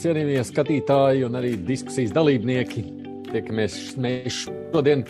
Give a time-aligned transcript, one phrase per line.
[0.00, 2.82] cienījamie skatītāji un arī diskusijas dalībnieki.
[3.26, 5.02] Tiekamies mēs šodien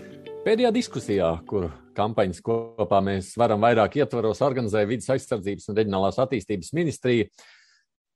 [0.42, 6.72] pēdējā diskusijā, kur kampaņas kopā mēs varam vairāk ietvaros organizē vidas aizsardzības un reģionālās attīstības
[6.74, 7.28] ministrija.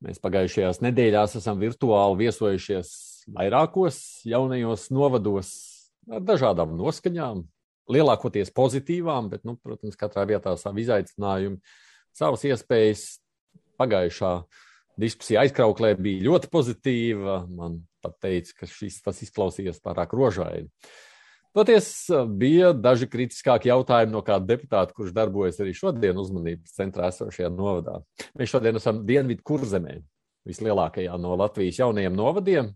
[0.03, 2.91] Mēs pagājušajās nedēļās esam virtuāli viesojušies
[3.39, 5.55] vairākos jaunajos novados
[6.11, 7.47] ar dažādām noskaņām,
[7.95, 11.63] lielākoties pozitīvām, bet, nu, protams, katrā vietā savi izaicinājumi,
[12.19, 13.09] savas iespējas
[13.79, 14.37] pagājušā
[15.01, 17.43] diskusija aizkrauklē bija ļoti pozitīva.
[17.51, 20.69] Man pat teica, ka šis tas izklausījās pārāk rožaini.
[21.55, 21.87] Toties
[22.35, 28.01] bija daži kritiskāki jautājumi no kāda deputāta, kurš darbojas arī šodien uzmanības centrā esošajā novadā.
[28.35, 30.01] Mēs šodien esam Dienvidu kurzemē,
[30.49, 32.73] vislielākajā no Latvijas jaunajiem novadiem.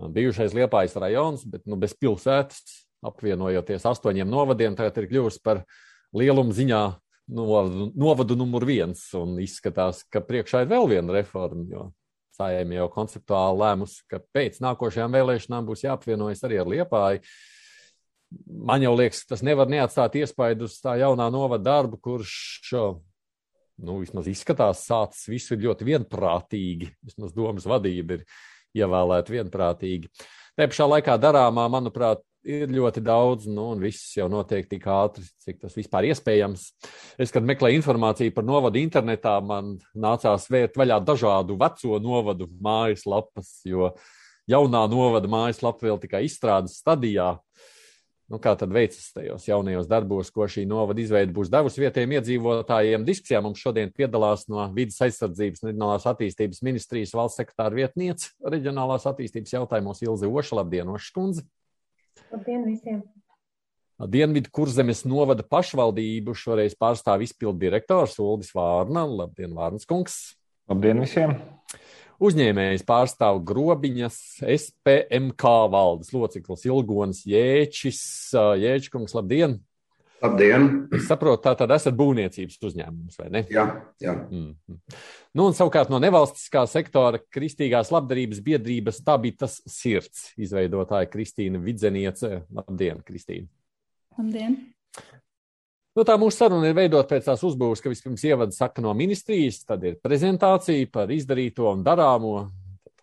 [0.00, 5.62] Bijušais Liepājas rajons, bet nu, bez pilsētas, apvienojoties astoņiem novadiem, tagad ir kļuvusi par
[6.16, 6.82] lielumu ziņā
[7.30, 9.02] novadu, novadu numur viens.
[9.18, 11.86] Un izskatās, ka priekšā ir vēl viena reforma, jo
[12.36, 17.24] sājiem jau konceptuāli lēmus, ka pēc nākošajām vēlēšanām būs jāapvienojas arī ar Liepāju.
[18.46, 22.34] Man jau liekas, tas nevar neatstāt iespaidu uz tā jaunā novada darbu, kurš,
[23.82, 26.92] nu, vismaz izskatās, sācis visu ļoti vienprātīgi.
[27.10, 28.26] Vismaz domas vadība ir
[28.78, 30.12] ievēlēta vienprātīgi.
[30.54, 35.24] Te pašā laikā darāmā, manuprāt, ir ļoti daudz, nu, un viss jau notiek tik ātri,
[35.44, 36.66] cik tas vispār iespējams.
[37.20, 43.60] Es, kad meklēju informāciju par novadu internetā, man nācās vērt vaļā dažādu veco novadu mājaslapas,
[43.68, 43.92] jo
[44.50, 47.36] jaunā novada mājaslapa vēl tikai izstrādes stadijā.
[48.30, 53.02] Nu, kā tad veicas tajos jaunajos darbos, ko šī novada izveide būs devusi vietējiem iedzīvotājiem?
[53.02, 59.08] Diskusijā mums šodien piedalās no Vides aizsardzības un reģionālās attīstības ministrijas valsts sekretāra vietniece reģionālās
[59.10, 60.60] attīstības jautājumos Ilze Oša.
[60.60, 61.50] Labdien, Ošas kundze!
[62.30, 63.00] Labdien visiem!
[64.10, 69.02] Dienvidu kurzemes novada pašvaldību šoreiz pārstāv izpildu direktors Uldis Vārna.
[69.04, 70.18] Labdien, Vārnas kungs!
[70.70, 71.34] Labdien visiem!
[72.20, 78.00] Uzņēmējs pārstāv Grobiņas SPMK valdes loceklis Ilgons Jēčis.
[78.60, 79.58] Jēčkungs, labdien!
[80.20, 80.66] Labdien!
[80.92, 83.40] Es saprotu, tā tad esat būvniecības uzņēmums, vai ne?
[83.48, 83.64] Jā,
[84.02, 84.12] jā.
[84.28, 84.98] Mm -hmm.
[85.34, 91.62] Nu, un savukārt no nevalstiskā sektora Kristīgās labdarības biedrības tā bija tas sirds izveidotāja Kristīna
[91.64, 92.42] Vidzeniece.
[92.52, 93.48] Labdien, Kristīna!
[94.18, 94.56] Labdien!
[95.96, 99.64] Nu, tā mūsu saruna ir veidot pēc tās uzbūves, ka vispirms ievada saka no ministrijas,
[99.64, 102.50] tad ir prezentācija par izdarīto un darāmo,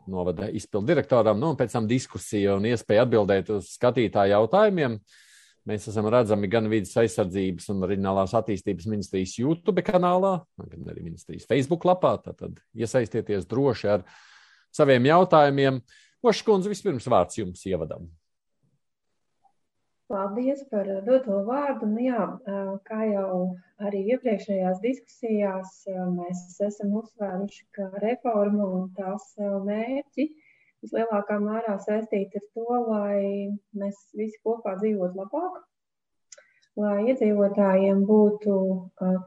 [0.07, 4.93] novada izpildu direktoram, nu, un pēc tam diskusija un iespēja atbildēt uz skatītāju jautājumiem.
[4.93, 5.26] Uh,
[5.67, 11.47] Mēs esam redzami gan vidas aizsardzības un reģionālās attīstības ministrijas YouTube kanālā, gan arī ministrijas
[11.49, 12.13] Facebook lapā.
[12.23, 14.05] Tad iesaistieties droši ar
[14.71, 15.81] saviem jautājumiem.
[16.23, 18.07] Oškundze, vispirms vārds jums ievadam.
[20.07, 21.89] Paldies par doto vārdu.
[21.91, 22.23] Nu, jā,
[22.87, 23.31] kā jau
[23.83, 25.81] arī iepriekšējās diskusijās,
[26.15, 30.29] mēs esam uzsvēruši, ka reforma un tās mērķi
[30.85, 33.21] vislielākā mērā saistīta ar to, lai
[33.77, 35.61] mēs visi kopā dzīvotu labāk,
[36.77, 38.57] lai iedzīvotājiem būtu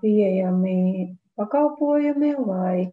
[0.03, 0.79] pieejami
[1.41, 2.91] pakalpojumi, lai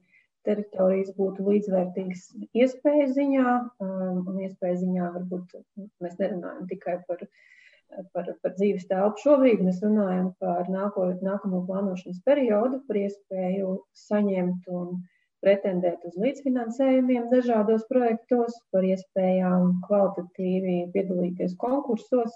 [0.48, 2.24] teritorijas būtu līdzvērtīgas
[2.56, 3.54] iespēju ziņā,
[3.84, 5.58] un iespēju ziņā varbūt
[6.04, 7.26] mēs nerunājam tikai par,
[8.16, 9.24] par, par dzīves telpu.
[9.26, 13.76] Šobrīd, mēs runājam par nāko, nākamo plānošanas periodu, par iespēju
[14.08, 15.02] saņemt un
[15.48, 22.34] pretendēt uz līdzfinansējumiem dažādos projektos, par iespējām kvalitatīvi piedalīties konkursos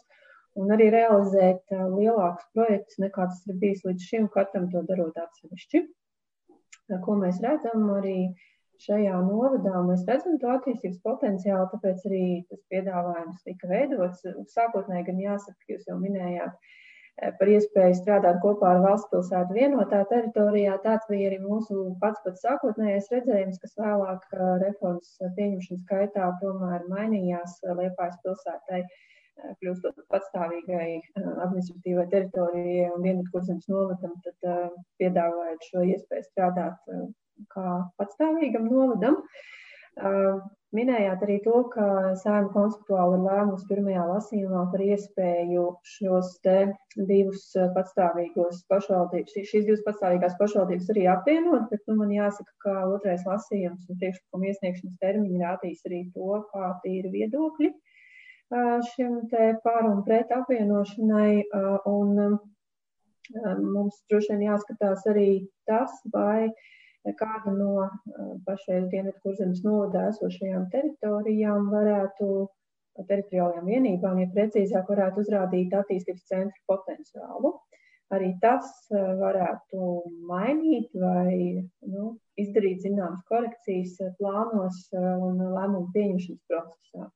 [0.59, 5.83] un arī realizēt lielākus projektus nekā tas ir bijis līdz šim, katram to darot atsevišķi.
[7.03, 8.31] Ko mēs redzam arī
[8.83, 14.23] šajā novadā, mēs redzam to attīstības potenciālu, tāpēc arī tas piedāvājums tika veidots.
[14.55, 16.71] Sākotnēji gan jāsaka, jūs jau minējāt,
[17.39, 20.77] par iespēju strādāt kopā ar valsts pilsētu vienotā teritorijā.
[20.85, 24.27] Tāds bija arī mūsu pats pats sākotnējais redzējums, kas vēlāk
[24.63, 28.81] reformas pieņemšanas gaitā tomēr mainījās Liepājas pilsētai,
[29.61, 36.95] kļūstot patstāvīgai administratīvai teritorijai un Dienvidkurzemes novadam, tad piedāvājot šo iespēju strādāt
[37.53, 39.21] kā patstāvīgam novadam.
[40.71, 41.85] Minējāt arī to, ka
[42.21, 45.65] Sēma konceptuāli ir lēmusi pirmajā lasījumā par iespēju
[45.97, 46.29] šos
[47.09, 47.43] divus
[47.75, 53.89] patstāvīgos pašvaldības, šīs divas patstāvīgās pašvaldības arī apvienot, bet nu, man jāsaka, ka otrais lasījums
[53.91, 57.73] un priekšlikuma iesniegšanas termiņi rādīs arī to, kā tīri viedokļi
[58.91, 61.43] šim te pār un pret apvienošanai.
[61.91, 62.39] Un
[63.63, 66.49] mums droši vien jāskatās arī tas, vai
[67.19, 72.29] kāda no eh, pašreiz Dienvidkurzemes novadā esošajām teritorijām varētu,
[73.07, 77.55] teritoriālajām vienībām, ja precīzāk varētu uzrādīt attīstības centru potenciālu.
[78.11, 79.89] arī tas varētu
[80.27, 87.07] mainīt vai nu, izdarīt zināmas korekcijas plānos un lēmumu pieņemšanas procesā.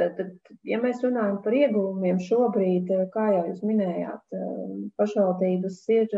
[0.00, 4.36] Tad, tad, ja mēs runājam par ieguvumiem šobrīd, kā jau jūs minējāt,
[4.96, 6.14] pašvaldības ir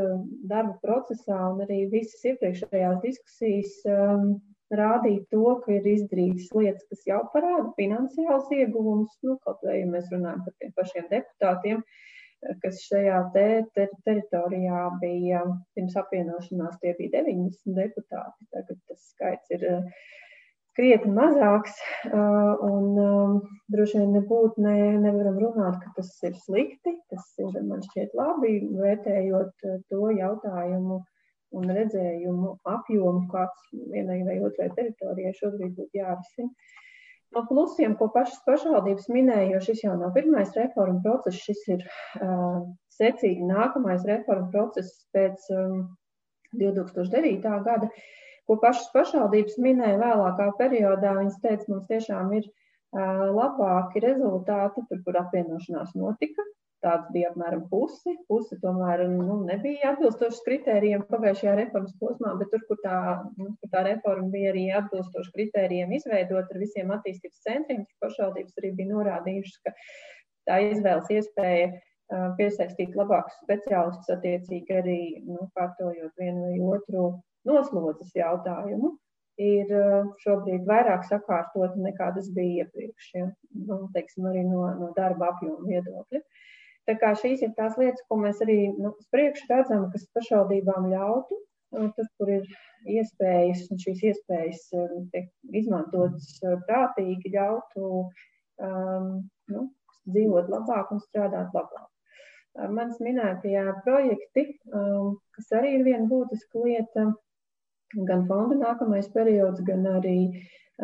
[0.47, 3.75] darba procesā un arī visas iepriekšējās diskusijas
[4.79, 9.91] rādīja to, ka ir izdarītas lietas, kas jau parāda finansiāls ieguvums, nu, kaut vai ja
[9.91, 11.85] mēs runājam par tiem pašiem deputātiem,
[12.63, 15.45] kas šajā te ter teritorijā bija
[15.77, 18.51] pirms apvienošanās, tie bija 90 deputāti.
[18.55, 19.65] Tagad tas skaits ir
[20.77, 21.79] krietni mazāks.
[22.13, 22.91] Un
[23.73, 26.95] droši vien nebūtu, ne, nevaram runāt, ka tas ir slikti.
[27.13, 31.01] Tas ir man šķiet labi, vērtējot to jautājumu
[31.55, 36.51] un redzējumu apjomu, kāds vienai vai otrai teritorijai šobrīd būtu jārisina.
[37.35, 41.81] No plusiem, ko pašas pašvaldības minēja, jo šis jau nav pirmais reformu process, šis ir
[41.83, 42.61] uh,
[42.95, 45.81] secīgi nākamais reformu process pēc um,
[46.61, 47.49] 2009.
[47.67, 47.91] gada.
[48.47, 51.17] Ko pašas pašvaldības minēja vēlākā periodā.
[51.19, 52.64] Viņas teica, mums tiešām ir uh,
[52.95, 56.45] labāki rezultāti, tur, kur apvienošanās notika.
[56.85, 58.13] Tāds bija apmēram pusi.
[58.29, 62.99] Puse tomēr nu, nebija atbilstošs kritērijiem pagājušajā reformas posmā, bet tur, kur tā,
[63.39, 68.61] nu, kur tā reforma bija arī atbilstoši kritērijiem izveidot ar visiem attīstības centriem, tur pašvaldības
[68.61, 69.73] arī bija norādījušas, ka
[70.51, 71.73] tā izvēles iespēja
[72.37, 77.07] piesaistīt labākus speciālistus, attiecīgi arī nu, kārtojot vienu vai otru
[77.49, 78.93] noslodzes jautājumu
[79.41, 83.29] ir eh, šobrīd vairāk sakārtota nekā tas bija iepriekš, ja?
[83.69, 86.21] nu, teiksim, arī no, no darba apjoma viedokļa.
[86.85, 91.39] Tā kā šīs ir tās lietas, ko mēs arī nu, priekšu redzam, kas pašvaldībām ļautu,
[91.97, 92.45] tur, kur ir
[92.85, 99.11] iespējas, un šīs iespējas eh, tiek izmantotas eh, prātīgi, ļautu um,
[99.51, 99.67] nu,
[100.07, 101.91] dzīvot labāk un strādāt labāk.
[102.55, 107.09] Manas minētajā projekti, um, kas arī ir viena būtiska lieta,
[108.09, 110.19] gan fonda nākamais periods, gan arī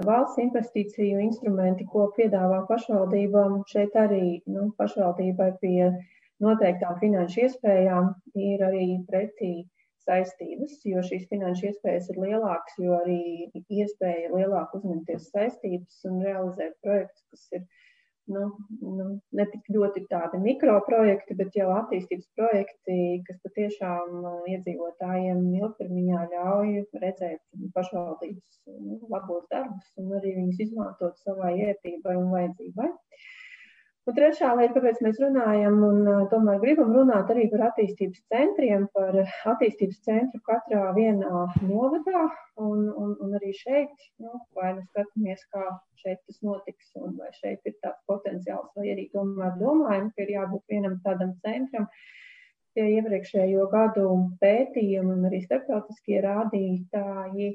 [0.07, 3.61] valsts investīciju instrumenti, ko piedāvā pašvaldībām.
[3.73, 5.91] Šeit arī nu, pašvaldībai pie
[6.45, 9.53] noteiktām finanšu iespējām ir arī pretī
[10.07, 16.79] saistības, jo šīs finanšu iespējas ir lielākas, jo arī iespēja lielāk uzņemties saistības un realizēt
[16.85, 17.67] projektus, kas ir
[18.31, 18.45] nu,
[18.81, 19.07] nu,
[19.39, 22.97] ne tik ļoti tādi mikroprojekti, bet jau attīstības projekti,
[23.27, 26.73] kas patiešām uh, iedzīvotājiem ilgtermiņā ļauj
[27.05, 27.43] redzēt
[27.77, 32.91] pašvaldības nu, labos darbus un arī viņus izmantot savai ērtībai un vajadzībai.
[34.09, 39.19] Un trešā lieta, kāpēc mēs runājam, un tomēr gribam runāt arī par attīstības centriem, par
[39.53, 42.23] attīstības centru katrā vienā novadā.
[42.65, 43.93] Un, un, un arī šeit,
[44.25, 45.67] nu, vai nu skatāmies, kā
[46.01, 50.35] šeit tas notiks, un vai šeit ir tāds potenciāls, vai arī tomēr domājam, ka ir
[50.39, 51.87] jābūt vienam tādam centram.
[52.73, 54.09] Tie iepriekšējo gadu
[54.41, 57.53] pētījumi un arī starptautiskie rādītāji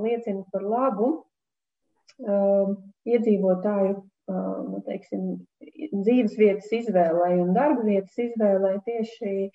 [0.00, 3.96] liecina par labu um, iedzīvotāju
[4.32, 5.24] nu, teiksim,
[5.92, 9.50] dzīves vietas izvēlē un darba vietas izvēlē tieši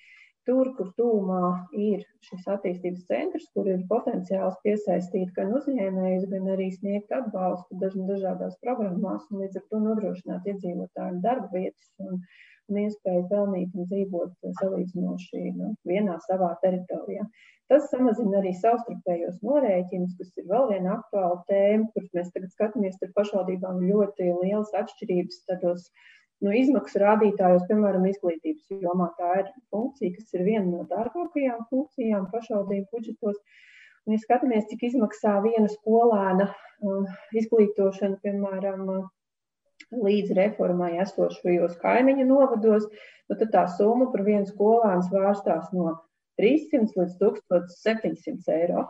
[0.48, 1.42] tur, kur tūmā
[1.78, 8.58] ir šis attīstības centrs, kur ir potenciāls piesaistīt gan uzņēmējus, gan arī sniegt atbalstu dažādās
[8.64, 12.24] programmās un līdz ar to nodrošināt iedzīvotājiem darba vietas un,
[12.72, 17.28] un iespēju pelnīt un dzīvot salīdzinoši nu, vienā savā teritorijā.
[17.72, 22.98] Tas samazina arī savstarpējos norēķinus, kas ir vēl viena aktuāla tēma, kur mēs tagad skatāmies,
[23.00, 25.86] tur pašvaldībām ļoti lielas atšķirības tādos
[26.44, 29.12] nu, izmaksu rādītājos, piemēram, izglītības jomā.
[29.20, 33.40] Tā ir funkcija, kas ir viena no dārgākajām funkcijām pašvaldību budžetos.
[34.04, 38.88] Un, ja skatāmies, cik izmaksā viena skolēna uh, izglītošana, piemēram,
[39.91, 42.88] līdz reformai esošajos kaimiņu novados,
[43.29, 45.95] nu, tad tā summa par vienu skolēnu svārstās no
[46.41, 48.88] 300 līdz 1700 eiro.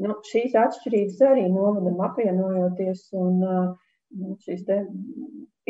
[0.00, 4.64] Nu, šīs atšķirības arī novadam apvienojoties un nu, šīs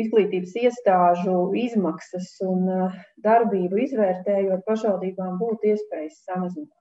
[0.01, 2.69] izglītības iestāžu izmaksas un
[3.25, 6.80] darbību izvērtējot, pašvaldībām būtu iespējas samazināt.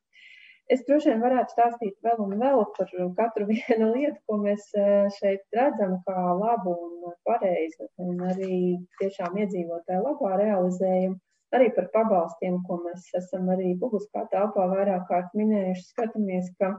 [0.71, 4.69] Es droši vien varētu stāstīt vēl un vēl par katru vienu lietu, ko mēs
[5.17, 8.61] šeit redzam, kā labu un pareizu, un arī
[9.01, 11.19] tiešām iedzīvotāju labā realizējumu
[11.57, 16.75] arī par pabalstiem, ko mēs esam arī publiskā telpā vairāk kārt minējuši, skatāmies, ka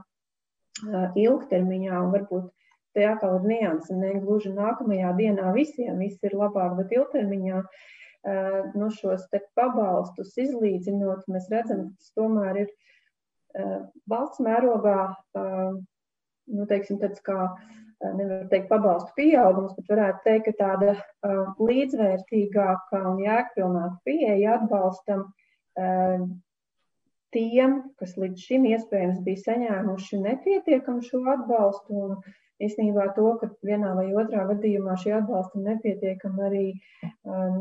[1.19, 2.47] ilgtermiņā un varbūt
[2.95, 7.63] te atkal ir nianses, ne gluži nākamajā dienā visiem viss ir labāk, bet ilgtermiņā
[8.77, 12.73] nu, šos pabalstus izlīdzinot, mēs redzam, ka tas tomēr ir
[14.11, 14.97] valsts mērogā,
[15.35, 17.37] nu, teiksim, tāds kā
[18.01, 20.95] nevar teikt, pabalstu pieaugums, bet varētu teikt, ka tāda
[21.61, 25.27] līdzvērtīgāka un jēgpilnāka pieeja atbalstam
[27.35, 32.05] tiem, kas līdz šim iespējams bija saņēmuši nepietiekamu šo atbalstu.
[32.05, 32.17] Un,
[32.65, 36.65] īstenībā to, ka vienā vai otrā gadījumā šī atbalsta nepietiekama arī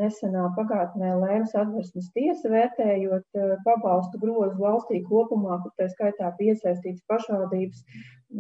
[0.00, 7.82] nesenā pagātnē lēmas atversmes tiesa vērtējot pabalstu grozu valstī kopumā, kur tā skaitā piesaistīts pašvaldības,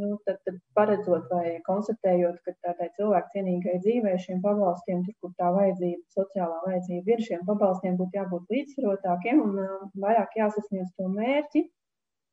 [0.00, 5.34] nu, tad, tad paredzot vai konstatējot, ka tādai cilvēku cienīgai dzīvē šiem pabalstiem, tur, kur
[5.40, 9.60] tā vajadzība, sociālā vajadzība ir, šiem pabalstiem būtu jābūt līdzsvarotākiem un
[10.06, 11.66] vairāk jāsasniedz to mērķi.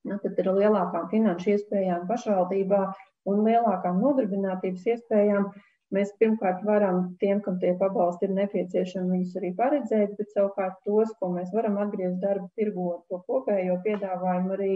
[0.08, 2.84] Nu, tad ir lielākām finanšu iespējām pašvaldībā
[3.28, 5.50] un lielākām nodarbinātības iespējām,
[5.96, 11.14] mēs pirmkārt varam tiem, kam tie pabalsti ir nepieciešami, viņus arī paredzēt, bet savukārt tos,
[11.20, 14.72] ko mēs varam atgriezt darba tirgu to kopējo piedāvājumu, arī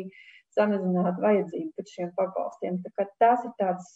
[0.56, 2.80] samazināt vajadzību pēc šiem pabalstiem.
[2.98, 3.92] Tā tās ir tādas,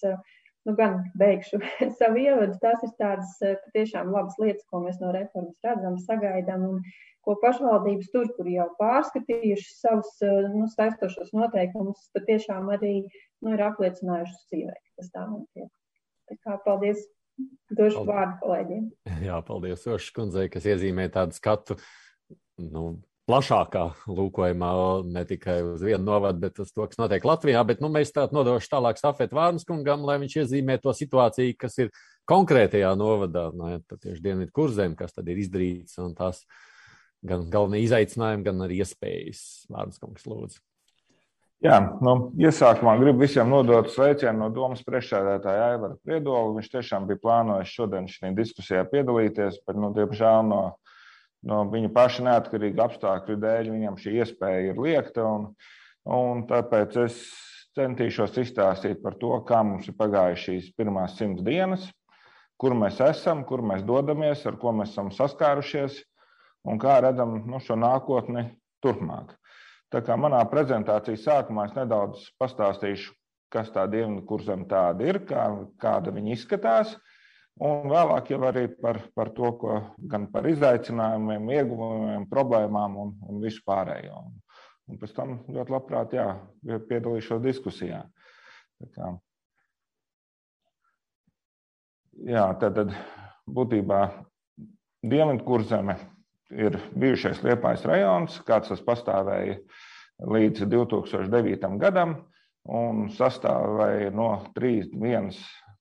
[0.67, 1.62] nu gan beigšu
[2.00, 6.79] savu ievadu, tās ir tādas patiešām labas lietas, ko mēs no reformas redzam, sagaidām un
[7.25, 10.12] ko pašvaldības tur, kur jau pārskatījuši savus
[10.53, 13.00] nu, saistošos noteikumus, patiešām arī
[13.46, 15.72] nu, ir apliecinājušas dzīvē, ka tas tā notiek.
[16.30, 17.06] Tā kā paldies!
[17.68, 18.08] Došu paldies.
[18.08, 18.86] vārdu kolēģiem.
[19.28, 21.75] Jā, paldies Ošas kundzei, kas iezīmē tādu skatu
[22.62, 22.86] nu,
[23.30, 24.72] plašākā lūkojumā,
[25.12, 27.64] ne tikai uz vienu novadu, bet uz to, kas notiek Latvijā.
[27.68, 31.80] Bet nu, mēs tādu nodošu tālāk stafetu Vārnas kungam, lai viņš iezīmē to situāciju, kas
[31.84, 31.92] ir
[32.30, 36.46] konkrētajā novadā, no, nu, tieši dienvidu kurzem, kas tad ir izdarīts un tās
[37.25, 39.44] gan galvenie izaicinājumi, gan arī iespējas.
[39.74, 40.62] Vārnas kungs, lūdzu.
[41.65, 46.51] Jā, nu, iesākumā gribu visiem nodot sveicienu no domas priekšsēdētāja Aivara Priedola.
[46.60, 50.60] Viņš tiešām bija plānojis šodien šajā diskusijā piedalīties, bet, nu, diemžēl, no,
[51.50, 55.25] no viņa paša neatkarīga apstākļu dēļ viņam šī iespēja ir liekta.
[55.25, 55.48] Un,
[56.05, 57.17] un tāpēc es
[57.79, 61.88] centīšos izstāstīt par to, kā mums ir pagājušas šīs pirmās simts dienas,
[62.62, 65.98] kur mēs esam, kur mēs dodamies, ar ko mēs esam saskārušies
[66.69, 68.51] un kā redzam nu, šo nākotni
[68.86, 69.34] turpmāk.
[69.94, 73.13] Tā kā manā prezentācijas sākumā es nedaudz pastāstīšu,
[73.54, 75.46] kas tā dienvidu kursam tāda ir, kā,
[75.82, 76.96] kāda viņa izskatās.
[77.63, 79.77] Un vēlāk jau arī par, par to, ko,
[80.12, 84.25] gan par izaicinājumiem, ieguvumiem, problēmām un, un visu pārējo.
[84.25, 84.34] Un,
[84.92, 86.27] un pēc tam ļoti labprāt jā,
[86.89, 88.01] piedalīšos diskusijā.
[88.82, 89.13] Tā kā,
[92.27, 92.98] jā, tad, tad
[93.48, 94.01] būtībā
[95.06, 96.00] Dienvidu kurzeme
[96.54, 99.58] ir bijušais Liepājas rajons, kāds tas pastāvēja
[100.25, 101.70] līdz 2009.
[101.82, 102.16] gadam,
[102.66, 105.36] un sastāvēja no 3,1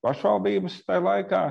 [0.04, 1.44] pašvaldības tajā laikā.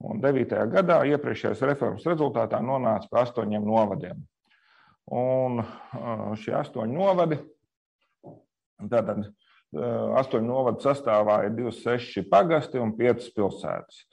[0.00, 0.54] Un 9.
[0.72, 4.22] gadā iepriekšējās reformas rezultātā nonāca pie astoņiem novadiem.
[5.12, 5.60] Un
[6.40, 7.36] šie astoņi novadi,
[8.80, 9.26] tātad
[10.20, 14.06] astoņu novadu sastāvā ir 26 pagasti un 5 pilsētas.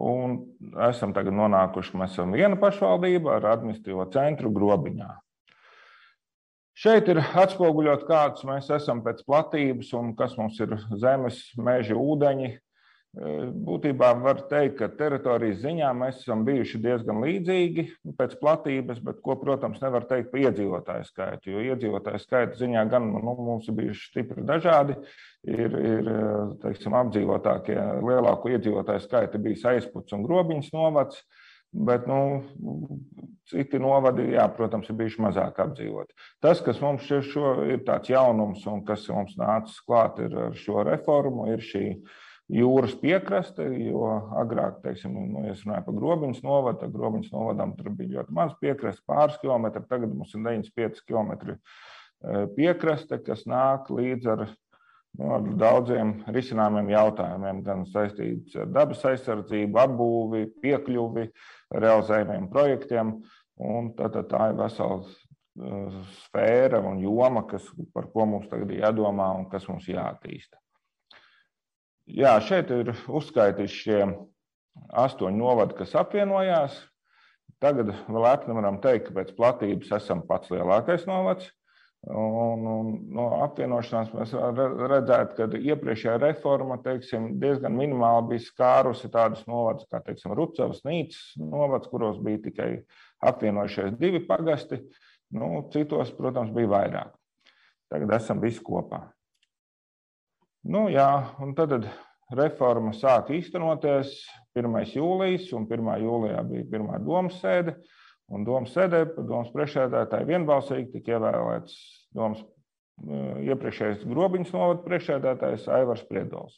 [0.00, 0.38] Un
[0.88, 5.10] esam tagad nonākuši, mēs esam viena pašvaldība ar administratīvo centru grobiņā.
[6.72, 12.54] Šeit ir atspoguļot, kāds mēs esam pēc platības un kas mums ir zemes, meži, ūdeņi.
[13.12, 17.84] Būtībā var teikt, ka teritorijas ziņā mēs esam bijuši diezgan līdzīgi
[18.16, 21.52] pēc platības, bet ko, protams, nevar teikt par iedzīvotāju skaitu.
[21.52, 24.96] Jo iedzīvotāju skaita ziņā gan nu, mums ir bijuši stipri dažādi.
[25.44, 26.10] Ir, ir
[26.64, 31.20] teiksim, apdzīvotākie, lielāko iedzīvotāju skaita bijis aizputs un grobiņas novads.
[31.72, 32.16] Bet nu,
[33.48, 36.16] citi novadi, jā, protams, ir bijuši mazāk apdzīvoti.
[36.44, 41.48] Tas, kas mums šo, ir tāds jaunums un kas mums nācis klāt ar šo reformu,
[41.52, 44.06] ir šī uh, jūras piekraste, jo
[44.40, 48.56] agrāk, teiksim, nu, ja runāju par grobiņas novadu, tad grobiņas novadam tur bija ļoti maz
[48.60, 51.32] piekraste, pāris kilometri, tagad mums ir 95 km
[52.56, 54.44] piekraste, kas nāk līdz ar,
[55.18, 61.28] nu, ar daudziem risinājumiem jautājumiem, gan saistīts ar dabas aizsardzību, apbūvi, piekļuvi,
[61.74, 63.16] realizējumiem projektiem,
[63.62, 65.02] un tā, tā, tā ir vesela
[66.22, 70.61] sfēra un joma, kas, par ko mums tagad ir jādomā un kas mums jāattīsta.
[72.10, 74.00] Jā, šeit ir uzskaitīti šie
[74.98, 76.74] astoņi novadi, kas apvienojās.
[77.62, 81.46] Tagad vēl lepni varam teikt, ka pēc platības esam pats lielākais novads.
[82.02, 89.44] Un, un, no apvienošanās mēs redzētu, ka iepriekšējā reforma teiksim, diezgan minimāli bija skārusi tādus
[89.46, 92.70] novadus kā teiksim, Rucavas Nīcas novads, kuros bija tikai
[93.30, 94.80] apvienojušies divi pagasti.
[95.32, 97.14] Nu, citos, protams, bija vairāk.
[97.92, 99.04] Tagad esam visi kopā.
[100.62, 101.08] Nu, jā,
[101.42, 101.72] un tad
[102.30, 104.12] reforma sāka īstenoties
[104.54, 104.76] 1.
[104.94, 105.88] jūlijas, un 1.
[106.04, 107.74] jūlijā bija pirmā domas sēde.
[108.32, 111.74] Un domas sēdē, domas priekšsēdētāji vienbalsīgi tika ievēlēts
[112.16, 112.44] domas
[113.02, 116.54] iepriekšējais grobiņas novada priekšsēdētājs Aivars Priedols.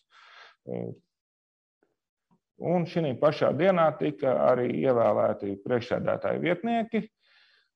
[2.60, 7.02] Un šī pašā dienā tika arī ievēlēti priekšsēdētāji vietnieki.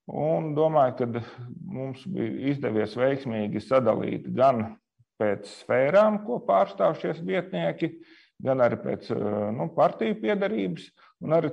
[0.09, 1.25] Un domāju, ka
[1.73, 4.77] mums bija izdevies veiksmīgi sadalīt gan
[5.19, 7.93] pēc sfērām, ko pārstāv šie vietnieki,
[8.43, 9.11] gan arī pēc
[9.57, 10.87] nu, partiju piedarības,
[11.27, 11.51] un arī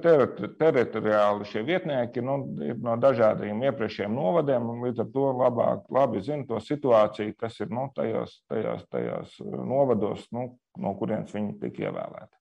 [0.60, 6.22] teritoriāli šie vietnieki nu, ir no dažādiem iepriekšējiem novadiem, un līdz ar to labāk, labi
[6.25, 11.89] zina to situāciju, kas ir nu, tajos, tajos, tajos novados, nu, no kurienes viņi tika
[11.89, 12.34] ievēlēti.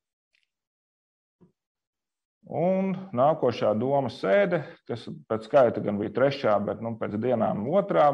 [2.45, 8.11] Un nākošā domas sēde, kas pēc skaita gan bija trešā, bet nu, pēc dienām otrā,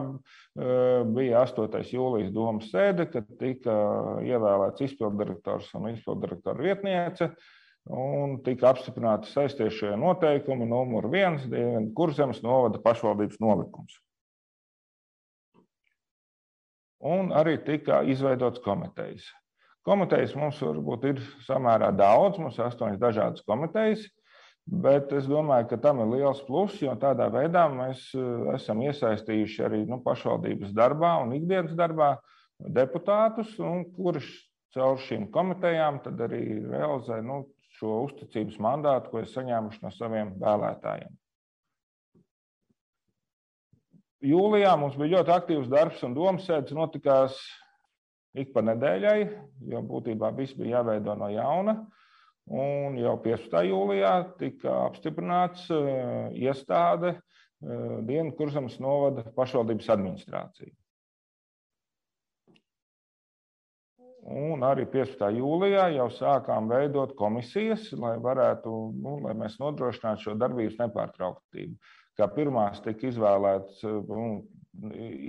[0.55, 1.91] eh, bija 8.
[1.91, 3.75] jūlijas domas sēde, kad tika
[4.23, 7.33] ievēlēts izpilddirektors un izpilddirektora vietniece.
[7.91, 11.43] Un tika apstiprināti saistīšie noteikumi, numur viens,
[11.97, 13.97] kurzemes novada pašvaldības nolikums.
[17.01, 19.25] Un arī tika izveidots komitejas.
[19.89, 24.05] Komitejas mums varbūt ir samērā daudz, mums ir astoņas dažādas komitejas.
[24.71, 29.65] Bet es domāju, ka tam ir liels pluss, jo tādā veidā mēs eh, esam iesaistījuši
[29.67, 32.13] arī nu, pašvaldības darbā un ikdienas darbā
[32.61, 33.57] deputātus,
[33.97, 34.29] kurš
[34.75, 37.43] caur šīm komitejām arī realizē nu,
[37.81, 41.17] šo uzticības mandātu, ko ir saņēmuši no saviem vēlētājiem.
[44.31, 47.39] Jūlijā mums bija ļoti aktīvs darbs un domas sēdes notikās
[48.37, 49.21] ik pa nedēļai,
[49.73, 51.81] jo būtībā viss bija jāveido no jauna.
[52.51, 53.61] Un jau 15.
[53.69, 60.73] jūlijā tika apstiprināts uh, iestāde uh, Dienas kurzemes novada pašvaldības administrācija.
[64.31, 65.23] Un arī 15.
[65.39, 71.79] jūlijā jau sākām veidot komisijas, lai varētu, nu, lai mēs nodrošinātu šo darbības nepārtrauktību.
[72.19, 74.27] Kā pirmās tika izvēlēts nu,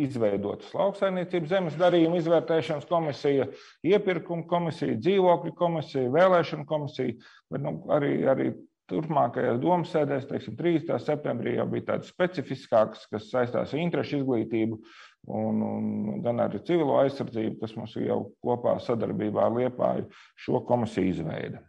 [0.06, 3.48] izveidotas lauksaimniecības zemes darījuma izvērtēšanas komisija,
[3.88, 7.16] iepirkuma komisija, dzīvokļu komisija, vēlēšana komisija,
[7.52, 8.52] bet nu, arī, arī
[8.92, 11.00] turpmākajās domas sēdēs, teiksim, 3.
[11.02, 14.80] septembrī jau bija tādas specifiskākas, kas saistās ar interešu izglītību
[15.40, 20.08] un, un gan ar civilo aizsardzību, kas mums jau kopā sadarbībā ar Liepāju
[20.46, 21.64] šo komisiju izveida.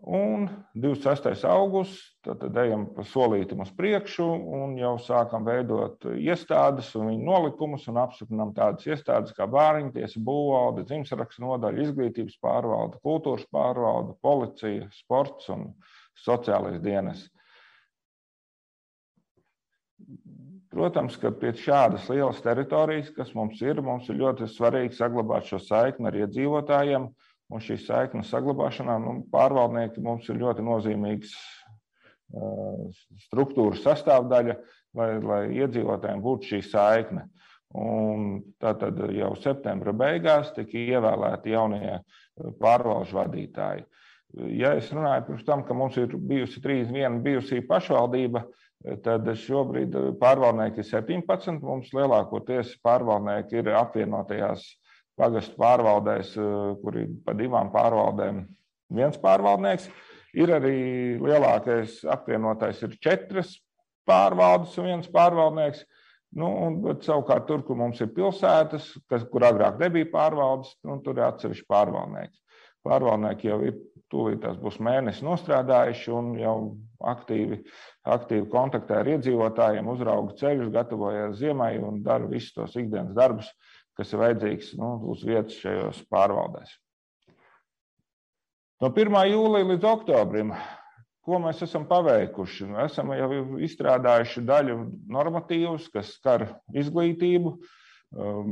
[0.00, 1.44] Un 26.
[1.44, 4.24] augusts, tad ejam pa solītam uz priekšu
[4.56, 10.86] un jau sākam veidot iestādes un viņu nolikumus un apstiprinām tādas iestādes kā bāriņtiesa, būvvalde,
[10.88, 15.68] dzimsarakstu nodaļa, izglītības pārvalde, kultūras pārvalde, policija, sports un
[16.16, 17.26] sociālais dienas.
[20.72, 25.60] Protams, ka pie šādas lielas teritorijas, kas mums ir, mums ir ļoti svarīgi saglabāt šo
[25.60, 27.10] saikni ar iedzīvotājiem.
[27.10, 31.34] Ja Un šīs saiknes saglabāšanā nu, pārvaldnieki mums ir ļoti nozīmīgs
[33.26, 34.56] struktūras sastāvdaļa,
[34.98, 37.26] lai, lai iedzīvotājiem būtu šī saikne.
[37.80, 42.00] Un tātad jau septembra beigās tika ievēlēti jaunie
[42.62, 43.84] pārvalžu vadītāji.
[44.58, 48.44] Ja es runāju pirms tam, ka mums ir bijusi 31 bijusī pašvaldība,
[49.04, 51.58] tad šobrīd pārvaldnieki ir 17.
[51.66, 54.66] Mums lielākoties pārvaldnieki ir apvienotajās
[55.20, 58.44] pagastu pārvaldēs, eh, kur ir pa divām pārvaldēm
[58.96, 59.88] viens pārvaldnieks.
[60.34, 63.56] Ir arī lielākais apvienotais, ir četras
[64.06, 65.84] pārvaldes un viens pārvaldnieks.
[66.38, 71.18] Nu, un, savukārt, tur, kur mums ir pilsētas, kas, kur agrāk nebija pārvaldes, nu, tur
[71.18, 72.38] ir atsevišķi pārvaldnieks.
[72.86, 73.74] Pārvaldnieki jau ir
[74.10, 76.54] tūlīt tās būs mēnesis nostrādājuši un jau
[77.10, 77.60] aktīvi,
[78.14, 83.50] aktīvi kontaktē ar iedzīvotājiem, uzrauga ceļus, gatavojas ziemai un dara visus tos ikdienas darbus,
[84.00, 86.72] kas ir vajadzīgs nu, uz vietas šajos pārvaldēs.
[88.80, 89.12] No 1.
[89.28, 90.54] jūlija līdz oktobrim,
[91.26, 92.70] ko mēs esam paveikuši?
[92.86, 93.28] Esam jau
[93.60, 94.78] izstrādājuši daļu
[95.12, 97.58] normatīvus, kas skar izglītību,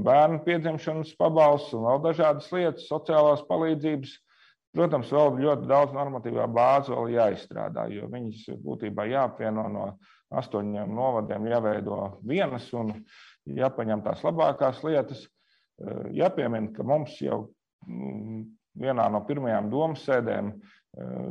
[0.05, 4.13] bērnu piedzimšanas pabalstu un vēl dažādas lietas, sociālās palīdzības.
[4.77, 9.87] Protams, vēl ļoti daudz normatīvā bāze vēl jāizstrādā, jo viņas būtībā jāapvieno no
[10.29, 12.93] astoņiem novadiem, jāveido vienas un
[13.49, 15.25] jāpaņem tās labākās lietas.
[15.79, 17.45] Eh, jāpiemina, ka mums jau
[17.87, 18.43] mm,
[18.83, 20.59] vienā no pirmajām domas sēdēm eh,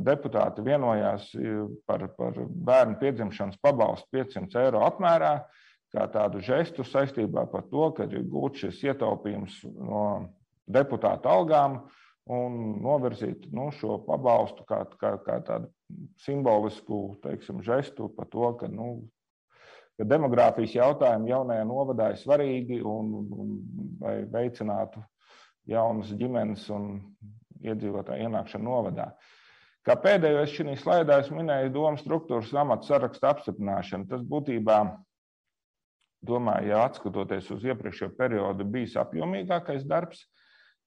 [0.07, 5.33] deputāti vienojās eh, par, par bērnu piedzimšanas pabalstu 500 eiro apmērā,
[5.91, 10.05] kā tādu žestu saistībā par to, ka ir gūts šis ietaupījums no
[10.63, 11.81] deputāta algām
[12.31, 15.71] un novirzīt nu, šo pabalstu kā, kā, kā tādu
[16.23, 19.07] simbolisku teiksim, žestu par to, ka nu,
[19.97, 23.55] ka demogrāfijas jautājumi jaunajā novadā ir svarīgi un, un
[24.01, 25.01] lai veicinātu
[25.67, 26.91] jaunas ģimenes un
[27.65, 29.11] iedzīvotāju ienākšanu novadā.
[29.87, 34.07] Kā pēdējo es šajā slaidā es minēju domu struktūras amatu sarakstu apstiprināšanu.
[34.09, 34.79] Tas būtībā,
[36.27, 40.25] domāju, ja atskatoties uz iepriekšējo periodu, bijis apjomīgākais darbs.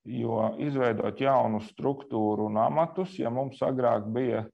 [0.04, 4.46] Jo izveidot jaunu struktūru un amatus, ja mums agrāk bija,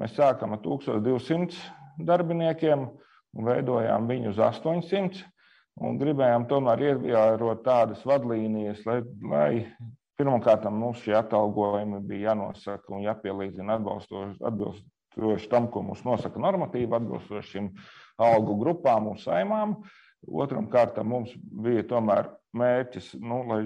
[0.00, 2.86] mēs sākam ar 1200 darbiniekiem
[3.34, 5.24] un veidojām viņu uz 800,
[5.82, 9.50] un gribējām tomēr ievērot tādas vadlīnijas, lai, lai
[10.18, 17.56] pirmkārt mums šie atalgojumi bija jānosaka un jāpielīdzina atbilstoši tam, ko mums nosaka normatīvi, atbilstoši
[17.56, 17.70] šīm
[18.22, 19.78] algu grupām un saimām.
[20.24, 23.64] Otram kārtam mums bija tomēr mērķis, nu, lai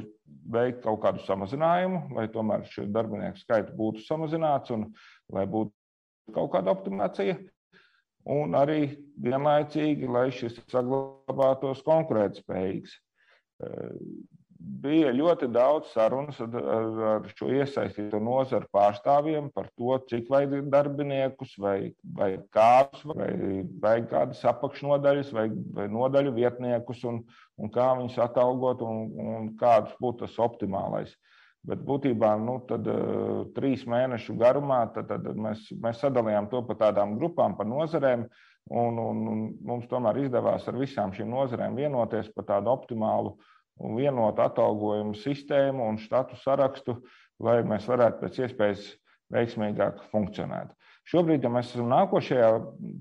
[0.51, 4.89] veiktu kaut kādu samazinājumu, lai tomēr šie darbinieku skaits būtu samazināts un
[5.35, 7.37] lai būtu kaut kāda optimizācija.
[8.29, 8.81] Un arī
[9.25, 12.99] vienlaicīgi, lai šis saglabātos konkurētspējīgs
[14.59, 16.57] bija ļoti daudz sarunas ar,
[17.09, 23.31] ar, šo iesaistīto nozaru pārstāvjiem par to, cik vajag darbiniekus, vai, vai kādus, vai
[23.83, 25.47] vajag kādas apakšnodaļas, vai,
[25.79, 27.23] vai nodaļu vietniekus, un,
[27.59, 31.15] un kā viņus atalgot, un, un kāds būtu tas optimālais.
[31.69, 36.79] Bet būtībā nu, tad, uh, trīs mēnešu garumā tad, tad mēs, mēs sadalījām to pa
[36.87, 38.29] tādām grupām, pa nozarēm.
[38.69, 43.39] Un, un, un mums tomēr izdevās ar visām šīm nozarēm vienoties par tādu optimālu
[43.81, 46.99] un vienotu atalgojumu sistēmu un štatu sarakstu,
[47.41, 48.91] lai mēs varētu pēc iespējas
[49.33, 50.75] veiksmīgāk funkcionēt.
[51.09, 52.49] Šobrīd, ja mēs esam nākošajā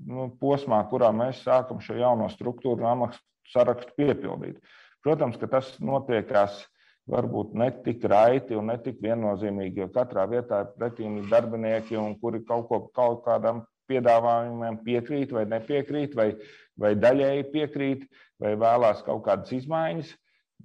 [0.07, 4.61] nu, posmā, kurā mēs sākam šo jauno struktūru un amakstu sarakstu piepildīt,
[5.03, 6.61] protams, ka tas notiekās
[7.11, 12.43] varbūt ne tik raiti un ne tik viennozīmīgi, jo katrā vietā ir pretīmīgi darbinieki, kuri
[12.47, 16.33] kaut, ko, kaut kādam piedāvājumiem piekrīt vai nepiekrīt, vai,
[16.79, 18.07] vai daļēji piekrīt,
[18.43, 20.13] vai vēlās kaut kādas izmaiņas.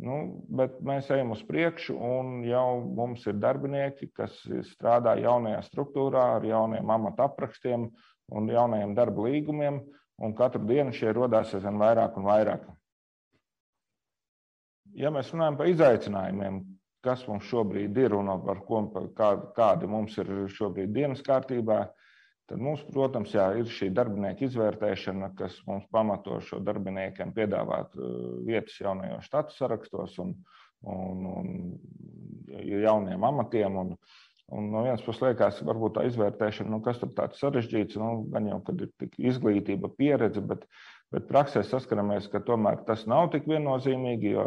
[0.03, 4.39] Nu, bet mēs ejam uz priekšu, un jau mums ir darbinieki, kas
[4.73, 7.91] strādā jaunajā struktūrā ar jauniem amata aprakstiem
[8.33, 9.83] un jaunajiem darba līgumiem,
[10.25, 12.65] un katru dienu šie rodās aizvien vairāk un vairāk.
[14.99, 16.63] Ja mēs runājam par izaicinājumiem,
[17.03, 18.85] kas mums šobrīd ir un par ko,
[19.57, 21.87] kādi mums ir šobrīd dienas kārtībā,
[22.53, 28.11] Tad mums, protams, jā, ir šī darbinieku izvērtēšana, kas mums pamato šo darbiniekiem piedāvāt uh,
[28.45, 30.35] vietas jaunajos štatu sarakstos un,
[30.83, 31.55] un, un
[32.51, 33.79] jauniem amatiem.
[33.85, 33.95] Un,
[34.53, 38.51] un no vienas puses liekas, varbūt tā izvērtēšana, nu, kas tur tāds sarežģīts, nu, gan
[38.51, 40.67] jau, kad ir tik izglītība, pieredze, bet,
[41.13, 44.47] bet praksē saskaramies, ka tomēr tas nav tik viennozīmīgi, jo,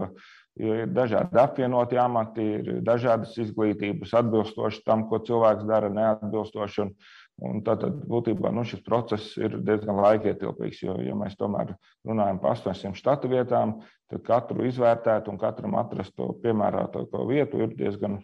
[0.62, 6.88] jo ir dažādi apvienoti amati, ir dažādas izglītības atbilstoši tam, ko cilvēks dara, neatbilstoši.
[6.88, 6.96] Un,
[7.44, 11.74] Un tātad būtībā nu, šis process ir diezgan laikietilpīgs, jo, ja mēs tomēr
[12.08, 13.74] runājam par 800 štatu vietām,
[14.12, 18.22] tad katru izvērtēt un katram atrast to piemērotāko vietu ir diezgan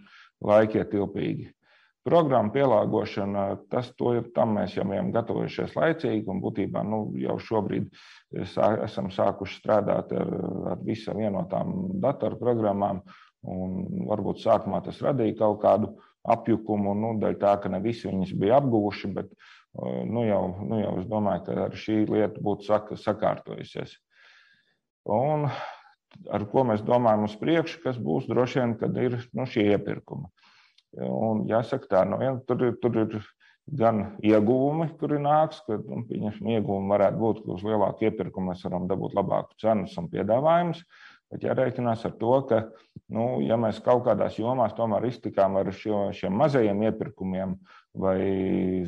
[0.48, 1.50] laikietilpīgi.
[2.02, 7.92] Programma pielāgošana, tas ir tam mēs jau bijām gatavojušies laicīgi, un būtībā nu, jau šobrīd
[8.50, 10.32] sā, esam sākuši strādāt ar,
[10.74, 13.04] ar visām vienotām datorprogrammām,
[14.10, 15.92] varbūt sākumā tas radīja kaut kādu
[16.34, 19.32] apjukumu, nu, dēļ tā, ka ne visi viņas bija apguvuši, bet
[20.10, 23.96] nu jau, nu jau es domāju, ka ar šī lieta būtu sak sakārtojusies.
[25.10, 25.48] Un
[26.30, 30.30] ar ko mēs domājam uz priekšu, kas būs droši vien, kad ir nu, šie iepirkumi.
[31.00, 33.22] Un jāsaka tā, no viena tur, tur ir
[33.72, 38.90] gan ieguvumi, kuri nāks, ka nu, ieguvumi varētu būt, ka uz lielāku iepirkumu mēs varam
[38.90, 40.84] dabūt labāku cenas un piedāvājumus.
[41.32, 42.58] Bet jārēķinās ar to, ka,
[43.16, 47.56] nu, ja mēs kaut kādās jomās tomēr iztikām ar šo, šiem mazajiem iepirkumiem
[48.02, 48.18] vai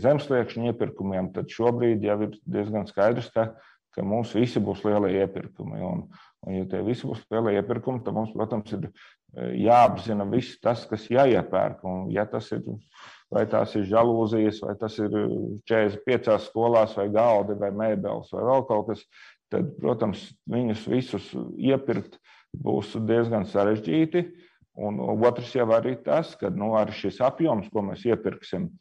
[0.04, 3.54] zemsliekšņu iepirkumiem, tad šobrīd jau ir diezgan skaidrs, ka,
[3.96, 5.80] ka mums visi būs lielie iepirkumi.
[5.88, 6.04] Un,
[6.44, 8.90] un, ja tie visi būs lielie iepirkumi, tad mums, protams, ir
[9.34, 11.84] jāapzina viss tas, kas jāiepērk.
[11.88, 12.64] Un, ja tas ir,
[13.34, 15.14] vai tās ir žalūzijas, vai tas ir
[15.70, 19.04] 45 skolās, vai galdi, vai mēbeles, vai vēl kaut kas,
[19.54, 22.20] tad, protams, viņus visus iepirkt
[22.54, 24.28] būs diezgan sarežģīti.
[24.74, 28.72] Un otrs jau arī tas, ka nu, arī šis apjoms, ko mēs iepirksim,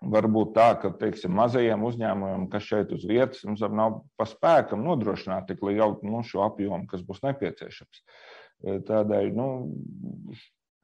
[0.00, 4.84] var būt tā, ka teiksim, mazajiem uzņēmumiem, kas šeit uz vietas, mums nav pa spēkam
[4.84, 8.04] nodrošināt tik lielu nu, apjomu, kas būs nepieciešams.
[8.60, 9.46] Tādēļ nu,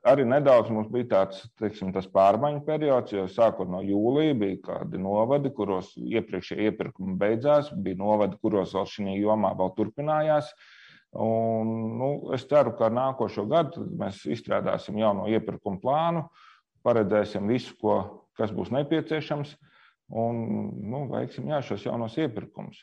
[0.09, 5.53] arī nedaudz mums bija tāds teiksim, pārmaiņu periods, jo sākot no jūlija bija kādi novadi,
[5.53, 10.53] kuros iepriekšējie iepirkumi beidzās, bija novadi, kuros vēl šī jomā vēl turpinājās.
[11.17, 16.27] Un, nu, es ceru, ka nākošo gadu mēs izstrādāsim jauno iepirkumu plānu,
[16.85, 18.01] paredzēsim visu, ko,
[18.37, 19.55] kas būs nepieciešams,
[20.13, 20.43] un
[20.91, 22.83] nu, veiksim jā, šos jaunos iepirkumus.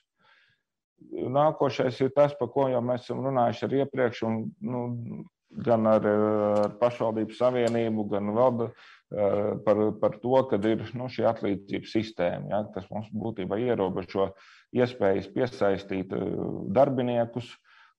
[1.11, 4.83] Nākošais ir tas, par ko jau mēs esam runājuši ar iepriekš, un nu,
[5.65, 6.07] gan ar,
[6.63, 12.49] ar pašvaldību savienību, gan vēl eh, par, par to, ka ir nu, šī atlīdzības sistēma,
[12.53, 14.31] ja, kas mums būtībā ierobežo
[14.73, 16.33] iespējas piesaistīt eh,
[16.73, 17.53] darbiniekus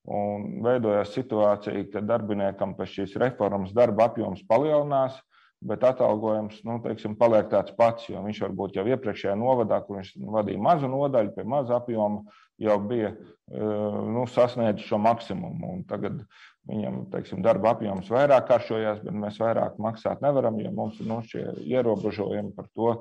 [0.05, 5.17] Un veidojās situācija, ka darbiniekam pēc šīs reformas darba apjoms palielinās,
[5.65, 8.09] bet atalgojums nu, teiksim, paliek tāds pats.
[8.13, 12.25] Viņš varbūt jau iepriekšējā novadā, kur viņš vadīja mazu nodaļu, pie maza apjoma,
[12.63, 13.15] jau bija
[13.51, 15.73] nu, sasniedzis šo maksimumu.
[15.79, 16.21] Un tagad
[16.69, 21.21] viņam teiksim, darba apjoms vairāk kāršojās, bet mēs vairāk maksāt nevaram, jo mums ir nu,
[21.29, 22.93] šie ierobežojumi par to,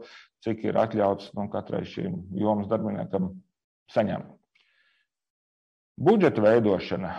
[0.44, 3.32] cik ir atļauts nu, katrai šīm jomas darbiniekam
[3.94, 4.32] saņemt.
[6.04, 7.14] Budžeta veidošana.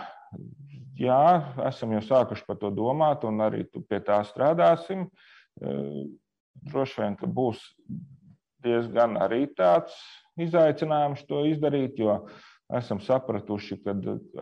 [0.99, 5.09] Jā, esam jau sākuši par to domāt, un arī pie tā strādāsim.
[5.61, 7.61] Droši vien, ka būs
[8.65, 9.95] diezgan arī tāds
[10.41, 12.17] izaicinājums to izdarīt, jo
[12.73, 13.93] esam sapratuši, ka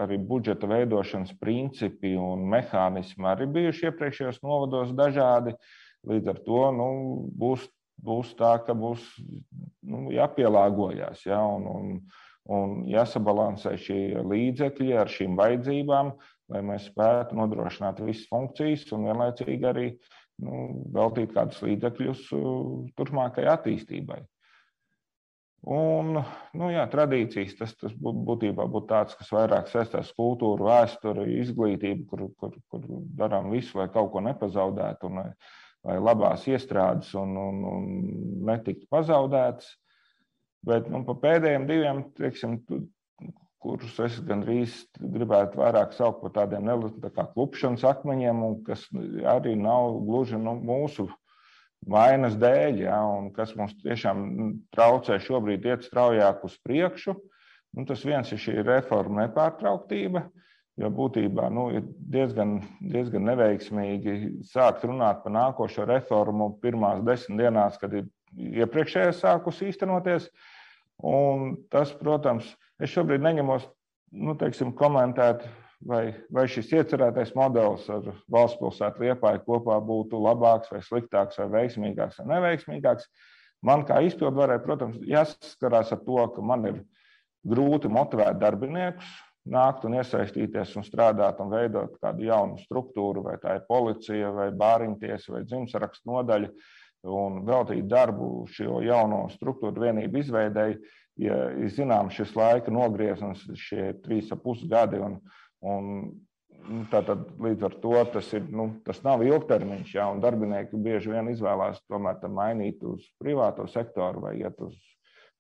[0.06, 5.56] arī budžeta veidošanas principi un mehānismi arī bijuši iepriekšējos novados dažādi.
[6.08, 6.88] Līdz ar to nu,
[7.40, 7.66] būs,
[8.04, 9.04] būs tā, ka būs
[9.88, 11.24] nu, jāpielāgojas.
[11.28, 11.94] Ja, un, un,
[12.52, 16.12] un jāsabalansē šie līdzekļi ar šīm vajadzībām,
[16.52, 19.88] lai mēs spētu nodrošināt visas funkcijas un vienlaicīgi arī
[20.42, 20.62] nu,
[20.96, 24.22] veltīt kādus līdzekļus uh, turpmākajai attīstībai.
[25.64, 26.18] Un,
[26.60, 32.08] nu, jā, tradīcijas tas, tas būtībā būtu tāds, kas vairāk saistās ar kultūru, vēsturi, izglītību,
[32.10, 35.30] kur, kur, kur darām visu, lai kaut ko nepazaudētu, un lai,
[35.88, 37.88] lai labās iestrādes un, un, un
[38.50, 39.72] netiktu pazaudētas.
[40.68, 42.60] Bet nu, pa pēdējiem diviem, teiksim,
[43.64, 46.68] kurus es gandrīz gribētu vairāk saukt par tādiem
[47.02, 48.86] tā kā klupšanas akmeņiem, kas
[49.32, 51.08] arī nav gluži nu, mūsu
[51.90, 54.24] vainas dēļ, ja, un kas mums tiešām
[54.76, 57.16] traucē šobrīd iet straujāk uz priekšu.
[57.74, 60.28] Nu, tas viens ir šī reforma nepārtrauktība,
[60.80, 62.60] jo būtībā nu, ir diezgan,
[62.94, 64.18] diezgan neveiksmīgi
[64.52, 68.12] sākt runāt par nākošo reformu pirmās desmit dienās, kad ir
[68.64, 70.30] iepriekšējā sākus īstenoties.
[71.04, 73.68] Un tas, protams, es šobrīd neņemos
[74.14, 75.46] nu, teiksim, komentēt,
[75.88, 81.50] vai, vai šis iecerētais modelis ar valsts pilsētu liepāju kopā būtu labāks, vai sliktāks, vai
[81.58, 83.10] veiksmīgāks, vai neveiksmīgāks.
[83.64, 86.82] Man kā izpildvarē, protams, jāsaskarās ar to, ka man ir
[87.48, 89.08] grūti motivēt darbiniekus,
[89.50, 94.50] nākt un iesaistīties un strādāt un veidot kādu jaunu struktūru, vai tā ir policija, vai
[94.56, 96.52] bāriņtiesa, vai dzimsarakstu nodaļa
[97.12, 100.80] un veltīt darbu šo jauno struktūru vienību izveidēji.
[101.22, 105.20] Ja ir zināms šis laika nogrieziens, šie trīs ap pus gadi, un,
[105.62, 105.92] un
[106.64, 111.14] nu, tātad līdz ar to tas, ir, nu, tas nav ilgtermiņš, ja, un darbinieki bieži
[111.14, 114.74] vien izvēlās tomēr mainīt uz privāto sektoru vai iet uz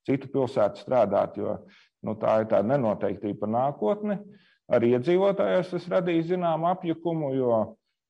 [0.05, 1.57] citu pilsētu strādāt, jo
[2.05, 4.19] nu, tā ir tāda nenoteiktība par nākotni.
[4.73, 7.55] Arī iedzīvotājos tas radīja zināmu apjukumu, jo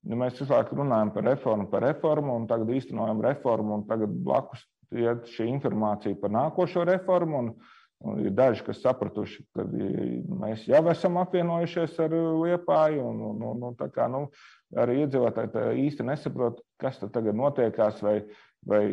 [0.04, 4.12] Ja mēs visu laiku runājam par reformu, par reformu, un tagad īstenojam reformu, un tagad
[4.26, 7.40] blakus iet šī informācija par nākošo reformu.
[7.40, 7.52] Un,
[8.04, 9.66] un ir daži, kas sapratuši, ka
[10.44, 14.26] mēs jau esam apvienojušies ar Liepāju, un, un, un, un kā nu,
[14.76, 18.18] arī iedzīvotāji īsti nesaprot, kas tagad notiekās, vai,
[18.68, 18.84] vai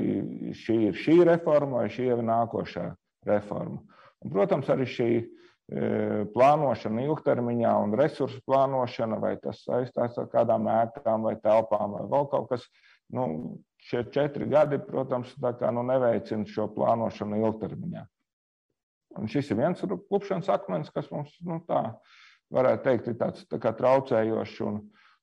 [0.63, 2.87] šī ir šī reforma, vai šī ir nākošā
[3.27, 3.83] reforma.
[4.21, 5.11] Un, protams, arī šī
[5.71, 12.07] E, plānošana ilgtermiņā un resursu plānošana, vai tas saistās ar kādām ēkām vai telpām vai
[12.11, 12.65] vēl kaut kas.
[13.15, 13.27] Nu,
[13.89, 18.07] šie četri gadi, protams, nu, neveicina šo plānošanu ilgtermiņā.
[19.19, 21.83] Un šis ir viens klupšanas akmens, kas mums nu, tā
[22.55, 24.61] varētu teikt, ir tāds tā kā traucējošs.
[24.69, 24.81] Un,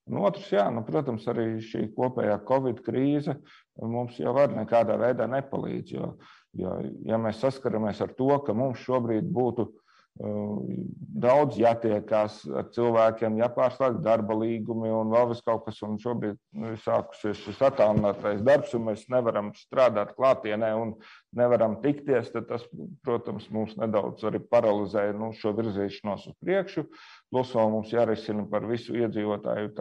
[0.10, 3.38] un otrs, jā, nu, protams, arī šī kopējā Covid krīze
[3.80, 5.96] mums jau var nekādā veidā nepalīdz.
[5.96, 6.14] Jo,
[6.58, 9.70] jo ja mēs saskaramies ar to, ka mums šobrīd būtu
[10.18, 15.82] Daudz jātiekās ar cilvēkiem, jāpārslēdz darba līgumi un vēl kaut kas.
[15.86, 20.96] Un šobrīd nu, ir sākusies šis attālinātais darbs, un mēs nevaram strādāt klātienē un
[21.38, 22.32] nevaram tikties.
[22.34, 22.66] Tas,
[23.06, 26.88] protams, mums nedaudz arī paralizē nu, šo virzīšanos uz priekšu.
[27.30, 29.74] Plus vēl mums jārisina par visu iedzīvotāju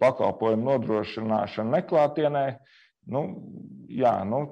[0.00, 2.46] pakalpojumu nodrošināšanu neklātienē.
[3.10, 3.26] Nu,
[3.88, 4.46] jā, nu,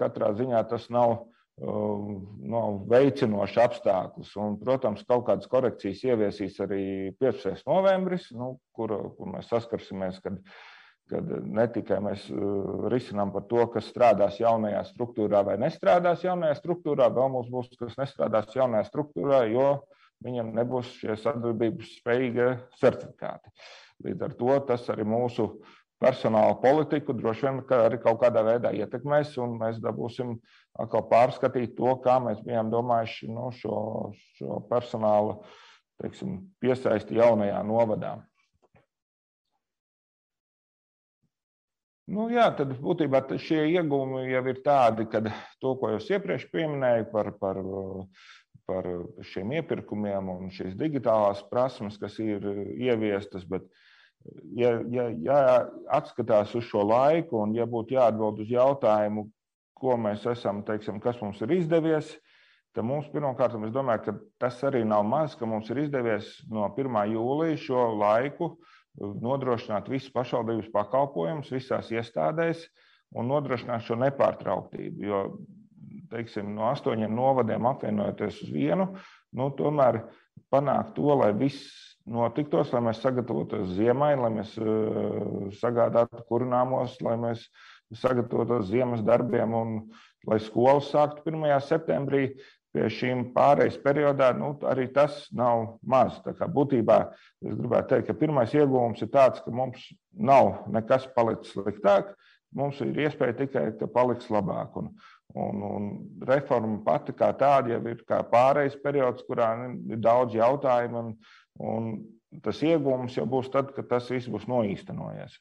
[0.00, 4.32] katrā ziņā tas nav nu, veicinošs apstākļus.
[4.42, 6.82] Un, protams, kaut kādas korekcijas ieviesīs arī
[7.20, 7.64] 15.
[7.68, 10.38] novembris, nu, kur, kur mēs saskarsimies, kad,
[11.10, 12.28] kad ne tikai mēs
[12.92, 17.98] risinām par to, kas strādās jaunajā struktūrā vai nestrādās jaunajā struktūrā, vēl mums būs, kas
[18.00, 19.70] nestrādās jaunajā struktūrā, jo
[20.24, 22.48] viņam nebūs šie sadarbības spējīgie
[22.80, 23.52] certifikāti.
[24.06, 25.48] Līdz ar to tas arī mūsu
[26.02, 30.36] personāla politiku droši vien arī kaut kādā veidā ietekmēs, un mēs dabūsim
[30.78, 33.78] atkal pārskatīt to, kā mēs bijām domājuši nu, šo,
[34.38, 35.40] šo personālu
[36.02, 38.16] teiksim, piesaisti jaunajā novadā.
[42.08, 45.20] Nu, jā, tad būtībā šie iegūmi jau ir tādi, ka
[45.60, 47.58] to, ko jau iepriekš minēju par, par
[48.68, 48.84] par
[49.32, 52.44] šiem iepirkumiem un šīs digitālās prasmes, kas ir
[52.76, 53.46] ieviestas.
[53.48, 53.64] Bet,
[54.58, 55.40] ja, ja, ja
[55.94, 59.28] atskatās uz šo laiku un ja būtu jāatbild uz jautājumu,
[59.78, 62.10] ko mēs esam, teiksim, kas mums ir izdevies,
[62.74, 66.66] tad mums pirmkārt, es domāju, ka tas arī nav maz, ka mums ir izdevies no
[66.74, 66.98] 1.
[67.14, 68.56] jūlija šo laiku
[68.98, 72.66] nodrošināt visus pašvaldības pakalpojumus visās iestādēs
[73.16, 75.06] un nodrošināt šo nepārtrauktību.
[75.06, 75.22] Jo
[76.10, 78.88] teiksim, no astoņiem novadiem apvienojoties uz vienu,
[79.36, 80.02] nu, tomēr
[80.52, 87.16] panākt to, lai viss notiktos, lai mēs sagatavotos ziemai, lai mēs uh, sagādātu kurināmos, lai
[87.20, 87.46] mēs
[87.94, 89.74] sagatavotos ziemas darbiem un
[90.28, 91.50] lai skolas sāktu 1.
[91.68, 92.30] septembrī.
[92.68, 96.18] Pie šīm pārejas periodā nu, arī tas nav maz.
[96.52, 96.98] Būtībā
[97.40, 102.12] es gribētu teikt, ka pirmais iegūms ir tāds, ka mums nav nekas palicis sliktāk.
[102.52, 104.76] Mums ir iespēja tikai, ka paliks labāk.
[104.76, 104.92] Un,
[105.36, 105.88] Un, un
[106.24, 107.98] reforma pati kā tāda jau ir
[108.30, 111.10] pārejas periods, kurā ir daudz jautājumu, un,
[111.58, 111.92] un
[112.44, 115.38] tas iegūms jau būs tad, kad tas viss būs noīstenojies.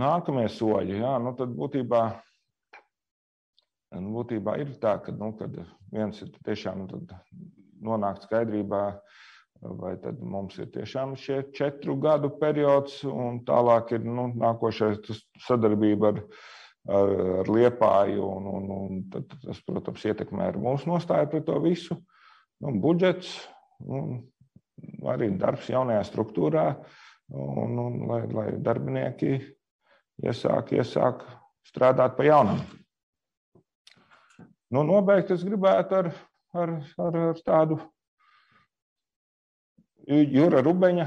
[0.00, 2.02] Nākamie soļi, jā, nu tad būtībā,
[3.98, 5.32] nu, būtībā ir tā, ka nu,
[5.90, 7.00] viens ir tiešām nu,
[7.82, 8.84] nonākt skaidrībā,
[9.80, 15.02] vai tad mums ir tiešām šie četru gadu periods, un tālāk ir nu, nākošais
[15.48, 16.22] sadarbība ar
[16.88, 21.98] ar, ar liepāju, un, un, un tas, protams, ietekmē ar mūsu nostāju pret to visu.
[22.60, 23.30] Nu, budžets,
[23.88, 24.18] un
[25.08, 26.64] arī darbs jaunajā struktūrā,
[27.32, 29.38] un, un lai, lai darbinieki
[30.26, 31.24] iesāk, iesāk
[31.70, 32.60] strādāt pa jaunam.
[34.70, 36.12] Nu, nobeigt es gribētu ar,
[36.52, 37.80] ar, ar, ar tādu
[40.10, 41.06] Jūra Rubeņa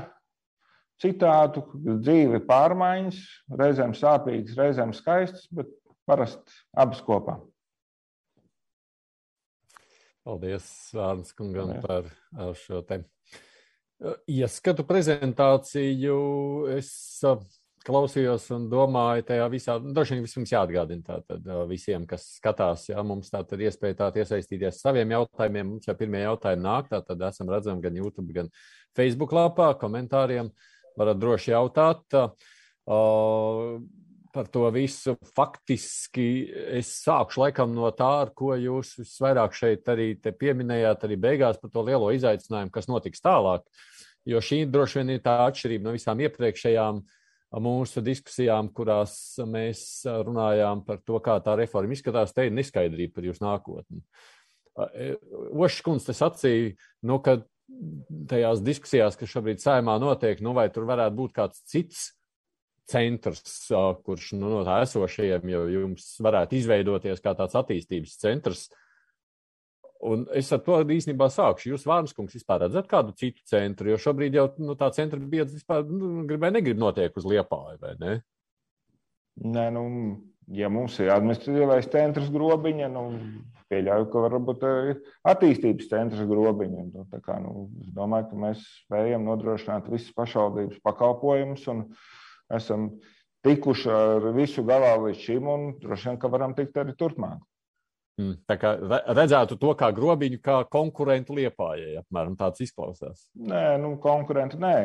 [1.04, 3.24] citātu, ka dzīve ir pārmaiņas,
[3.60, 5.70] reizēm sāpīgas, reizēm skaistas, bet
[6.08, 7.39] parasti abas kopā.
[10.24, 12.08] Paldies, Vārns kungam, par
[12.56, 13.02] šo te
[14.32, 16.16] ieskatu prezentāciju.
[16.78, 16.92] Es
[17.84, 23.32] klausījos un domāju, tajā visā, droši vien vispirms jāatgādina tātad visiem, kas skatās, jā, mums
[23.34, 25.74] tā tad iespēja tā iesaistīties saviem jautājumiem.
[25.74, 28.52] Mums jau pirmie jautājumi nāk, tā tad esam redzami gan YouTube, gan
[28.96, 30.54] Facebook lapā, komentāriem.
[30.96, 32.06] Varat droši jautāt.
[32.84, 33.84] Uh,
[34.34, 36.28] par to visu faktiski
[36.80, 41.72] es sākšu laikam no tā, ar ko jūs visvairāk šeit arī pieminējāt, arī beigās par
[41.74, 43.65] to lielo izaicinājumu, kas notiks tālāk.
[44.26, 47.04] Jo šī droši vien ir tā atšķirība no visām iepriekšējām
[47.63, 49.15] mūsu diskusijām, kurās
[49.46, 52.34] mēs runājām par to, kā tā reforma izskatās.
[52.34, 54.02] Te ir neskaidrība par jūsu nākotni.
[55.54, 56.74] Ošs kundze sacīja,
[57.06, 57.43] nu, ka
[58.30, 62.08] tajās diskusijās, kas šobrīd saimā notiek, nu, vai tur varētu būt kāds cits
[62.89, 63.67] centrs,
[64.06, 68.65] kurš nu, no tā esošajiem jau jums varētu izveidoties kā tāds attīstības centrs.
[70.04, 71.69] Un es ar to īstenībā sākšu.
[71.72, 75.86] Jūs, Vārnskungs, vispār redzat kādu citu centru, jo šobrīd jau nu, tā centra biedrs vispār
[75.88, 78.17] nu, gribēja negrib notiek uz Liepāju, vai ne?
[79.54, 79.84] Nē, nu,
[80.54, 83.06] ja mums ir administratīvais centrs grobiņa, nu,
[83.72, 84.65] pieļauju, ka varbūt
[85.32, 86.84] attīstības centrs grobiņa.
[86.91, 91.86] Nu, kā, nu, es domāju, ka mēs spējam nodrošināt visas pašvaldības pakalpojumus un
[92.58, 92.89] esam
[93.44, 97.42] tikuši ar visu galā līdz šim un droši vien, ka varam tikt arī turpmāk.
[98.22, 98.76] Mm, tā kā
[99.18, 103.24] redzētu to kā grobiņu, kā konkurentu liepājai, apmēram tāds izklausās.
[103.34, 104.76] Nē, nu, konkurenti, nē,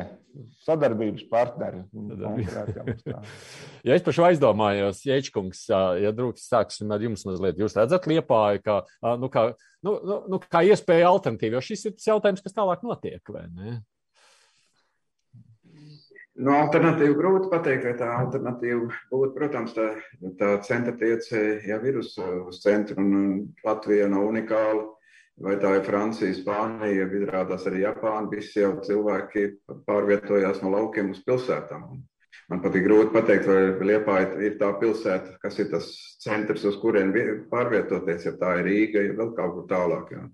[0.64, 1.82] sadarbības partneri.
[3.90, 5.66] ja es pašu aizdomājos, Jēčkungs,
[6.00, 8.78] ja drūks sāksim ar jums mazliet, jūs redzat liepāju kā,
[9.20, 9.44] nu, kā,
[9.84, 13.76] nu, nu, nu, kā iespēja alternatīvu, jo šis ir jautājums, kas tālāk notiek, vai ne?
[16.38, 19.32] Nu, alternatīvu grūti pateikt, vai tā alternatīva būtu.
[19.34, 19.88] Protams, tā,
[20.38, 22.12] tā centra tiece jau ir uz,
[22.46, 24.86] uz centru, un Latvija nav unikāla.
[25.42, 28.30] Vai tā ir Francija, Spānija, izrādās arī Japāna.
[28.30, 29.44] Visi jau cilvēki
[29.86, 31.92] pārvietojās no laukiem uz pilsētām.
[32.48, 35.90] Man pat ir grūti pateikt, vai Liepa ir tā pilsēta, kas ir tas
[36.22, 37.12] centrs, uz kurien
[37.50, 40.14] pārvietoties, ja tā ir Rīga, ja vēl kaut kur tālāk.
[40.14, 40.24] Jā.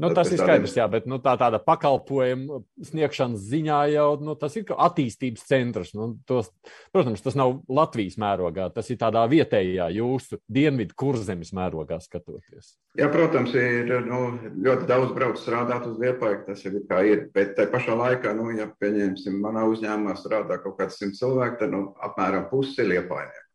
[0.00, 4.56] Nu, tas ir skaidrs, jā, bet nu, tā tāda pakalpojuma sniegšanas ziņā jau nu, tas
[4.56, 5.92] ir attīstības centrs.
[5.96, 6.48] Nu, tos,
[6.94, 12.76] protams, tas nav Latvijas mērogā, tas ir tādā vietējā jūsu dienvidu kurzemes mērogā skatoties.
[12.98, 14.22] Jā, protams, ir nu,
[14.64, 17.26] ļoti daudz brauc strādāt uz Liepāju, tas jau ir kā ir.
[17.34, 21.72] Bet tā pašā laikā, nu, ja pieņemsim, manā uzņēmumā strādā kaut kāds simt cilvēki, tad
[21.72, 23.48] nu, apmēram pusi ir Liepājnieki.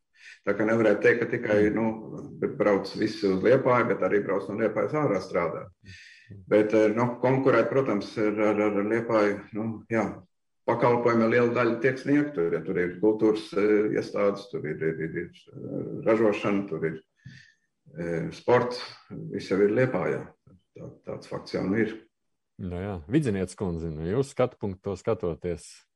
[0.47, 1.88] Tā kā nevarētu teikt, ka tikai nu,
[2.59, 5.73] brauc visi uz Liepāju, bet arī brauc no Liepājas ārā strādāt.
[6.51, 10.03] Bet eh, nu, konkurēt, protams, ar, ar, ar Liepāju, nu, jā,
[10.67, 12.36] pakalpojumi liela daļa tiek sniegta.
[12.39, 17.03] Tur, ja, tur ir kultūras uh, iestādes, tur ir, ir, ir, ir ražošana, tur ir
[18.36, 18.82] sports,
[19.32, 20.25] viss jau ir Liepājā.
[20.75, 21.95] tā, tāds fakts jau nu ir.
[22.57, 25.86] Nu jā, Vidzinieks kundze, nu jūs skatu punktu to skatoties.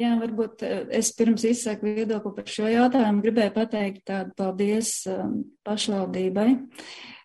[0.00, 5.42] Jā, varbūt eh, es pirms izsaku viedokli par šo jautājumu gribēju pateikt tādu paldies um,
[5.66, 6.48] pašvaldībai.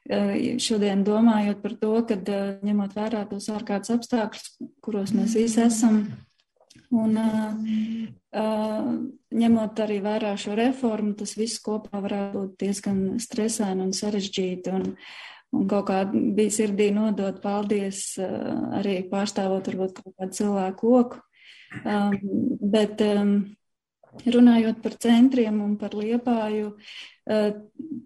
[0.07, 4.49] Uh, šodien domājot par to, ka uh, ņemot vērā tos ārkārtas apstākļus,
[4.84, 6.01] kuros mēs visi esam,
[6.95, 7.18] un
[9.41, 14.72] ņemot arī vērā šo reformu, tas viss kopā varētu būt diezgan stresaini un sarežģīti.
[14.72, 14.93] Un,
[15.51, 18.13] un kaut kā bija sirdī nodot paldies
[18.80, 21.27] arī pārstāvot varbūt kaut kādu cilvēku loku
[21.84, 22.15] Um,
[22.61, 23.34] bet um,
[24.26, 27.49] runājot par centriem un par liepāju, uh,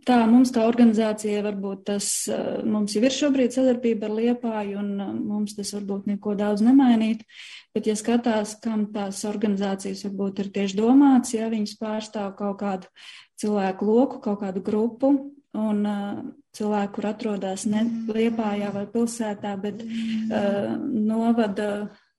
[0.07, 4.91] tā mums kā organizācija varbūt tas, uh, mums jau ir šobrīd sadarbība ar liepāju un
[4.97, 7.23] uh, mums tas varbūt neko daudz nemainīt,
[7.75, 12.91] bet ja skatās, kam tās organizācijas varbūt ir tieši domāts, ja viņas pārstāv kaut kādu
[13.41, 15.15] cilvēku loku, kaut kādu grupu,
[15.57, 16.21] un uh,
[16.55, 21.67] cilvēku, kur atrodas ne Liepājā vai pilsētā, bet uh, novada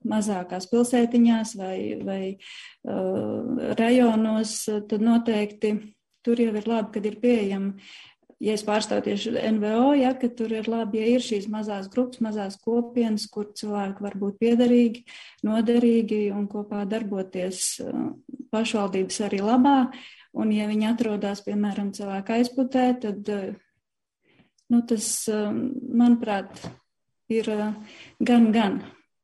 [0.09, 4.55] mazākās pilsētiņās vai, vai uh, rajonos,
[4.89, 5.75] tad noteikti
[6.23, 7.75] tur jau ir labi, kad ir pieejama.
[8.43, 12.19] Ja es pārstāvu tieši NVO, ja, ka tur ir labi, ja ir šīs mazās grupas,
[12.23, 15.05] mazās kopienas, kur cilvēki var būt piederīgi,
[15.47, 18.09] noderīgi un kopā darboties uh,
[18.51, 19.77] pašvaldības arī labā.
[20.33, 24.33] Un ja viņi atrodas, piemēram, cilvēka aizputē, tad, uh,
[24.73, 25.47] nu, tas, uh,
[26.03, 26.65] manuprāt,
[27.31, 27.69] ir uh,
[28.19, 28.81] gan, gan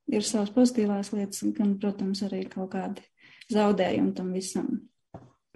[0.09, 3.05] ir savas pozitīvās lietas, gan, protams, arī kaut kādi
[3.53, 4.71] zaudējumi tam visam.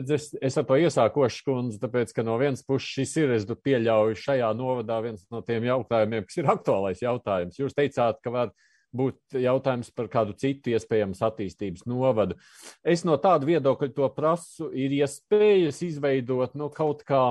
[0.01, 4.17] Es, es ar to iesākošu, kundze, tāpēc, ka no vienas puses šis ir, es pieļauju,
[4.17, 7.59] šajā novadā viens no tiem jautājumiem, kas ir aktuālais jautājums.
[7.61, 8.53] Jūs teicāt, ka var
[8.93, 12.37] būt jautājums par kādu citu iespējamas attīstības novadu.
[12.81, 17.25] Es no tāda viedokļa to prasu, ir iespējas izveidot nu, kaut kā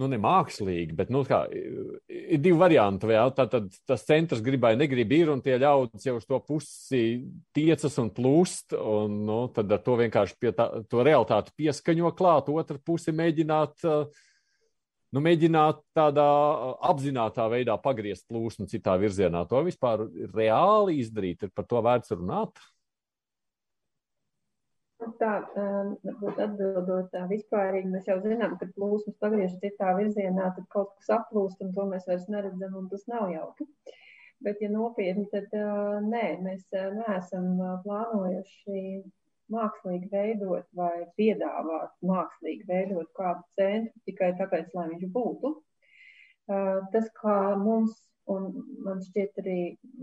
[0.00, 3.10] nu, ne mākslīgi, bet nu, kā, ir divi varianti.
[3.36, 7.04] Tātad tas centrs gribēja, negrib ir, un tie ļaudis jau uz to pusi
[7.56, 12.80] tiecas un plūst, un nu, tad ar to vienkārši tā, to realitāti pieskaņo klāt, otra
[12.80, 13.88] pusi mēģināt.
[15.12, 16.24] Nu, mēģināt tādā
[16.88, 19.42] apzinātā veidā pagriezt plūsmu citā virzienā.
[19.50, 22.62] To vispār reāli izdarīt, ir par to vērts runāt.
[25.02, 30.68] Tā, um, varbūt atbildot tā vispārīgi, mēs jau zinām, ka plūsmas pagriež citā virzienā, tad
[30.74, 33.66] kaut kas aplūst, un to mēs vairs neredzam, un tas nav jauki.
[34.42, 35.50] Bet, ja nopietni, tad
[36.06, 36.66] nē, mēs
[36.98, 37.50] neesam
[37.84, 39.02] plānojuši
[39.52, 45.52] mākslīgi veidot vai piedāvāt mākslīgi veidot kādu centru tikai tāpēc, lai viņš būtu.
[46.94, 47.96] Tas, kā mums
[48.30, 48.44] Un
[48.86, 49.58] man šķiet, arī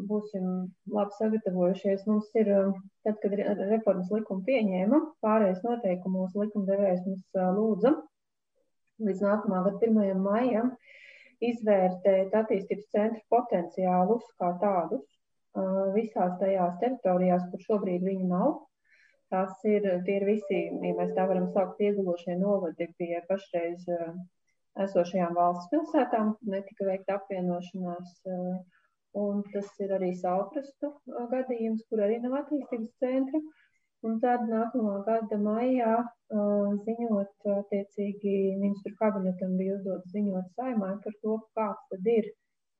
[0.10, 0.48] būsim
[0.92, 2.04] labi sagatavojušies.
[2.10, 2.74] Mums ir, um,
[3.08, 7.94] tad, kad reformas likumu pieņēma, pārējais noteikumos likumdevējs mums uh, lūdza
[9.08, 10.20] līdz nākamā gada 1.
[10.20, 10.74] maijam
[11.48, 15.06] izvērtēt attīstības centru potenciālus kā tādus
[15.56, 18.58] uh, visās tajās teritorijās, kur šobrīd viņi nav.
[19.32, 24.12] Tas ir, tie ir visi, ja mēs tā varam saukt, iegulošie novadi pie pašreiz uh,
[24.78, 28.12] esošajām valsts pilsētām, netika veikta apvienošanās.
[28.26, 28.60] Eh,
[29.20, 33.42] un tas ir arī sauprastu eh, gadījums, kur arī nav attīstības centra.
[34.08, 41.18] Un tad nākamā gada maijā uh, ziņot, attiecīgi, ministru kabinetam bija uzdots ziņot saimai par
[41.26, 42.30] to, kāds tad ir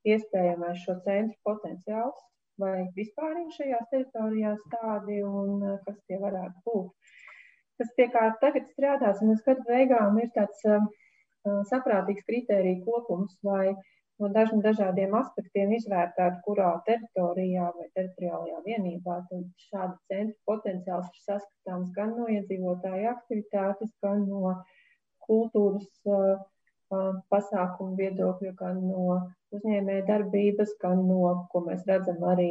[0.08, 2.22] iespējamais šo centru potenciāls,
[2.64, 7.12] vai vispār ir šajās teritorijās tādi un kas tie varētu būt.
[7.82, 10.88] Tas pie kā tagad strādās, un uz gadu beigām ir tāds uh,
[11.70, 13.74] saprātīgs kritēriju kopums, lai
[14.20, 19.20] no dažiem dažādiem aspektiem izvērtētu, kurā teritorijā vai teritoriālajā vienībā
[19.68, 24.58] šāda centra potenciāls ir saskatāms gan no iedzīvotāju aktivitātes, gan no
[25.24, 25.88] kultūras
[27.30, 29.20] pasākumu viedokļa, gan no
[29.54, 32.50] uzņēmēja darbības, gan no, ko mēs redzam, arī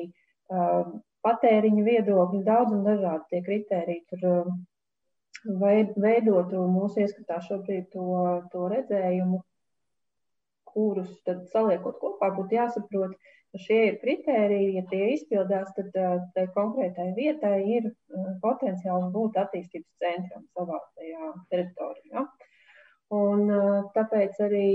[1.25, 2.41] patēriņa viedokļa.
[2.47, 4.51] Daudz un dažādi tie kritēriji tur
[5.45, 8.05] veidotu mūsu ieskatā šobrīd to,
[8.51, 9.41] to redzējumu,
[10.69, 13.15] kurus tad saliekot kopā, būtu jāsaprot,
[13.51, 15.95] ka šie ir kritēriji, ja tie izpildās, tad
[16.35, 17.89] tai konkrētai vietai ir
[18.43, 22.27] potenciāls būt attīstības centram savā tajā teritorijā.
[23.09, 23.47] Un,
[23.95, 24.67] tāpēc arī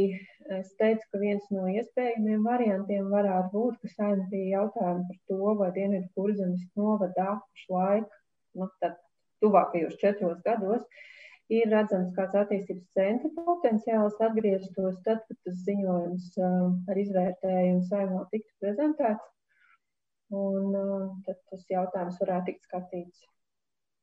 [0.56, 5.54] es teicu, ka viens no iespējamiem variantiem varētu būt, ka saimnieks bija jautājumi par to,
[5.60, 8.08] vai Dienvidu kurzemes novadā pašlaik,
[8.58, 8.98] nu, tad
[9.44, 10.82] tuvākajos četros gados,
[11.52, 18.24] ir redzams kāds attīstības centra potenciāls atgrieztos tad, kad tas ziņojums um, ar izvērtējumu saimā
[18.32, 19.30] tiktu prezentēts.
[20.34, 23.26] Un uh, tad tas jautājums varētu tikt skatīts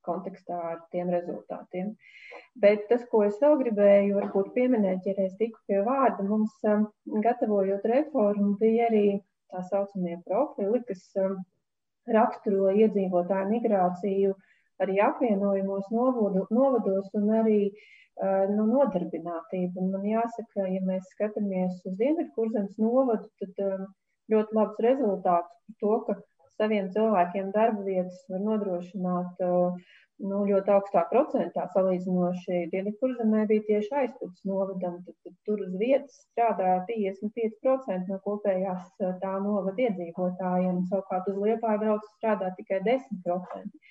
[0.06, 1.94] kontekstā ar tiem rezultātiem.
[2.62, 6.56] Bet tas, ko es vēl gribēju varbūt pieminēt, ja reiz tiku pie vārda, mums
[7.26, 9.06] gatavojot reformu bija arī
[9.52, 11.06] tā saucamie profili, kas
[12.10, 14.34] raksturo iedzīvotāju migrāciju
[14.84, 19.82] arī apvienojumos novodu, novados un arī uh, nu, nodarbinātību.
[19.84, 23.88] Un man jāsaka, ja mēs skatāmies uz Dienvidkurzemes novadu, tad um,
[24.34, 26.20] ļoti labs rezultāts par to, ka
[26.60, 29.82] saviem cilvēkiem darba vietas var nodrošināt uh,
[30.22, 35.00] nu, ļoti augstā procentā salīdzinoši Dienvidkurzemē bija tieši aizpūtas novadam.
[35.06, 41.84] Tad, tad tur uz vietas strādāja 55% no kopējās tā novada iedzīvotājiem, savukārt uz Liepāju
[41.86, 43.82] brauc strādā tikai 10%.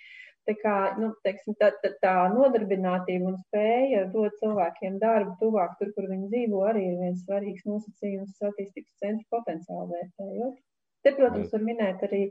[0.48, 5.92] Tā, kā, nu, teiksim, tā, tā, tā nodarbinātība un spēja dot cilvēkiem darbu tuvāk tur,
[5.96, 10.56] kur viņi dzīvo, arī ir viens svarīgs nosacījums statistikas centra potenciāla vērtējot.
[11.04, 12.24] Te, protams, var minēt arī,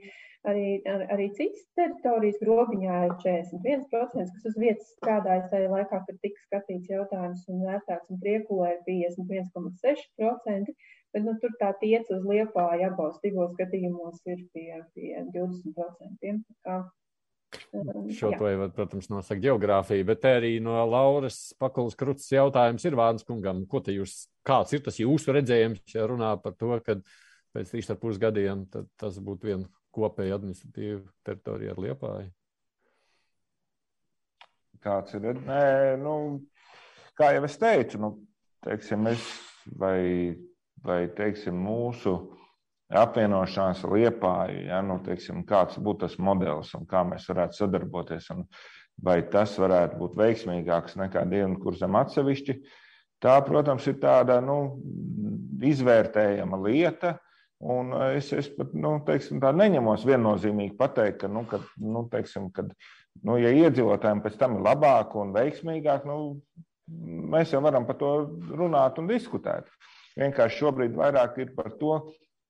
[0.49, 0.65] arī,
[1.13, 2.37] arī citas teritorijas.
[2.43, 8.11] Grobiņā ir 41%, kas uz vietas strādājas tajā laikā, kad tika skatīts jautājums un vērtēts,
[8.13, 10.77] un priekulē ir 51,6%.
[11.13, 16.35] Bet nu, tur tā tiec uz liepāju abos divos gadījumos ir pie, pie 20%.
[16.67, 16.75] Kā,
[18.13, 23.25] Šo to jau, protams, nosaka geogrāfija, bet arī no Lauras Pakalas krutas jautājums ir Vārns
[23.25, 23.63] kungam.
[23.69, 26.99] Ko te jūs, kāds ir tas jūsu redzējums, ja runā par to, ka
[27.55, 32.29] pēc trīs ar pus gadiem tas būtu viena kopēja administratīva teritorija ar Liepāju?
[34.85, 35.41] Kāds ir?
[35.43, 35.63] Nē,
[35.99, 36.13] nu,
[37.19, 38.11] kā jau es teicu, nu,
[38.63, 39.25] teiksim, es
[39.81, 40.37] vai,
[40.85, 42.15] vai teiksim, mūsu
[42.89, 48.29] apvienošanās liepāju, ja, nu, teiksim, kāds būtu tas modelis un kā mēs varētu sadarboties.
[48.99, 52.57] Vai tas varētu būt veiksmīgāks nekā dienvidkurzem atsevišķi.
[53.23, 54.79] Tā, protams, ir tāda nu,
[55.63, 57.17] izvērtējama lieta.
[57.59, 62.71] Un es, es pat nu, teiksim, neņemos viennozīmīgi pateikt, ka, nu, kad, nu, teiksim, kad,
[63.27, 66.39] nu, ja iedzīvotājiem pēc tam ir labāk un veiksmīgāk, nu,
[67.35, 68.13] mēs jau varam par to
[68.55, 69.67] runāt un diskutēt.
[70.19, 71.99] Vienkārši šobrīd vairāk ir par to,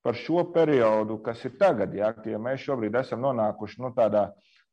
[0.02, 1.93] par šo periodu, kas ir tagad.
[1.95, 4.30] Ja, ja mēs šobrīd esam nonākuši nu, tādā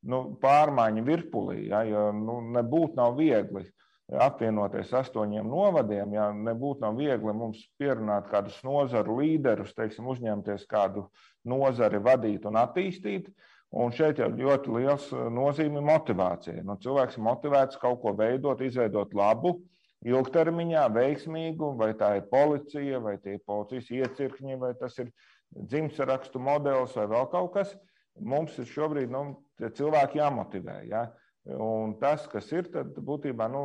[0.07, 3.67] nu, pārmaiņu virpulī, ja, jo nu, nebūtu nav viegli
[4.07, 11.09] apvienoties astoņiem novadiem, ja nebūtu nav viegli mums pierunāt kādus nozaru līderus, teiksim, uzņemties kādu
[11.45, 13.33] nozari vadīt un attīstīt.
[13.77, 16.63] Un šeit jau ļoti liels nozīme motivācija.
[16.65, 22.27] Nu, cilvēks ir motivēts kaut ko veidot, izveidot labu, uh, ilgtermiņā veiksmīgu, vai tā ir
[22.31, 25.13] policija, vai tie ir policijas iecirkņi, vai tas ir
[25.57, 27.77] dzimšanas modelis, vai vēl kaut kas.
[28.17, 29.23] Mums ir šobrīd nu,
[29.61, 30.81] cilvēki jāmotivē.
[30.89, 31.07] Ja?
[31.53, 33.63] Un tas, kas ir, tad būtībā nu,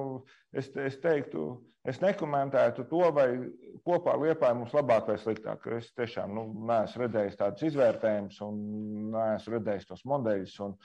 [0.53, 1.55] es, es teiktu,
[1.87, 3.27] es nekomentētu to, vai
[3.87, 5.65] kopā liepā mums labāk vai sliktāk.
[5.79, 8.59] Es tiešām nu, neesmu redzējis tādus izvērtējumus, un
[9.15, 10.75] neesmu redzējis tos modeļus, un,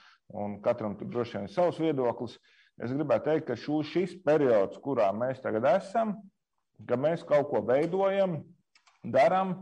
[0.45, 2.39] un katram tur droši vien ir savs viedoklis.
[2.39, 6.17] Uh, Es gribētu teikt, ka šo, šis periods, kurā mēs tagad esam,
[6.89, 8.43] ka mēs kaut ko veidojam,
[9.01, 9.55] darām,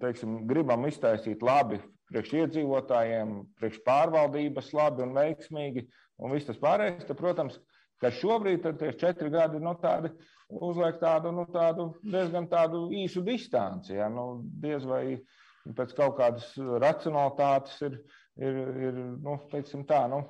[0.00, 1.80] teiksim, gribam iztaisīt labi
[2.10, 5.86] priekš iedzīvotājiem, priekš pārvaldības labi un veiksmīgi,
[6.22, 7.56] un viss tas pārējais, tad, protams,
[8.02, 10.12] ka šobrīd tie četri gadi nu, tādi
[10.52, 13.96] uzliek tādu, nu, tādu diezgan tādu īsu distanci.
[13.96, 14.10] Ja?
[14.12, 15.16] Nu, diez vai
[15.64, 17.98] pēc kaut kādas racionalitātes ir,
[18.36, 20.26] ir, ir nu, teiksim tā, nu,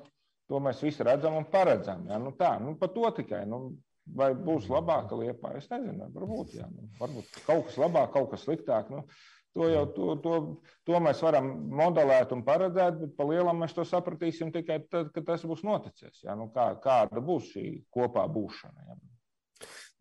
[0.51, 2.05] To mēs visi redzam un paredzam.
[2.09, 2.19] Ja?
[2.21, 3.43] Nu, tā, nu, par to tikai.
[3.49, 3.61] Nu,
[4.17, 5.55] vai būs labāka liepa?
[5.57, 8.91] Es nezinu, varbūt, jā, nu, varbūt kaut kas labāk, kaut kas sliktāk.
[8.93, 9.01] Nu,
[9.57, 10.35] to, jau, to, to,
[10.85, 11.49] to mēs varam
[11.81, 16.21] modelēt un paredzēt, bet pa lielam mēs to sapratīsim tikai tad, kad tas būs noticis.
[16.27, 16.37] Ja?
[16.37, 18.89] Nu, kā, kāda būs šī kopā būšana?
[18.91, 19.01] Ja?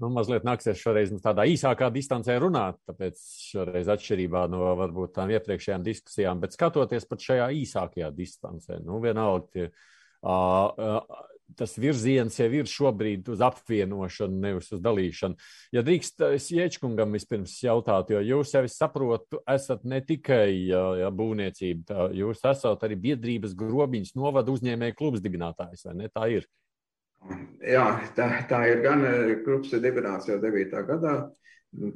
[0.03, 3.21] nu, mazliet nāksies šoreiz tādā īsākā distancē runāt, tāpēc
[3.51, 9.47] šoreiz atšķirībā no varbūt tām iepriekšējām diskusijām, bet skatoties pat šajā īsākajā distancē, nu, vienalga
[9.55, 9.69] tie
[11.57, 15.39] tas virziens jau ir šobrīd uz apvienošanu, nevis uz dalīšanu.
[15.75, 22.11] Ja drīkst, es Iečkungam vispirms jautātu, jo jūs jau saprotu, esat ne tikai ja, būvniecība,
[22.17, 26.11] jūs esat arī biedrības grobiņas novada uzņēmēju klubs dibinātājs, vai ne?
[26.13, 26.49] Tā ir.
[27.65, 29.07] Jā, tā, tā ir gan
[29.47, 30.77] klubs ir dibināts jau 9.
[30.91, 31.17] gadā.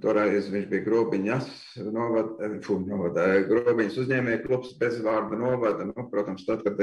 [0.03, 1.51] Toreiz viņš bija grobiņas,
[1.95, 5.87] novada, fu, novada, grobiņas uzņēmēju klubs bez vārda novada.
[5.87, 6.81] Nu, protams, tad, kad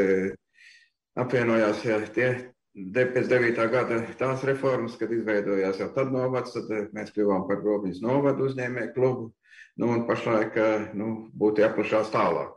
[1.20, 2.30] apvienojās ja, tie
[2.76, 3.64] pēc 9.
[3.72, 8.50] gada tās reformas, kad izveidojās jau tad novads, tad eh, mēs kļuvām par Grobiņas novadu
[8.50, 9.32] uzņēmēju klubu.
[9.80, 12.54] Nu, un pašlaik eh, nu, būtu jāplašās tālāk.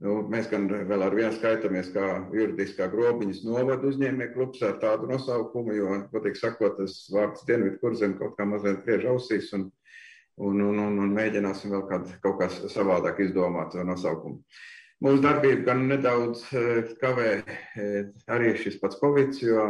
[0.00, 5.10] Nu, mēs gan vēl ar vienu skaitāmies kā juridiskā grobiņas novada uzņēmēju klubs ar tādu
[5.10, 9.66] nosaukumu, jo, godīgi sakot, tas vārds dienvidu kurzem kaut kā mazliet griež ausīs un,
[10.40, 14.40] un, un, un, un mēģināsim vēl kād, kaut kā savādāk izdomāt to nosaukumu.
[15.04, 16.44] Mūsu darbību gan nedaudz
[17.00, 17.30] kavē
[18.30, 19.64] arī šis pats Covid, jo,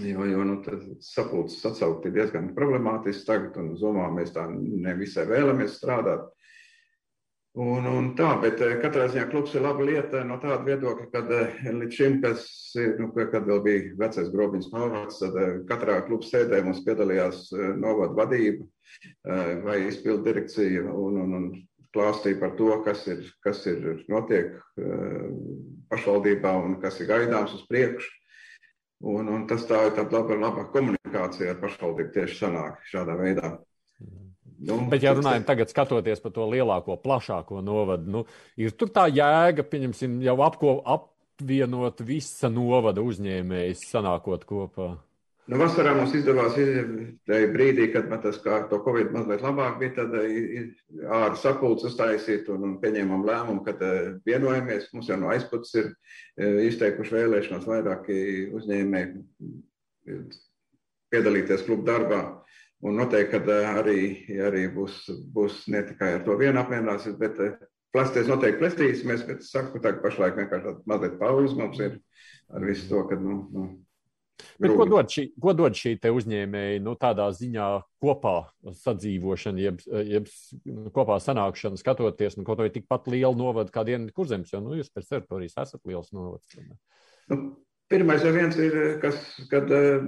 [0.00, 0.58] jo, jo nu,
[1.04, 6.26] sapulces atsaukt ir diezgan problemātisks tagad, un zumā mēs tā nevisai vēlamies strādāt.
[7.58, 11.22] Un, un tā, bet katrā ziņā klubs ir laba lieta no tāda viedokļa, ka
[11.74, 12.44] līdz šim, kas
[13.00, 17.48] nu, kad vēl bija vecais grobiņš novads, tad katrā klubu sēdē mums piedalījās
[17.80, 18.68] novada vadība
[19.64, 21.48] vai izpildu direkcija un, un, un
[21.98, 24.54] klāstīja par to, kas ir, kas ir notiek
[25.90, 28.14] pašvaldībā un kas ir gaidāms uz priekšu.
[29.08, 33.52] Un, un tas tā ir tāda laba, laba komunikācija ar pašvaldību tieši sanāk šādā veidā.
[34.58, 38.22] Nu, Bet, ja runājam tagad, skatoties par to lielāko, plašāko novadu, nu,
[38.58, 44.96] ir tur tā jēga, pieņemsim, jau apko, apvienot visa novada uzņēmējs, sanākot kopā.
[45.48, 46.58] Nu, vasarā mums izdevās
[47.24, 52.50] tajā brīdī, kad man tas kā to Covid mazliet labāk bija, tad ārā sapulces uztaisīt
[52.52, 53.80] un, un pieņēmām lēmumu, kad
[54.28, 54.90] vienojamies.
[54.92, 58.18] Mums jau no aizpuses ir izteikuši vēlēšanos vairāki
[58.60, 59.24] uzņēmēji
[61.16, 62.20] piedalīties klubu darbā.
[62.84, 63.98] Un noteikti, ka arī,
[64.44, 65.00] arī būs,
[65.32, 67.40] būs ne tikai ar to vienu apvienāsies, bet
[67.96, 71.96] plasties noteikti plestīsimies, bet saku, ka pašlaik vienkārši tāda mazliet pauze mums ir
[72.52, 73.68] ar visu to, ka, nu, nu
[74.58, 77.68] Bet ko dod šī, ko dod šī uzņēmēja nu, tādā ziņā
[78.02, 78.36] kopā
[78.80, 80.28] sadzīvošana, jeb, jeb
[80.94, 84.92] kopā sanākšana, skatoties, nu, kaut vai tikpat liela novada kā Dienvidu kurzems, jo nu, jūs
[84.94, 86.60] pēc teritorijas esat liels novads.
[87.28, 87.40] Nu,
[87.88, 89.16] Pirmais jau viens ir, kas,
[89.48, 90.02] kad uh,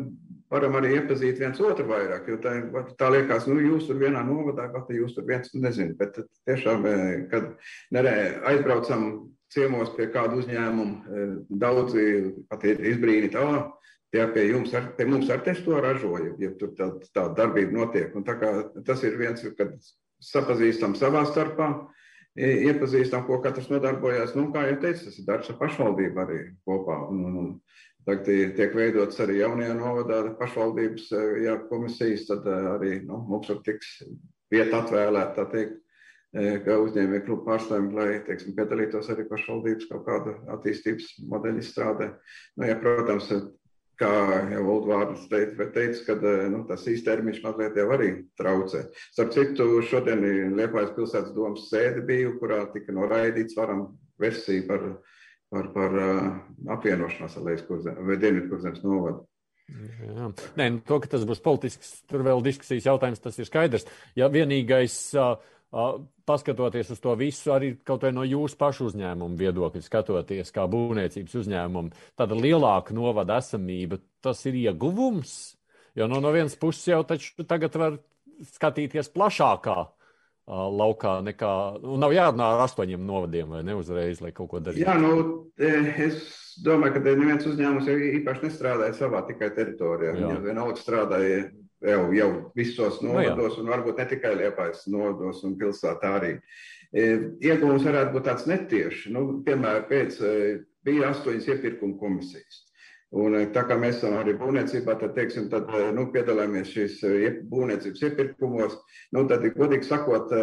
[0.52, 2.52] varam arī iepazīt viens otru vairāk, jo tā,
[3.00, 6.18] tā liekas, nu, jūs tur vienā novadā, vai jūs tur viens, nu, nezinu, bet
[6.48, 7.54] tiešām, eh, kad
[7.96, 8.14] nerē,
[8.50, 9.06] aizbraucam
[9.54, 12.04] ciemos pie kādu uzņēmumu, eh, daudzi
[12.50, 13.70] pat ir izbrīnīti, ah,
[14.14, 18.14] tie pie jums, ar, pie mums ar testu ražoju, ja tur tā, tā darbība notiek.
[18.18, 18.52] Un tā kā
[18.86, 19.76] tas ir viens, kad
[20.24, 21.70] sapazīstam savā starpā,
[22.40, 24.34] iepazīstam, ko katrs nodarbojas.
[24.38, 26.98] Nu, kā jau teicu, tas ir darbs ar pašvaldību arī kopā.
[27.10, 27.52] Un, un, un
[28.06, 31.10] tagad tiek veidots arī jaunajā novadā pašvaldības
[31.44, 34.00] ja, komisijas, tad arī nu, mums var tiks
[34.50, 35.78] vieta atvēlēta, tā teikt,
[36.64, 42.12] kā uzņēmēju klubu pārstāvjiem, lai, teiksim, piedalītos arī pašvaldības kaut kāda attīstības modeļa izstrādē.
[42.54, 43.32] Nu, ja, protams,
[44.00, 44.10] kā
[44.54, 48.84] jau Oldvārds teica, teica ka eh, nu, tas īstermiņš mazliet jau arī traucē.
[49.12, 50.24] Starp citu, šodien
[50.56, 53.86] Liepājas pilsētas domas sēde bija, kurā tika noraidīts varam
[54.20, 54.86] versija par,
[55.52, 56.30] par, par uh,
[56.76, 59.24] apvienošanās ar Leiskurzem vai Dienvidkurzemes novadu.
[59.70, 60.30] Jā.
[60.58, 63.86] Nē, nu, to, ka tas būs politisks, tur vēl diskusijas jautājums, tas ir skaidrs.
[64.18, 65.36] Ja vienīgais uh,
[65.70, 71.36] paskatoties uz to visu, arī kaut vai no jūsu pašu uzņēmuma viedokļa, skatoties kā būvniecības
[71.42, 75.54] uzņēmumu, tāda lielāka novada esamība, tas ir ieguvums.
[75.98, 77.96] Jo no, no vienas puses jau taču tagad var
[78.50, 81.54] skatīties plašākā uh, laukā nekā.
[81.82, 84.86] Nu, nav jārunā ar astoņiem novadiem vai ne uzreiz, lai kaut ko darītu.
[84.86, 86.22] Jā, nu, es
[86.64, 90.14] domāju, ka neviens uzņēmums jau īpaši nestrādāja savā tikai teritorijā.
[90.18, 91.44] Viņi vienalga strādāja
[91.80, 96.34] jau, jau visos nu novados, nu, un varbūt ne tikai Liepājas novados un pilsētā arī.
[96.90, 97.06] E,
[97.46, 99.12] iegūms varētu būt tāds netieši.
[99.14, 100.34] Nu, piemēram, pēc e,
[100.86, 102.64] bija astoņas iepirkuma komisijas.
[103.10, 107.00] Un, e, tā kā mēs esam arī būvniecībā, tad, teiksim, tad nu, piedalāmies šīs
[107.50, 108.78] būvniecības iepirkumos.
[109.16, 110.34] Nu, tad, godīgi sakot,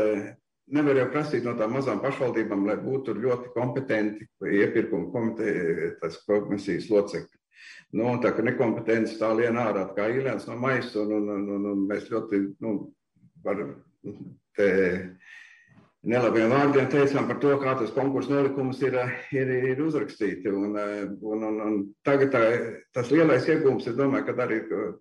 [0.73, 4.27] nevar jau prasīt no tām mazām pašvaldībām, lai būtu ļoti kompetenti
[4.63, 5.11] iepirkuma
[6.27, 7.35] komisijas locekļi.
[7.97, 11.85] Nu, tā kā nekompetence tā lien ārā kā īlēns no maisa, un, un, un, un,
[11.89, 12.73] mēs ļoti nu,
[13.45, 13.63] var,
[14.57, 14.69] te,
[16.05, 18.95] nelabiem vārdiem teicām par to, kā tas konkursu nolikums ir,
[19.33, 20.51] ir, ir uzrakstīti.
[20.53, 22.41] Un, un, un, un tagad tā,
[22.95, 24.59] tas lielais iegūms, es domāju, ka arī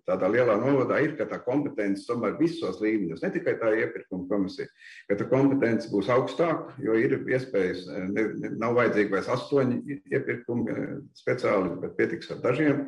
[0.09, 4.67] tādā lielā novadā ir, ka tā kompetence tomēr visos līmeņos, ne tikai tā iepirkuma komisija,
[5.11, 10.81] ka tā kompetence būs augstāka, jo ir iespējas, ne, ne, nav vajadzīgi vairs astoņi iepirkumi
[11.21, 12.83] speciāli, bet pietiks ar dažiem.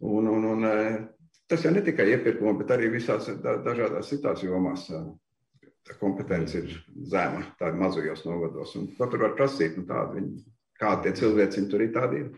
[0.00, 0.68] Un, un, un,
[1.50, 4.88] tas jau ne tikai iepirkuma, bet arī visās dažādās citās jomās
[5.90, 6.76] tā kompetence ir
[7.10, 8.76] zema, tā ir mazajos novados.
[8.78, 9.76] Un ko tur var prasīt?
[9.78, 10.44] Nu, tādi viņi,
[10.80, 12.22] kādi tie cilvēciņi tur ir tādi?
[12.24, 12.30] Ir.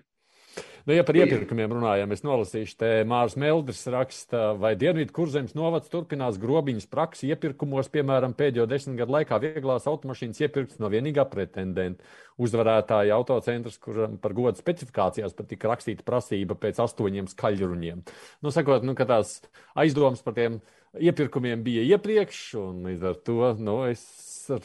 [0.83, 5.91] Nu, ja par iepirkumiem runājam, es nolasīšu te Mārs Meldris raksta, vai Dienvidu kurzems novads
[5.93, 12.03] turpinās grobiņas praksi iepirkumos, piemēram, pēdējo desmit gadu laikā vieglās automašīnas iepirkts no vienīgā pretendenta.
[12.43, 18.01] Uzvarētāja autocentrs, kuram par godu specifikācijās pat tika rakstīta prasība pēc astoņiem skaļruņiem.
[18.43, 19.37] Nu, sakot, nu, ka tās
[19.79, 20.59] aizdomas par tiem
[20.99, 24.03] iepirkumiem bija iepriekš, un līdz ar to nu, es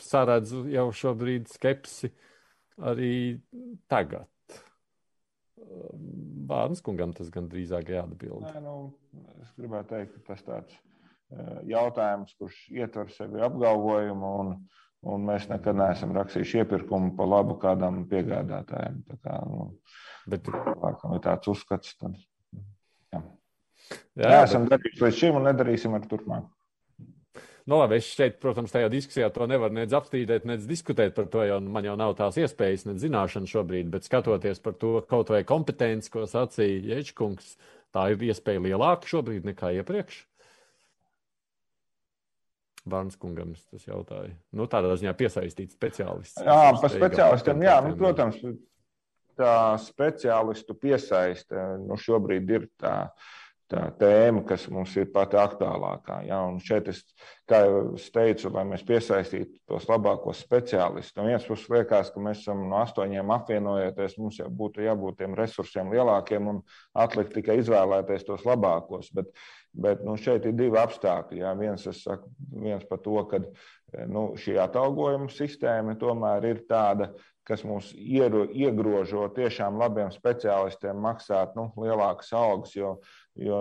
[0.08, 2.10] saredzu jau šobrīd skepsi
[2.82, 3.14] arī
[3.92, 4.26] tagad.
[6.48, 8.46] Bārnas kungam tas gan drīzāk jāatbild.
[8.46, 8.76] Nē, nu,
[9.44, 10.78] es gribētu teikt, ka tas tāds
[11.68, 14.54] jautājums, kurš ietver sevi apgalvojumu un
[15.06, 19.02] un mēs nekad neesam rakstījuši iepirkumu pa labu kādam piegādātājam.
[19.08, 19.70] Tā kā, nu,
[20.30, 21.96] bet laikam ir tāds uzskats.
[22.02, 22.18] Tad,
[23.14, 23.22] jā.
[24.18, 24.78] Jā, Neesam bet...
[24.78, 26.48] darījuši līdz šim un nedarīsim ar turpmāk.
[27.68, 31.42] Nu, labi, es šeit, protams, tajā diskusijā to nevaru nedz apstrīdēt, nedz diskutēt par to,
[31.44, 35.42] jo man jau nav tās iespējas, nedz zināšanas šobrīd, bet skatoties par to kaut vai
[35.48, 37.58] kompetenci, ko sacīja Ječkungs,
[37.92, 40.22] tā ir iespēja lielāka šobrīd nekā iepriekš.
[42.88, 44.32] Bārnskungam tas jautāja.
[44.56, 46.46] Nu, tādā ziņā piesaistīt speciālistus.
[46.48, 48.40] Jā, par speciālistiem, jā, nu, protams,
[49.38, 52.96] tā speciālistu piesaiste nu, šobrīd ir tā
[53.72, 56.22] tā tēma, kas mums ir pati aktuālākā.
[56.28, 56.40] Ja?
[56.48, 57.02] Un šeit es,
[57.50, 61.16] kā jau es teicu, lai mēs piesaistītu tos labākos speciālistus.
[61.18, 65.36] No vienas puses liekas, ka mēs esam no astoņiem apvienojoties, mums jau būtu jābūt tiem
[65.38, 66.64] resursiem lielākiem un
[66.96, 69.12] atlikt tikai izvēlēties tos labākos.
[69.16, 69.34] Bet,
[69.76, 71.44] bet nu, šeit ir divi apstākļi.
[71.44, 71.56] Ja?
[71.60, 73.44] Viens, saku, viens par to, ka
[74.08, 77.12] nu, šī atalgojuma sistēma tomēr ir tāda,
[77.48, 82.98] kas mūs iegrožo tiešām labiem speciālistiem maksāt nu, lielākas algas, jo
[83.38, 83.58] Jo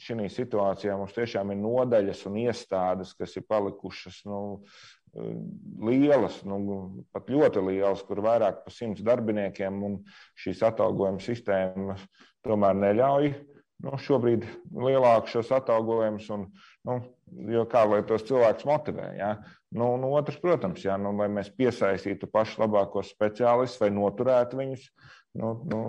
[0.00, 4.38] šī situācijā mums tiešām ir nodaļas un iestādes, kas ir palikušas nu,
[5.84, 6.78] lielas, nu,
[7.12, 10.00] pat ļoti lielas, kur vairāk par simts darbiniekiem, un
[10.38, 12.04] šīs atalgojuma sistēmas
[12.46, 13.32] tomēr neļauj
[13.84, 16.28] nu, šobrīd lielākus šos atalgojumus,
[16.88, 16.96] nu,
[17.52, 19.10] jo kā lai tos cilvēkus motivē.
[19.18, 19.30] Ja?
[19.74, 24.88] Nu, nu, otrs, protams, ja, nu, lai mēs piesaistītu pašus labākos speciālistus vai noturētu viņus,
[25.38, 25.82] nu, nu,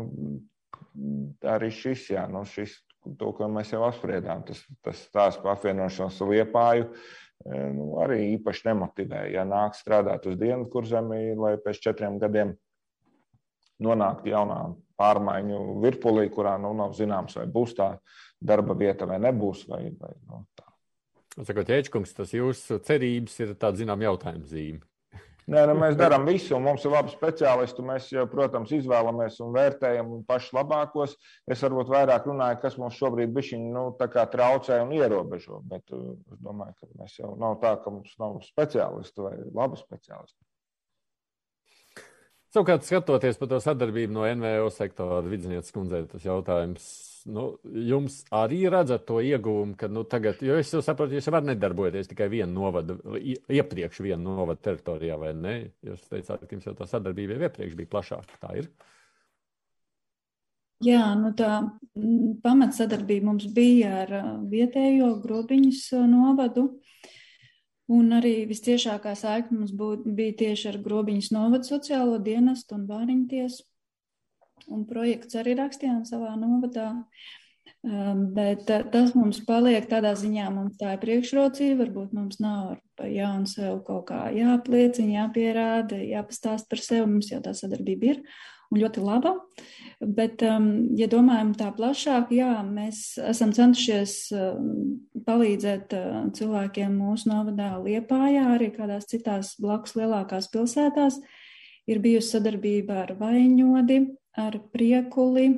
[1.48, 4.44] arī šis, jā, nu, šis to, ko mēs jau apspriedām.
[4.48, 9.26] Tas, tas stāsts par apvienošanos liepāju e, nu, arī īpaši nemotivē.
[9.34, 12.56] Ja nāk strādāt uz dienu kurzemī, lai pēc četriem gadiem
[13.84, 14.60] nonāktu jaunā
[15.00, 17.94] pārmaiņu virpulī, kurā nu, nav zināms, vai būs tā
[18.40, 19.64] darba vieta vai nebūs.
[19.72, 20.68] Vai, vai, nu, tā.
[21.40, 24.84] Sakot, Ečkungs, tas jūsu cerības ir tāds, zinām, jautājums zīme.
[25.50, 27.82] Nē, nu, mēs darām visu, un mums ir labi speciālisti.
[27.86, 31.16] Mēs, jau, protams, izvēlamies un vērtējam pašus labākos.
[31.50, 35.64] Es varbūt vairāk runāju, kas mums šobrīd bišķiņ, nu, traucē un ierobežo.
[35.72, 39.80] Bet uh, es domāju, ka mēs jau nav tā, ka mums nav speciālistu vai labu
[39.82, 40.38] speciālistu.
[42.54, 46.86] Savukārt, skatoties par to sadarbību no NVO sektora, Vidusnieces kundzei, tas jautājums
[47.28, 47.46] nu,
[47.90, 52.30] jums arī redzat to iegūmu, ka nu, tagad, jo es saprotu, jūs varat nedarboties tikai
[52.32, 55.56] vienu novadu, iepriekš vienu novadu teritorijā, vai ne?
[55.86, 58.40] Jūs teicāt, ka jums jau tā sadarbība jau iepriekš bija plašāka.
[58.44, 58.70] Tā ir.
[60.86, 61.60] Jā, nu tā
[62.44, 64.14] pamatsadarbība mums bija ar
[64.52, 66.70] vietējo grobiņus novadu.
[67.90, 73.28] Un arī visciešākā saikne mums būt, bija tieši ar grobiņus novadu sociālo dienestu un bāriņu
[73.32, 73.69] tiesu
[74.68, 76.92] un projekts arī rakstījām savā novadā.
[77.80, 81.86] Um, bet tas mums paliek tādā ziņā, mums tā ir priekšrocība.
[81.86, 87.08] Varbūt mums nav jaunu sev kaut kā jāapliecina, jāpierāda, jāpastāst par sevi.
[87.08, 88.24] Mums jau tā sadarbība ir
[88.70, 89.34] un ļoti laba.
[90.00, 94.70] Bet, um, ja domājam tā plašāk, jā, mēs esam centušies um,
[95.26, 101.20] palīdzēt uh, cilvēkiem mūsu novadā Liepājā, arī kādās citās blakus lielākās pilsētās.
[101.90, 104.04] Ir bijusi sadarbība ar Vaņodi,
[104.40, 105.50] ar priekuli,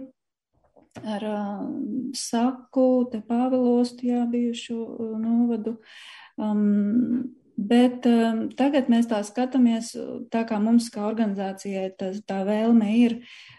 [1.01, 1.67] ar uh,
[2.17, 5.77] saku, te Pāvilostu, jā, bijušu uh, novadu.
[6.41, 7.29] Um,
[7.61, 9.91] Bet um, tagad mēs tā skatāmies,
[10.33, 13.17] tā kā mums, kā organizācijai, tā, tā vēlme ir,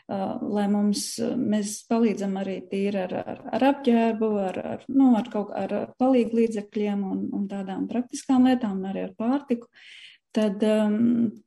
[0.09, 1.05] uh, lai mums,
[1.39, 6.41] mēs palīdzam arī tīri ar, ar, ar apģērbu, ar, ar, nu, ar kaut ar palīgu
[6.41, 9.69] līdzekļiem un, un tādām praktiskām lietām, arī ar pārtiku.
[9.69, 10.03] Uh,
[10.37, 10.97] tad um,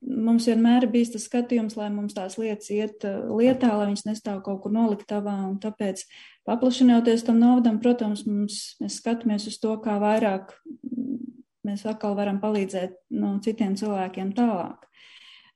[0.00, 4.06] mums vienmēr ir bijis tas skatījums, lai mums tās lietas iet uh, lietā, lai viņas
[4.06, 5.36] nestāv kaut kur noliktavā.
[5.62, 6.04] Tāpēc,
[6.46, 10.54] paplašinoties tam novadam, protams, mums, mēs skatāmies uz to, kā vairāk
[11.66, 14.86] mēs atkal varam palīdzēt no citiem cilvēkiem tālāk.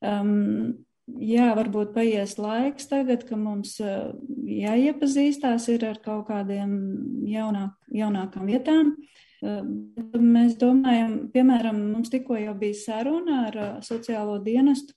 [0.03, 0.83] Um,
[1.23, 4.11] jā, varbūt paies laiks tagad, ka mums uh,
[4.51, 6.77] jāiepazīstās ir ar kaut kādiem
[7.31, 8.95] jaunāk, jaunākām vietām.
[8.97, 14.93] Uh, Mēs domājam, piemēram, mums tikko jau bija saruna ar sociālo dienestu,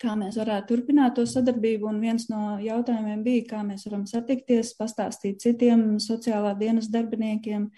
[0.00, 1.90] kā mēs varētu turpināt to sadarbību.
[1.90, 7.68] Un viens no jautājumiem bija, kā mēs varam satikties, pastāstīt citiem sociālā dienas darbiniekiem,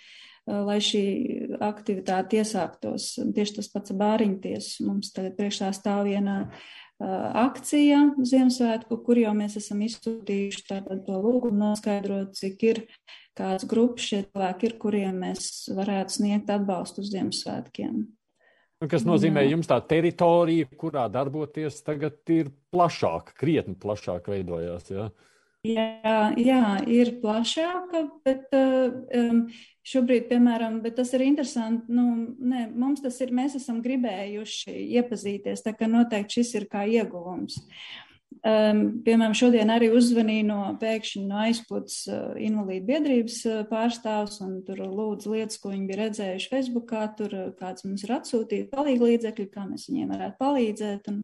[0.47, 1.05] lai šī
[1.64, 3.14] aktivitāte iesāktos.
[3.35, 4.70] Tieši tas pats bāriņties.
[4.87, 6.43] Mums tagad priekšā stāv viena
[7.01, 12.83] akcija Ziemassvētku, kur jau mēs esam izsūtījuši tātad to lūgumu noskaidrot, cik ir
[13.39, 18.05] kādas grupas šie cilvēki ir, kuriem mēs varētu sniegt atbalstu uz Ziemassvētkiem.
[18.82, 24.91] Nu, kas nozīmē, jums tā teritorija, kurā darboties, tagad ir plašāka, krietni plašāk veidojās.
[24.93, 25.09] Ja?
[25.64, 29.47] Jā, jā, ir plašāka, bet um,
[29.89, 31.89] šobrīd, piemēram, bet tas ir interesanti.
[31.89, 36.85] Nu, ne, mums tas ir, mēs esam gribējuši iepazīties, tā ka noteikti šis ir kā
[36.85, 37.62] ieguvums.
[38.45, 44.59] Um, piemēram, šodien arī uzvanīja no pēkšņi no aizputs uh, invalīdu biedrības uh, pārstāvs un
[44.66, 49.09] tur lūdz lietas, ko viņi bija redzējuši Facebookā, tur uh, kāds mums ir atsūtījis palīgi
[49.09, 51.12] līdzekļi, kā mēs viņiem varētu palīdzēt.
[51.14, 51.22] Un,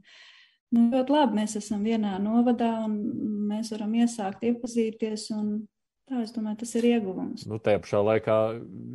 [0.70, 2.92] Nu, ļoti labi, mēs esam vienā novadā un
[3.50, 5.24] mēs varam iesākt iepazīties.
[6.10, 7.42] Tā, es domāju, tas ir ieguvums.
[7.50, 8.36] Nu, tajā pašā laikā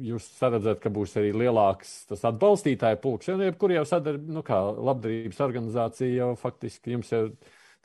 [0.03, 3.28] jūs redzat, ka būs arī lielāks tas atbalstītāju pulks.
[3.28, 7.26] Jebkur jau sadarbība, nu kā labdarības organizācija jau faktiski jums jau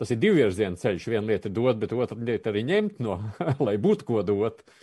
[0.01, 1.11] tas ir divvirziena ceļš.
[1.13, 3.21] Viena lieta ir dot, bet otra lieta arī ņemt no,
[3.67, 4.65] lai būtu ko dot.
[4.65, 4.79] Uh,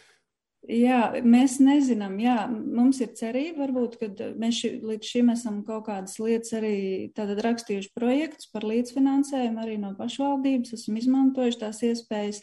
[0.68, 5.86] Jā, mēs nezinām, jā, mums ir cerība, varbūt, ka mēs ši, līdz šim esam kaut
[5.86, 6.78] kādas lietas arī
[7.16, 12.42] tātad rakstījuši projektus par līdzfinansējumu arī no pašvaldības, esam izmantojuši tās iespējas.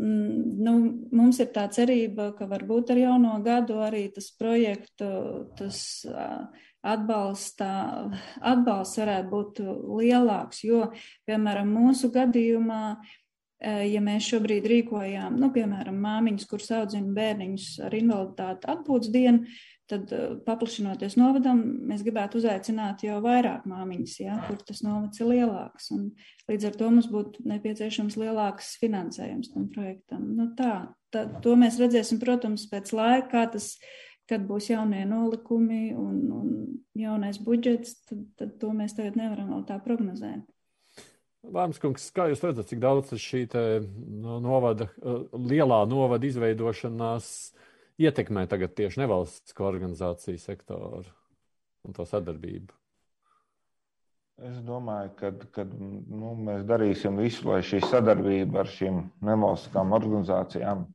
[0.00, 0.74] Mm, nu,
[1.12, 5.10] mums ir tā cerība, ka varbūt ar jauno gadu arī tas projektu,
[5.58, 5.82] tas
[6.82, 7.70] atbalsta,
[8.40, 9.60] atbalsts varētu būt
[10.02, 10.86] lielāks, jo,
[11.28, 12.82] piemēram, mūsu gadījumā
[13.62, 19.52] Eh, ja mēs šobrīd rīkojām, nu, piemēram, māmiņas, kuras audzina bērniņus ar invaliditāti atpūtas dienu,
[19.90, 25.30] tad eh, paplašinoties novadam, mēs gribētu uzaicināt jau vairāk māmiņas, ja, kur tas novads ir
[25.30, 25.92] lielāks.
[25.94, 26.08] Un
[26.50, 30.26] līdz ar to mums būtu nepieciešams lielāks finansējums tam projektam.
[30.40, 30.74] Nu, tā,
[31.14, 33.76] tā, to mēs redzēsim, protams, pēc laika, kā tas,
[34.32, 36.48] kad būs jaunie nolikumi un, un
[36.98, 40.42] jaunais budžets, tad, tad to mēs tagad nevaram vēl tā prognozēt.
[41.42, 47.26] Vārmskungs, kā jūs redzat, cik daudz šī te, no, novada, eh, lielā novada izveidošanās
[48.02, 51.10] ietekmē tagad tieši nevalstisko organizāciju sektoru
[51.82, 52.70] un to sadarbību?
[54.42, 60.86] Es domāju, ka kad, nu, mēs darīsim visu, lai šī sadarbība ar šīm nevalstiskām organizācijām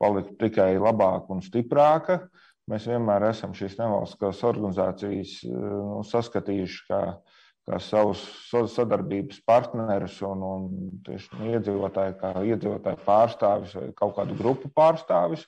[0.00, 2.22] paliktu tikai labāka un stiprāka.
[2.70, 7.02] Mēs vienmēr esam šīs nevalstiskās organizācijas eh, nu, saskatījuši kā
[7.70, 8.22] kā savus
[8.74, 10.68] sadarbības partnerus un, un
[11.06, 15.46] tieši iedzīvotāju, kā iedzīvotāju pārstāvis vai kaut kādu grupu pārstāvis.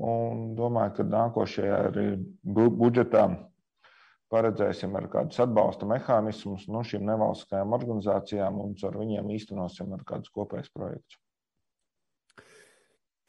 [0.00, 2.04] Un domāju, ka nākošajā arī
[2.46, 3.24] budžetā
[4.30, 10.06] paredzēsim ar kādus atbalsta mehānismus no nu, šīm nevalstiskajām organizācijām un ar viņiem īstenosim ar
[10.06, 11.18] kādus kopējus projektus.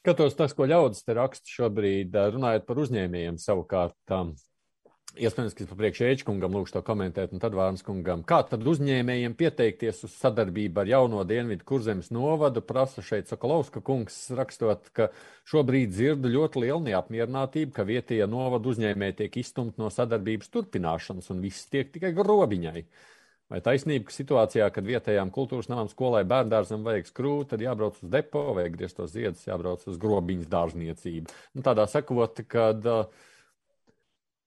[0.02, 3.94] Skatos tas, ko ļaudis te raksta šobrīd, runājot par uzņēmējiem savukārt.
[5.12, 8.24] Iespējams, ka es papriekš Ečkungam lūkšu to komentēt, un tad Vārns kungam.
[8.26, 14.18] Kā tad uzņēmējiem pieteikties uz sadarbību ar jauno Dienvidu kurzemes novadu, prasa šeit Sokolovska kungs,
[14.34, 15.12] rakstot, ka
[15.52, 21.46] šobrīd dzirdu ļoti lielu neapmierinātību, ka vietējie novadu uzņēmēji tiek izstumti no sadarbības turpināšanas, un
[21.46, 22.88] viss tiek tikai grobiņai.
[23.52, 28.14] Vai taisnība, ka situācijā, kad vietējām kultūras namam skolai bērndārzam vajag skrūt, tad jābrauc uz
[28.14, 31.36] depo, vajag griezt tos ziedus, jābrauc uz grobiņas dārzniecību.
[31.58, 33.28] Nu, tādā sakot, kad uh,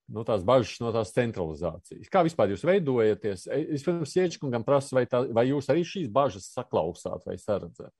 [0.09, 2.09] no tās bažas, no tās centralizācijas.
[2.13, 3.45] Kā vispār jūs veidojaties?
[3.77, 7.93] Es pirms Iečkungam prasu, vai, tā, vai jūs arī šīs bažas saklausāt vai saredzat?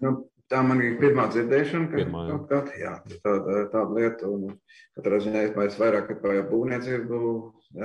[0.00, 0.16] Nu,
[0.48, 2.40] tā man ir pirmā dzirdēšana, ka pirmā, jā.
[2.48, 4.56] Kaut kā, jā, tāda, tāda lieta, un
[4.96, 7.22] katrā ziņā es vairāk par būvniecību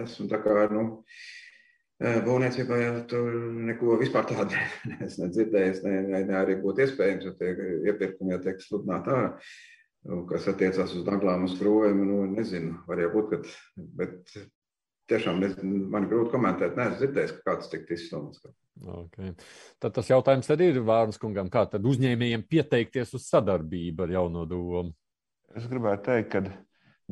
[0.04, 0.88] esmu tā kā, nu,
[2.04, 3.36] būvniecībā jau tur
[3.70, 4.58] neko vispār tādu
[5.06, 7.54] es nedzirdēju, ne, ne, ne arī būtu iespējams, jo tie
[7.92, 9.30] iepirkumi jau tiek sludināti ārā.
[10.04, 13.54] Nu, kas attiecās uz naglām, uz krūvēm, nu, nezinu, var jau būt, kad,
[14.02, 14.34] bet
[15.12, 18.44] tiešām nezinu, man grūti komentēt, neesmu dzirdējis, ka kāds tiktu izstumts.
[18.84, 19.32] Okay.
[19.80, 24.44] Tad tas jautājums tad ir Vārnas kungam, kā tad uzņēmējiem pieteikties uz sadarbību ar jauno
[24.50, 24.92] domu?
[25.56, 26.44] Es gribētu teikt, ka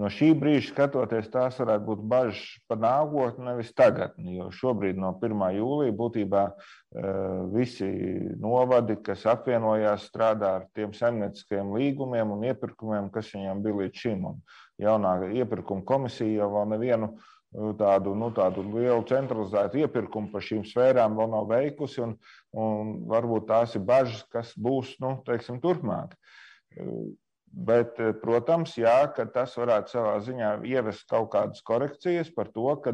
[0.02, 4.38] no šī brīža skatoties, tās varētu būt bažas par nākotni, nevis tagadni.
[4.40, 5.44] Jo šobrīd, no 1.
[5.58, 7.10] jūlija, būtībā eh,
[7.54, 7.90] visi
[8.42, 14.26] novadi, kas apvienojās, strādā ar tiem saimnieciskajiem līgumiem un iepirkumiem, kas viņiem bija līdz šim.
[14.32, 14.42] Un
[14.82, 20.66] jaunā iepirkuma komisija jau vēl nevienu eh, tādu, nu, tādu lielu centralizētu iepirkumu par šīm
[20.68, 22.02] sfērām vēl nav veikusi.
[22.08, 22.18] Un,
[22.58, 26.18] un varbūt tās ir bažas, kas būs nu, teiksim, turpmāk.
[27.52, 28.96] Bet, eh, protams, jā,
[29.34, 32.94] tas varētu savā ziņā ievest kaut kādas korekcijas par to, ka,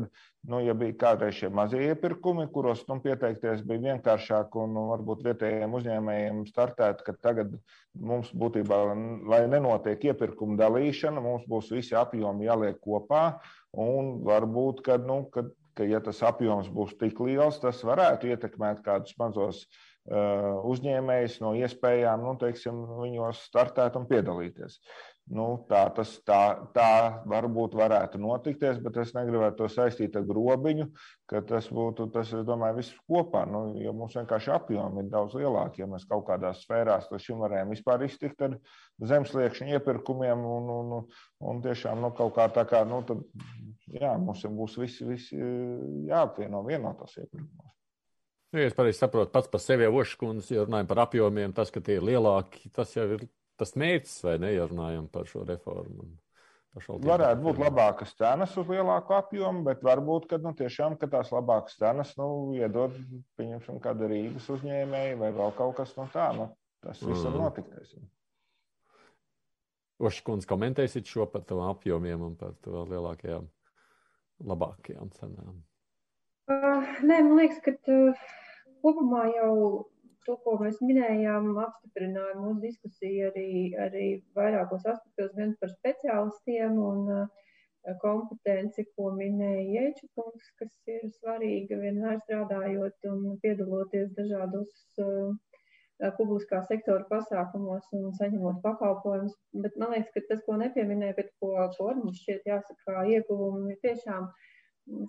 [0.49, 5.22] nu, ja bija kādreiz šie mazie iepirkumi, kuros nu, pieteikties bija vienkāršāk un nu, varbūt
[5.28, 7.53] vietējiem uzņēmējiem startēt, ka tagad
[7.93, 8.80] mums būtībā,
[9.30, 13.38] lai nenotiek iepirkuma dalīšana, mums būs visi apjomi jāliek kopā
[13.78, 15.45] un varbūt, ka, nu, ka,
[15.78, 19.68] ka ja tas apjoms būs tik liels, tas varētu ietekmēt kādus mazos
[20.08, 24.78] Uh, uzņēmējs no iespējām nu, teiksim, viņos startēt un piedalīties.
[25.28, 26.39] Nu, tā, tas, tā,
[26.72, 26.91] tā
[27.28, 30.86] varbūt varētu notikties, bet es negribētu to saistīt ar grobiņu,
[31.28, 35.36] ka tas būtu, tas, es domāju, viss kopā, nu, jo mums vienkārši apjomi ir daudz
[35.36, 38.55] lielāki, ja mēs kaut kādās sfērās līdz šim varējām vispār iztikt ar
[39.12, 40.99] zemsliekšņu iepirkumiem un, un,
[41.43, 43.28] un, tiešām nu, kaut kā tā kā, nu, tad,
[43.91, 45.41] jā, mums būs visi, visi
[46.08, 47.66] jāapvieno vienotos iepirkumos.
[48.54, 51.72] Nu, ja es pareizi saprotu, pats par sevi jau Oškunds, ja runājam par apjomiem, tas,
[51.74, 53.26] ka tie ir lielāki, tas jau ir
[53.60, 56.08] tas mērķis, vai ne, ja runājam par šo reformu?
[56.78, 61.80] Varētu būt labākas cenas uz lielāku apjomu, bet varbūt, ka nu, tiešām ka tās labākas
[61.80, 62.28] cenas nu,
[62.58, 62.93] iedod
[63.39, 66.28] pieņemsim kāda Rīgas uzņēmēja vai vēl kaut kas no tā.
[66.38, 66.52] Nu,
[66.86, 67.39] tas viss mm.
[67.41, 67.98] notikt.
[69.98, 73.50] Oškundze, komentēsiet šo par to apjomiem un par to lielākajām,
[74.45, 75.58] labākajām cenām?
[76.48, 78.20] Uh, nē, man liekas, ka uh,
[78.80, 79.56] kopumā jau
[80.24, 83.50] to, ko mēs minējām, apstiprināja mūsu diskusija arī,
[83.84, 84.06] arī
[84.39, 87.52] vairākos aspektos, gan par speciālistiem un uh,
[88.00, 95.36] kompetenci, ko minēja Jēčukungs, kas ir svarīga vienmēr strādājot un piedaloties dažādos uh,
[96.16, 99.36] publiskā sektora pasākumos un saņemot pakalpojumus.
[99.68, 103.84] Bet man liekas, ka tas, ko nepieminēja, bet ko, ko mums šķiet jāsaka ieguvumi, ir
[103.84, 104.45] tiešām uh,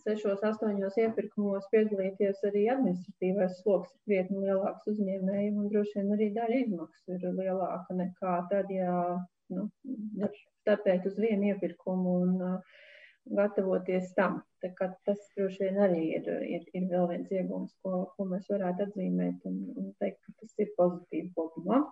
[0.04, 6.28] sešos, astoņos iepirkumos piedalīties arī administratīvais sloks ir krietni lielāks uzņēmējiem, un droši vien arī
[6.36, 8.92] daļa izmaksu ir lielāka nekā tad, ja
[9.54, 9.68] nu,
[10.62, 12.78] startēt uz vienu iepirkumu un uh,
[13.30, 14.42] gatavoties tam.
[14.60, 19.46] Tas droši vien arī ir, ir, ir vēl viens iegūms, ko, ko mēs varētu atzīmēt
[19.48, 21.82] un, un teikt, ka tas ir pozitīvi kopumā.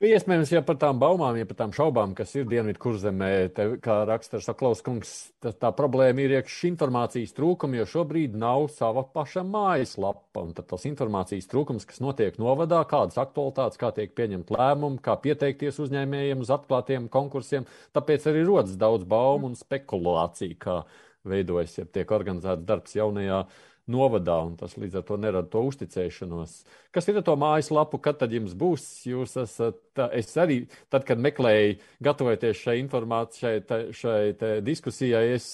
[0.00, 3.98] Iespējams, ja par tām baumām, ja par tām šaubām, kas ir dienvidu kurzemē, te, kā
[4.08, 5.10] raksta Saklaus kungs,
[5.44, 10.46] tā, tā problēma ir iekšā informācijas trūkuma, jo šobrīd nav sava paša mājaslapa.
[10.46, 15.18] Un tad tas informācijas trūkums, kas notiek novadā, kādas aktualitātes, kā tiek pieņemt lēmumi, kā
[15.20, 20.80] pieteikties uzņēmējiem uz atklātiem konkursiem, tāpēc arī rodas daudz baumu un spekulāciju, kā
[21.28, 23.44] veidojas, ja tiek organizēts darbs jaunajā
[23.90, 26.54] novadā, un tas līdz ar to nerada to uzticēšanos.
[26.94, 28.86] Kas ir ar to mājaslapu, kad tad jums būs?
[29.10, 29.82] Jūs esat,
[30.16, 30.62] es arī,
[30.92, 31.76] tad, kad meklēju,
[32.06, 35.52] gatavoties šai informācijai, šai, šai diskusijai, es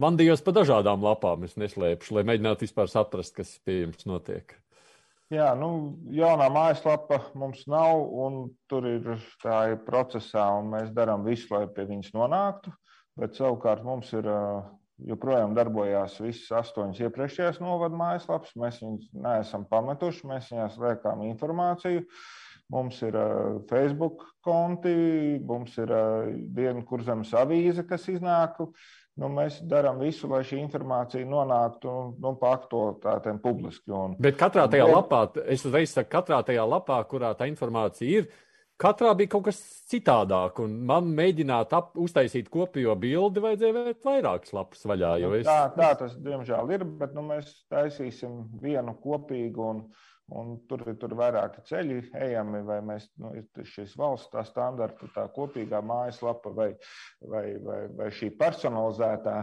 [0.00, 4.56] vandījos pa dažādām lapām, es neslēpšu, lai mēģinātu vispār saprast, kas pie jums notiek.
[5.28, 11.26] Jā, nu, jaunā mājaslapa mums nav, un tur ir tā ir procesā, un mēs darām
[11.26, 12.72] visu, lai pie viņas nonāktu.
[13.18, 14.28] Bet savukārt mums ir
[15.06, 18.54] joprojām darbojās visas astoņas iepriekšējās novada mājaslapas.
[18.58, 22.04] Mēs viņus neesam pametuši, mēs viņās liekām informāciju.
[22.68, 24.92] Mums ir uh, Facebook konti,
[25.48, 26.26] mums ir uh,
[26.56, 28.58] dienu kurzemes avīze, kas iznāk.
[29.18, 33.90] Nu, mēs darām visu, lai šī informācija nonāktu nu, pa aktualitātēm publiski.
[33.90, 38.20] Un, Bet katrā tajā un, lapā, es uzreiz saku, katrā tajā lapā, kurā tā informācija
[38.20, 38.28] ir,
[38.78, 39.56] Katrā bija kaut kas
[39.90, 45.16] citādāk, un man mēģināt ap, uztaisīt kopējo bildi, vajadzēja vērt vairākas lapas vaļā.
[45.24, 45.48] Nu, es...
[45.48, 49.80] tā, tā tas diemžēl ir, bet nu, mēs taisīsim vienu kopīgu, un,
[50.38, 51.98] un tur ir vairāki ceļi
[52.28, 56.70] ejami, vai mēs, nu, ir šīs valsts tā standarta, tā kopīgā mājaslapa, vai,
[57.34, 59.40] vai, vai, vai šī personalizētā,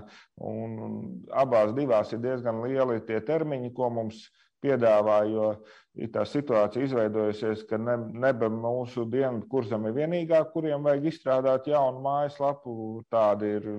[0.48, 0.98] un, un
[1.44, 5.54] abās divās ir diezgan lieli tie termiņi, ko mums ir piedāvā, jo
[5.96, 7.96] ir tā situācija izveidojusies, ka ne,
[8.26, 12.78] neba mūsu dienvidu kursam ir vienīgā, kuriem vajag izstrādāt jaunu mājaslapu.
[13.14, 13.74] Tādi ir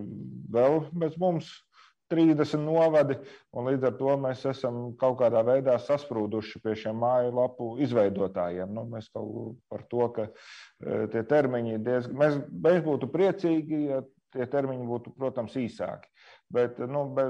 [0.56, 1.52] vēl bez mums.
[2.06, 3.16] 30 novadi,
[3.50, 8.70] un līdz ar to mēs esam kaut kādā veidā sasprūduši pie šiem mājaslapu izveidotājiem.
[8.70, 12.20] Nu, mēs kaut par to, ka e, tie termiņi diezgan.
[12.20, 14.04] Mēs, mēs būtu priecīgi, ja
[14.36, 16.08] tie termiņi būtu, protams, īsāki.
[16.52, 17.26] Bet nu, be,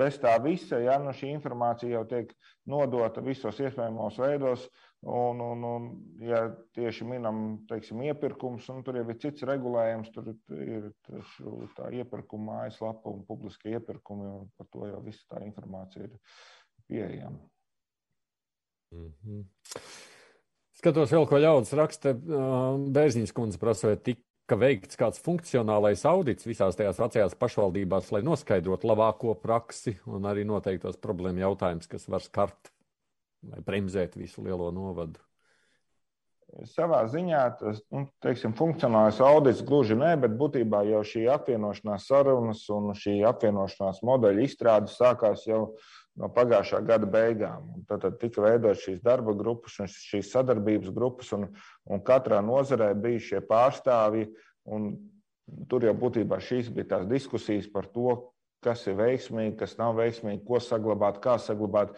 [0.00, 2.32] bez tā visa, ja nu, šī informācija jau tiek
[2.70, 4.64] nodota visos iespējamos veidos,
[5.04, 5.88] un, un, un
[6.24, 6.46] ja
[6.76, 12.62] tieši minam teiksim, iepirkums, un tur jau ir cits regulējums, tur ir tašu, tā iepirkuma
[12.62, 16.16] mājaslapa un publiskie iepirkumi, un par to jau visa tā informācija ir
[16.88, 17.42] pieejama.
[18.94, 19.44] Mm -hmm.
[20.84, 22.12] Skatos, vēl ko ļaudis raksta.
[22.94, 24.18] Bērziņas kundze prasa, vai tik
[24.50, 30.44] ka veikts kāds funkcionālais audits visās tajās vecajās pašvaldībās, lai noskaidrotu labāko praksi un arī
[30.48, 32.72] noteiktos problēmu jautājumus, kas var skart
[33.44, 35.20] vai bremzēt visu lielo novadu.
[36.70, 42.62] Savā ziņā tas nu, teiksim, funkcionālais audits gluži nē, bet būtībā jau šī apvienošanās sarunas
[42.70, 45.64] un šī apvienošanās modeļa izstrāde sākās jau
[46.20, 47.70] no pagājušā gada beigām.
[47.74, 51.48] Un tad, tad tika veidotas šīs darba grupas un šīs sadarbības grupas, un,
[51.90, 54.28] un katrā nozarē bija šie pārstāvji.
[55.68, 58.14] Tur jau būtībā šīs bija tās diskusijas par to,
[58.64, 61.92] kas ir veiksmīgi, kas nav veiksmīgi, ko saglabāt, kā saglabāt.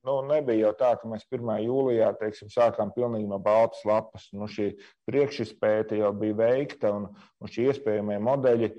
[0.00, 1.50] Nu, nebija jau tā, ka mēs 1.
[1.60, 4.30] jūlijā teiksim, sākām pilnīgi no baltas lapas.
[4.32, 4.70] Nu, šī
[5.08, 8.70] priekšspēja jau bija veikta, un, un šie iespējamie modeļi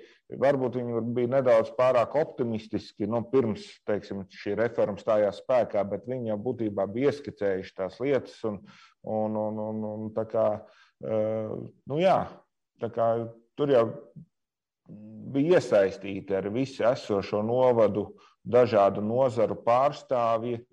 [0.42, 0.80] varbūt
[1.14, 6.88] bija nedaudz pārāk optimistiski nu, pirms teiksim, šī reforma stājās spēkā, bet viņi jau būtībā
[6.90, 8.42] bija ieskicējuši tās lietas.
[8.50, 8.58] Un,
[9.06, 10.48] un, un, un, un, tā kā,
[11.06, 12.18] nu, jā,
[12.82, 13.12] tā kā,
[13.60, 13.86] tur jau
[15.32, 18.10] bija iesaistīti ar visu esošo novadu,
[18.42, 20.64] dažādu nozaru pārstāvji,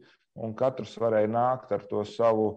[0.45, 2.49] un katrs varēja nākt ar to savu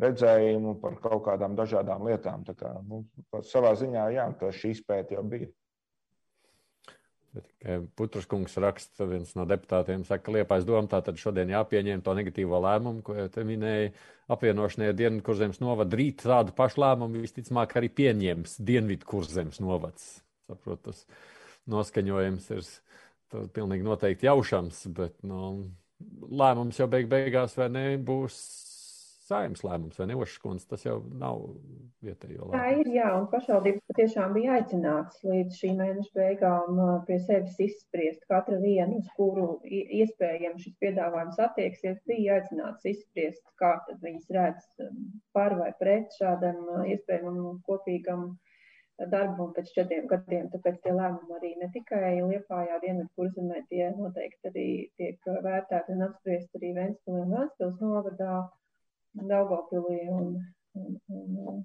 [0.00, 2.44] redzējumu par kaut kādām dažādām lietām.
[2.46, 3.04] Tā kā, nu,
[3.46, 5.50] savā ziņā, jā, tā šī izpēta jau bija.
[7.94, 12.58] Putras kungs raksta, viens no deputātiem saka, ka Liepais doma tātad šodien jāpieņem to negatīvo
[12.64, 13.92] lēmumu, ko jau te minēja
[14.34, 15.98] apvienošanai Dienvidu kurzemes novada.
[15.98, 20.08] Rīt tādu pašu lēmumu visticamāk arī pieņems Dienvidu kurzemes novads.
[20.50, 21.04] Saprot, tas
[21.70, 22.66] noskaņojums ir
[23.54, 25.70] pilnīgi noteikti jaušams, bet nu,
[26.30, 28.40] lēmums jau beig beigās vai ne būs
[29.30, 31.42] saimnes lēmums vai neošskundze, tas jau nav
[32.04, 32.56] vietējo lēmums.
[32.56, 37.58] Tā ir, jā, un pašvaldības patiešām bija aicināts līdz šī mēneša beigām uh, pie sevis
[37.62, 44.30] izspriest katra vienu, uz kuru iespējams šis piedāvājums attieksies, bija aicināts izspriest, kā tad viņas
[44.36, 45.02] redz um,
[45.36, 48.32] par vai pret šādam uh, iespējamam kopīgam
[49.08, 53.88] darbu un pēc četriem gadiem, tāpēc tie lēmumi arī ne tikai Liepājā, Dienvidu kurzemē, tie
[53.96, 54.66] noteikti arī
[55.00, 58.40] tiek vērtēti un apspriest arī Ventspilī un Ventspils novadā.
[59.20, 60.36] Daugavpilī un,
[60.78, 61.64] un, un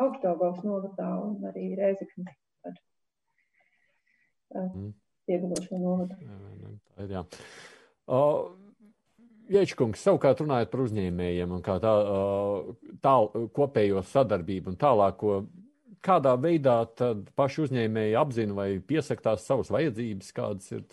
[0.00, 2.24] Augstdaugavas novadā un arī Reizekni
[2.62, 2.78] par
[4.70, 4.92] mm.
[5.28, 6.16] piegulošo novadu.
[6.94, 7.24] Tā ir, jā.
[8.10, 8.50] Uh,
[9.50, 11.92] Jēčkungs, savukārt runājot par uzņēmējiem un kā tā,
[13.02, 13.14] tā
[13.56, 15.40] kopējo sadarbību un tālāko,
[16.04, 16.82] kādā veidā
[17.38, 20.84] paši uzņēmēji apzina vai piesaka tās savas vajadzības, kādas ir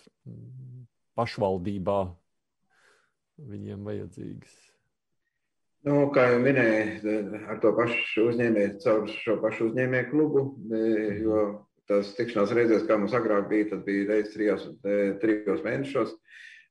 [1.18, 2.00] pašvaldībā
[3.48, 4.56] viņiem vajadzīgas?
[5.86, 7.12] Nu, kā jau minēju,
[7.48, 10.42] ar to pašu uzņēmēju, caur šo pašu uzņēmēju klubu,
[11.22, 11.44] jo
[11.88, 14.66] tās tikšanās reizēs, kā mums agrāk bija, tad bija reizes trijos,
[15.22, 16.16] trijos mēnešos.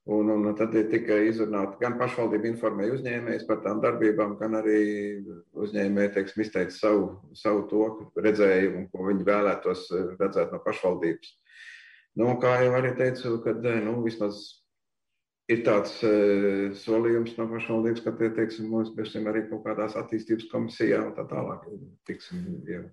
[0.08, 4.78] Un, un tad tika izrunāta gan pašvaldība informēja uzņēmējus par tām darbībām, gan arī
[5.52, 7.90] uzņēmēji teiksim, izteica savu, savu to
[8.24, 9.90] redzējumu, ko viņi vēlētos
[10.22, 11.34] redzēt no pašvaldības.
[12.18, 14.40] Nu, kā jau arī teicu, kad nu, vismaz
[15.52, 20.48] ir tāds uh, solījums no pašvaldības, ka tie, teiksim, mums būsim arī kaut kādās attīstības
[20.54, 21.68] komisijā un tā tālāk.
[22.08, 22.86] Tiksim, jau.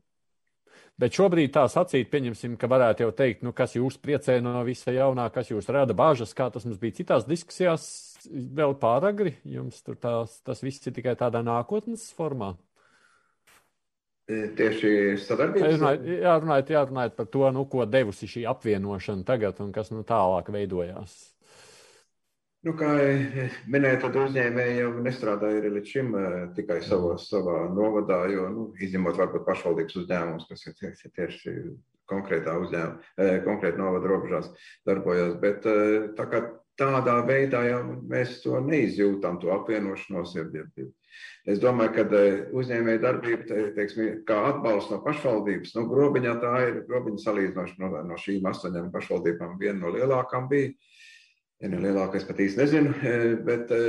[1.00, 4.92] Bet šobrīd tā sacīt, pieņemsim, ka varētu jau teikt, nu, kas jūs priecē no visa
[4.94, 7.86] jaunā, kas jūs rada bāžas, kā tas mums bija citās diskusijās,
[8.30, 9.34] vēl pāragri.
[9.56, 12.52] Jums tur tās, tas viss ir tikai tādā nākotnes formā.
[14.24, 15.74] E, tieši sadarbības.
[15.82, 20.54] Runājot, jā, runājot par to, nu, ko devusi šī apvienošana tagad un kas nu, tālāk
[20.54, 21.33] veidojās.
[22.64, 22.90] Nu, kā
[23.68, 28.64] minēja, tad uzņēmēji jau nestrādāja arī līdz šim eh, tikai savos, savā novadā, jo, nu,
[28.86, 31.54] izņemot varbūt pašvaldības uzņēmumus, kas ir tieši, tieši
[32.08, 34.48] konkrētā uzņēmuma, konkrēti novada robežās
[34.88, 35.36] darbojas.
[35.40, 35.64] Bet
[36.16, 36.40] tā kā
[36.80, 40.34] tādā veidā jau mēs to neizjūtam, to apvienošanos.
[41.48, 42.22] Es domāju, ka
[42.58, 48.18] uzņēmēja darbība, teiksim, kā atbalsts no pašvaldības, nu, grobiņā tā ir, grobiņa salīdzinoši no, no
[48.20, 50.72] šīm astoņām pašvaldībām viena no lielākām bija
[51.62, 53.82] ja ne lielākais pat īsti nezinu, e, bet e,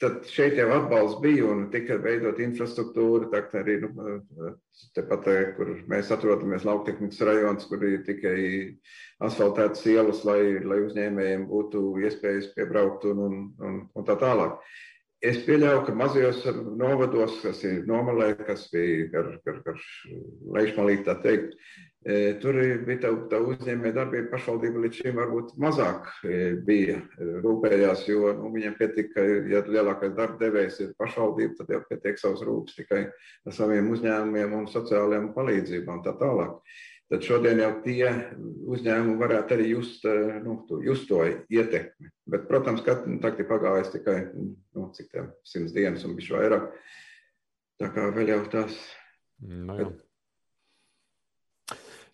[0.00, 4.52] tad šeit jau atbalsts bija un tika veidot infrastruktūra, tagad arī, nu, e,
[4.96, 5.28] tepat,
[5.58, 8.36] kur mēs atrodamies lauktehnikas rajons, kur ir tikai
[9.26, 14.56] asfaltētas ielas, lai, lai uzņēmējiem būtu iespējas piebraukt un, un, un, un tā tālāk.
[15.20, 16.46] Es pieļauju, ka mazajos
[16.80, 19.82] novados, kas ir nomalē, kas bija gar, gar, gar
[20.56, 21.58] lejšmalīt, tā teikt,
[22.40, 28.06] tur bija tā, tā uzņēmēja darbība, pašvaldība līdz šim varbūt mazāk e, bija e, rūpējās,
[28.08, 32.78] jo nu, viņiem pietika, ja lielākais darba devējs ir pašvaldība, tad jau pietiek savs rūpes
[32.78, 36.56] tikai ar saviem uzņēmumiem un sociālajiem palīdzībām tā tālāk.
[37.10, 38.06] Tad šodien jau tie
[38.70, 40.04] uzņēmumi varētu arī just,
[40.44, 42.08] nu, just to ietekmi.
[42.30, 46.36] Bet, protams, ka nu, tagad ir pagājis tikai nu, cik tiem simts dienas un bišķi
[46.36, 46.70] vairāk.
[47.82, 48.78] Tā kā vēl jau tās.
[49.42, 49.88] No, jā.
[49.88, 50.06] bet,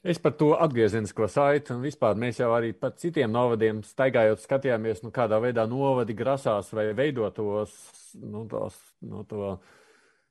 [0.04, 5.02] Es par to atgriezenisko saiti, un vispār mēs jau arī par citiem novadiem staigājot, skatījāmies,
[5.02, 7.74] nu, kādā veidā novadi grasās vai veidot tos,
[8.20, 9.56] nu, tos, nu, to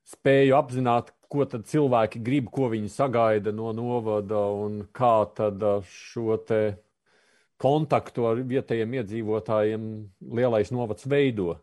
[0.07, 6.37] spēju apzināt, ko tad cilvēki grib, ko viņi sagaida no novada un kā tad šo
[6.47, 6.61] te
[7.61, 9.87] kontaktu ar vietējiem iedzīvotājiem
[10.37, 11.55] lielais novads veido.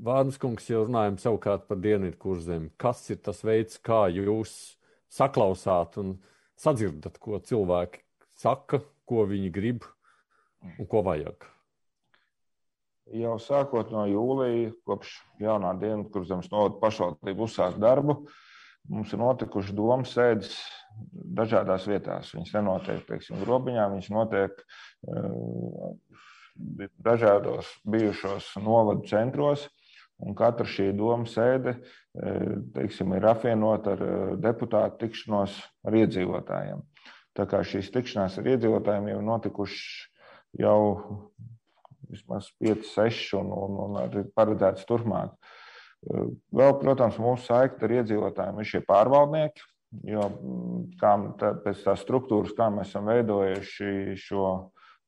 [0.00, 2.70] Vārnas kungs jau runājam savukārt par dienvidu kurzem.
[2.80, 4.54] Kas ir tas veids, kā jūs
[5.12, 6.14] saklausāt un
[6.60, 8.02] sadzirdat, ko cilvēki
[8.38, 9.86] saka, ko viņi grib
[10.76, 11.46] un ko vajag.
[13.16, 18.20] jau sākot no jūlija, kopš jaunā diena, kur zemes novada pašvaldība uzsāk darbu,
[18.90, 20.52] mums ir notikuši domu sēdes
[21.10, 22.30] dažādās vietās.
[22.36, 25.90] Viņas nenotiek, teiksim, grobiņā, viņas notiek uh,
[27.02, 29.66] dažādos bijušos novadu centros.
[30.20, 31.78] Un katra šī doma sēde
[32.74, 34.02] teiksim, ir apvienota ar
[34.42, 35.56] deputātu tikšanos
[35.86, 36.82] ar iedzīvotājiem.
[37.38, 40.10] Tā kā šīs tikšanās ar iedzīvotājiem jau notikušas
[40.58, 40.80] jau
[42.10, 45.36] vismaz 5, 6 un, un, un arī paredzēts turpmāk.
[46.00, 49.66] Vēl, protams, mūsu saikta ar iedzīvotājiem ir šie pārvaldnieki,
[50.10, 50.26] jo
[51.00, 54.46] kā, tā, pēc tās struktūras, kā mēs esam veidojuši šo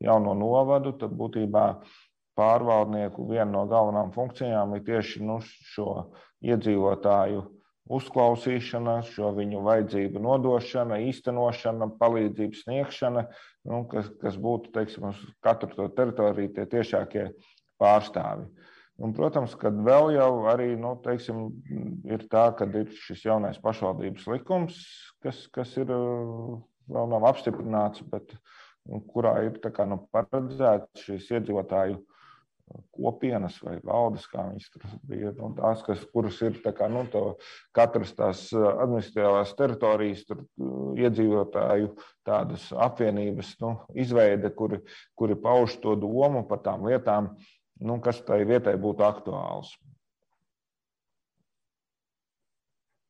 [0.02, 1.66] jauno novadu, tad būtībā
[2.38, 5.38] pārvaldnieku viena no galvenām funkcijām ir tieši nu,
[5.74, 5.88] šo
[6.44, 7.42] iedzīvotāju
[7.92, 13.24] uzklausīšana, šo viņu vajadzību nodošana, īstenošana, palīdzības sniegšana,
[13.68, 17.26] nu, kas, kas būtu teiksim, uz katru to teritoriju tie tiešākie
[17.82, 18.46] pārstāvi.
[19.02, 21.48] Un, protams, ka vēl jau arī nu, teiksim,
[22.06, 24.78] ir tā, ka ir šis jaunais pašvaldības likums,
[25.24, 28.36] kas, kas ir vēl nav apstiprināts, bet
[29.10, 31.98] kurā ir kā, nu, paredzēts šīs iedzīvotāju
[32.93, 35.32] kopienas vai valdes, kā viņas tur bija.
[35.36, 37.24] Nu, tās, kas, kuras ir kā, nu, to,
[37.76, 40.44] katras tās administratīvās teritorijas, tur
[41.01, 41.93] iedzīvotāju
[42.26, 44.82] tādas apvienības nu, izveide, kuri,
[45.18, 47.32] kuri pauž to domu par tām lietām,
[47.82, 49.74] nu, kas tai vietai būtu aktuāls.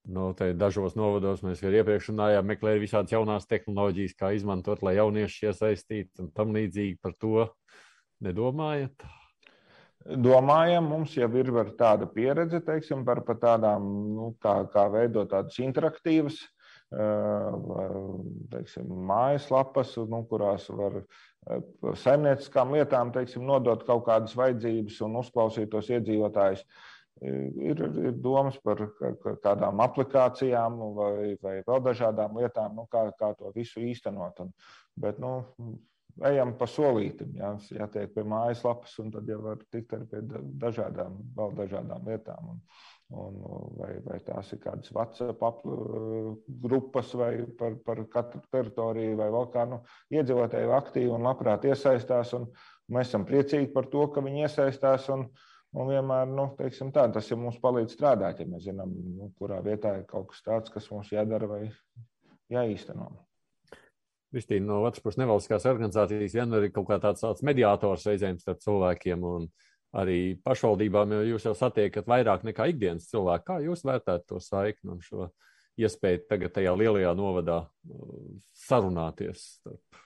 [0.02, 5.46] Nu, dažos novados mēs jau iepriekš runājām, meklējām visādas jaunās tehnoloģijas, kā izmantot, lai jaunieši
[5.52, 7.46] iesaistītu un tam līdzīgi par to
[8.22, 9.06] nedomājat
[10.06, 15.58] domājam, mums jau ir tāda pieredze, teiksim, par, par tādām, nu, kā, kā veidot tādas
[15.62, 16.40] interaktīvas
[18.52, 21.02] teiksim, mājaslapas, nu, kurās var
[21.98, 26.64] saimnieciskām lietām teiksim, nodot kaut kādas vajadzības un uzklausīt tos iedzīvotājus.
[27.22, 28.80] Ir, ir domas par
[29.44, 34.40] kādām aplikācijām vai, vai vēl dažādām lietām, nu, kā, kā to visu īstenot.
[34.42, 34.50] Un,
[34.98, 35.44] bet, nu,
[36.28, 40.22] ejam pa solītam, jā, jātiek pie mājaslapas, un tad jau var tikt arī pie
[40.62, 42.50] dažādām, vēl dažādām lietām.
[42.52, 42.58] Un,
[43.22, 43.38] un,
[43.78, 45.64] vai, vai tās ir kādas WhatsApp
[46.66, 49.82] grupas vai par, par katru teritoriju, vai vēl kā nu,
[50.12, 52.34] iedzīvotāji aktīvi un labprāt iesaistās.
[52.38, 52.50] Un
[52.92, 55.08] mēs esam priecīgi par to, ka viņi iesaistās.
[55.14, 55.28] Un,
[55.72, 56.50] Un vienmēr nu,
[56.92, 60.44] tā, tas ir mums palīdz strādāt, ja mēs zinām, nu, kurā vietā ir kaut kas
[60.44, 61.62] tāds, kas mums jādara vai
[62.52, 63.06] jāīsteno.
[64.32, 68.62] Kristīna, no otras puses, nevalstiskās organizācijas vienmēr ir kaut kā tāds, tāds mediātors reizēm starp
[68.64, 69.48] cilvēkiem un
[70.00, 73.46] arī pašvaldībām, jo jūs jau satiekat vairāk nekā ikdienas cilvēki.
[73.50, 75.28] Kā jūs vērtētu to saikni un šo
[75.80, 78.22] iespēju tagad tajā lielajā novadā uh,
[78.56, 80.00] sarunāties starp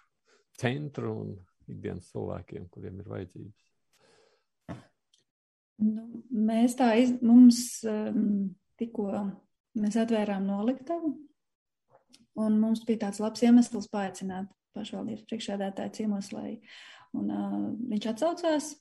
[0.58, 1.32] centru un
[1.70, 3.62] ikdienas cilvēkiem, kuriem ir vajadzības?
[5.86, 9.10] Nu, mēs tā, iz, mums um, tikko
[9.76, 11.12] mēs atvērām noliktavu
[12.36, 16.58] Un mums bija tāds labs iemesls paaicināt pašvaldības priekšsēdētāju ciemos, lai
[17.16, 17.54] un, uh,
[17.92, 18.74] viņš atsaucās.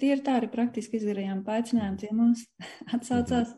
[0.00, 2.42] Tīri tā arī praktiski izdarījām paaicinājumu ciemos,
[2.96, 3.54] atsaucās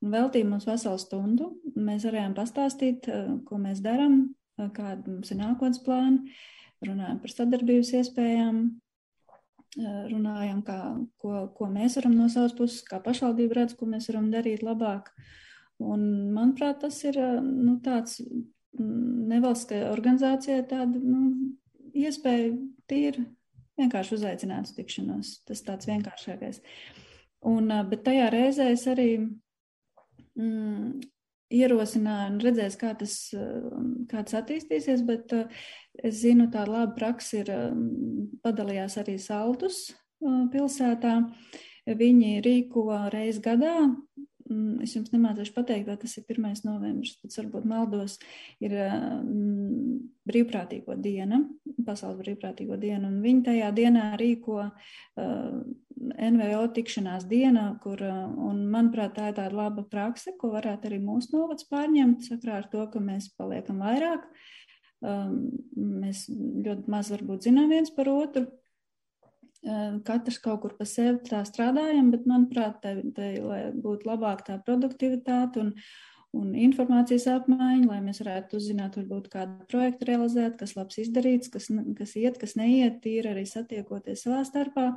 [0.00, 1.50] un veltīja mums veselu stundu.
[1.74, 4.20] Mēs varējām pastāstīt, uh, ko mēs darām,
[4.60, 6.38] uh, kāda mums ir nākotnes plāni,
[6.84, 8.64] runājam par sadarbības iespējām,
[9.74, 10.76] runājam, kā,
[11.18, 15.08] ko, ko mēs varam no savas puses, kā pašvaldība redz, ko mēs varam darīt labāk.
[15.10, 15.32] Uh,
[15.82, 16.02] Un,
[16.34, 21.54] manuprāt, tas ir nu, tāds mm, nevalstiskai organizācijai tāda nu,
[21.94, 22.52] iespēja
[22.90, 23.24] tīri
[23.80, 25.32] vienkārši uzaicināt uz tikšanos.
[25.48, 26.60] Tas tāds vienkāršākais.
[27.50, 29.08] Un, bet tajā reizē es arī
[30.38, 31.02] mm,
[31.54, 33.18] ierosināju un redzēs, kā tas,
[34.10, 37.52] kā tas attīstīsies, bet es zinu, tā laba praksa ir
[38.44, 39.88] padalījās arī Saltus
[40.22, 41.18] pilsētā.
[41.84, 43.76] Viņi rīko reizi gadā
[44.84, 46.64] es jums nemācīšu pateikt, vai tas ir 1.
[46.66, 48.18] novembris, tad varbūt maldos,
[48.64, 49.94] ir mm,
[50.28, 51.40] brīvprātīgo diena,
[51.86, 55.60] pasaules brīvprātīgo diena, un viņi tajā dienā rīko uh,
[55.96, 61.00] NVO tikšanās diena, kur, uh, un manuprāt, tā ir tāda laba prakse, ko varētu arī
[61.04, 64.28] mūsu novads pārņemt, sakrā ar to, ka mēs paliekam vairāk.
[65.04, 68.46] Um, mēs ļoti maz varbūt zinām viens par otru,
[70.04, 74.58] katrs kaut kur pa sevi tā strādājam, bet, manuprāt, tai, tai, lai būtu labāk tā
[74.66, 75.70] produktivitāte un,
[76.36, 81.70] un informācijas apmaiņa, lai mēs varētu uzzināt, varbūt kādu projektu realizēt, kas labs izdarīts, kas,
[81.98, 84.90] kas iet, kas neiet, tīri arī satiekoties savā starpā.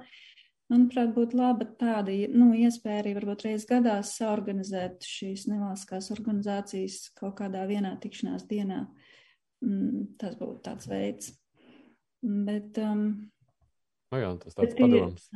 [0.68, 7.38] Manuprāt, būtu laba tāda nu, iespēja arī varbūt reiz gadā saorganizēt šīs nevalstiskās organizācijas kaut
[7.40, 8.82] kādā vienā tikšanās dienā.
[9.64, 11.32] Mm, tas būtu tāds veids.
[12.20, 13.32] Bet um,
[14.14, 15.28] Nu jā, tas tāds padoms.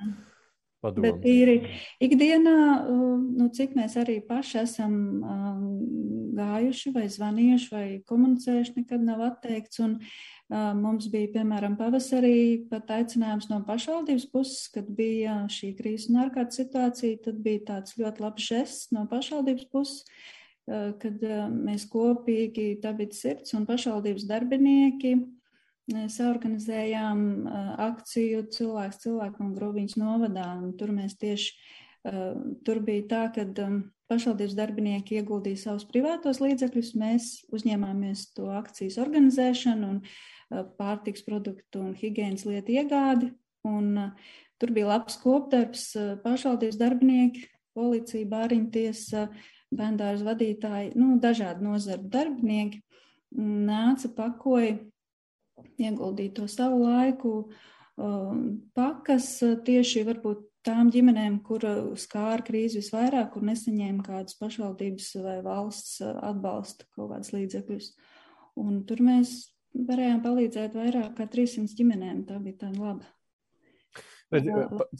[0.81, 1.03] padomus.
[1.03, 1.55] Bet tīri
[2.01, 2.57] ikdienā,
[2.89, 5.65] nu, cik mēs arī paši esam um,
[6.33, 9.81] gājuši vai zvanījuši vai komunicējuši, nekad nav atteikts.
[9.85, 16.09] Un, uh, mums bija, piemēram, pavasarī pat aicinājums no pašvaldības puses, kad bija šī krīzes
[16.09, 20.01] un ārkārtas situācija, tad bija tāds ļoti labs žests no pašvaldības puses,
[20.65, 25.13] uh, kad uh, mēs kopīgi, Dabits sirds un pašvaldības darbinieki,
[25.89, 27.21] saorganizējām
[27.81, 30.47] akciju cilvēks cilvēkam Grobiņas novadā.
[30.79, 31.53] Tur mēs tieši,
[32.65, 33.45] tur bija tā, ka
[34.11, 40.01] pašvaldības darbinieki ieguldīja savus privātos līdzekļus, mēs uzņēmāmies to akcijas organizēšanu un
[40.79, 43.31] pārtiks produktu un higienas lietu iegādi.
[43.67, 44.13] Un
[44.59, 45.91] tur bija labs kopdarbs,
[46.23, 47.45] pašvaldības darbinieki,
[47.77, 49.27] policija, bāriņtiesa,
[49.71, 52.81] bērndārs vadītāji, nu, dažādi nozaru darbinieki
[53.31, 54.75] nāca pakoja
[55.81, 57.35] ieguldīt to savu laiku,
[58.77, 65.13] pakas uh, tieši varbūt tām ģimenēm, kur uh, skāra krīze visvairāk, kur nesaņēma kādas pašvaldības
[65.25, 67.89] vai valsts uh, atbalsta kaut kādas līdzekļus.
[68.61, 69.33] Un tur mēs
[69.73, 72.23] varējām palīdzēt vairāk kā 300 ģimenēm.
[72.29, 73.09] Tā bija tāda laba.
[74.31, 74.47] Bet,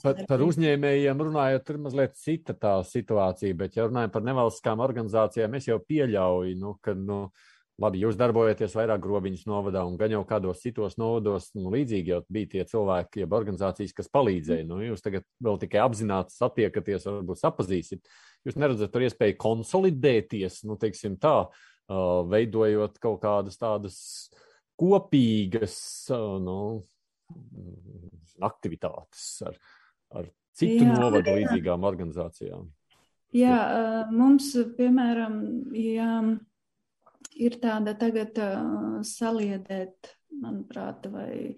[0.02, 5.56] par, par uzņēmējiem runājot, tur mazliet cita tā situācija, bet, ja runājam par nevalstiskām organizācijām,
[5.56, 7.22] es jau pieļauju, nu, ka nu,
[7.82, 12.20] Labi, jūs darbojaties vairāk grobiņas novadā, un gan jau kādos citos novados, nu, līdzīgi jau
[12.30, 14.68] bija tie cilvēki, jeb organizācijas, kas palīdzēja.
[14.70, 18.12] Nu, jūs tagad vēl tikai apzināti satiekaties, varbūt sapazīsiet.
[18.46, 21.48] Jūs neredzat par iespēju konsolidēties, nu, teiksim tā,
[22.30, 23.98] veidojot kaut kādas tādas
[24.80, 25.80] kopīgas,
[26.46, 26.60] nu,
[28.46, 29.58] aktivitātes ar,
[30.14, 32.70] ar citu jā, novadu līdzīgām organizācijām.
[33.34, 33.58] Jā,
[34.14, 35.42] mums, piemēram,
[35.74, 36.14] jā
[37.36, 38.40] ir tāda tagad
[39.08, 41.56] saliedēt, manuprāt, vai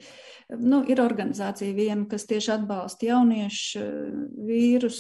[0.60, 3.84] nu, ir organizācija viena, kas tieši atbalsta jauniešu
[4.48, 5.00] vīrus,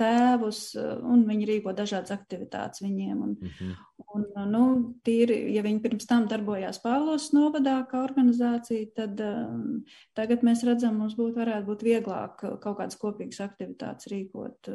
[0.00, 3.22] tēvus, un viņi rīko dažādas aktivitātes viņiem.
[3.22, 3.74] Un, mm -hmm.
[4.16, 4.64] un, nu,
[5.06, 9.84] tīri, ja viņi pirms tam darbojās Pāvlos novadā kā organizācija, tad um,
[10.14, 14.72] tagad mēs redzam, mums būtu varētu būt vieglāk kaut kādas kopīgas aktivitātes rīkot.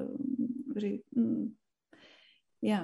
[0.78, 1.02] Rī,
[2.62, 2.82] jā,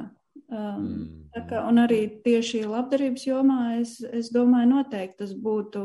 [0.53, 1.43] Um, mm.
[1.49, 5.83] kā, un arī tieši labdarības jomā es, es domāju, noteikti tas būtu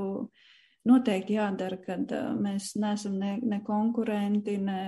[0.89, 4.83] noteikti jādara, kad uh, mēs neesam ne, ne konkurenti, ne,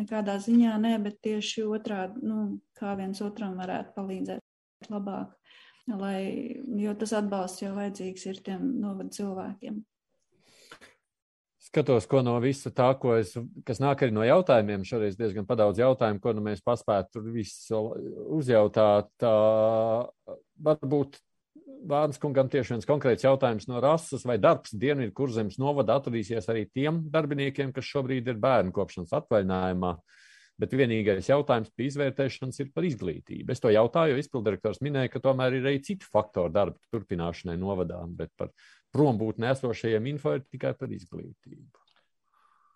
[0.00, 5.32] nekādā ziņā, ne, bet tieši otrādi, nu, kā viens otram varētu palīdzēt labāk,
[6.00, 6.20] lai,
[6.80, 9.80] jo tas atbalsts jau vajadzīgs ir tiem novadu cilvēkiem
[11.70, 13.32] skatos, ko no visa tā, ko es,
[13.66, 17.82] kas nāk arī no jautājumiem, šoreiz diezgan padaudz jautājumu, ko nu mēs paspētu tur visu
[18.38, 19.10] uzjautāt.
[19.22, 19.34] Tā,
[20.66, 21.20] varbūt
[21.90, 26.66] Vārns kungam tieši viens konkrēts jautājums no rases vai darbs Dienvidu kurzemes novada atradīsies arī
[26.68, 29.94] tiem darbiniekiem, kas šobrīd ir bērnu kopšanas atvaļinājumā.
[30.60, 33.48] Bet vienīgais jautājums pie izvērtēšanas ir par izglītību.
[33.54, 38.02] Es to jautāju, jo izpildirektors minēja, ka tomēr ir arī citi faktori darba turpināšanai novadā,
[38.18, 38.52] bet par
[38.92, 41.80] prombūtni esošajiem info ir tikai par izglītību.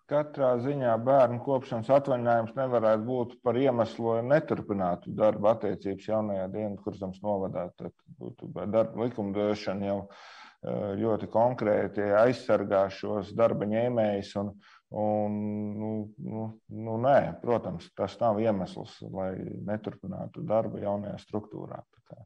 [0.09, 6.83] Katrā ziņā bērnu kopšanas atvaļinājums nevarētu būt par iemeslu, lai neturpinātu darba attiecības jaunajā dienas
[6.85, 7.63] kursams novadā.
[7.77, 14.35] Tad būtu darba likumdošana jau eh, ļoti konkrēti aizsargā šos darba ņēmējus.
[14.43, 14.53] Un,
[14.93, 15.37] un,
[15.79, 19.31] nu, nu, nu, nē, protams, tas nav iemesls, lai
[19.67, 21.81] neturpinātu darbu jaunajā struktūrā.
[21.95, 22.25] Tā kā,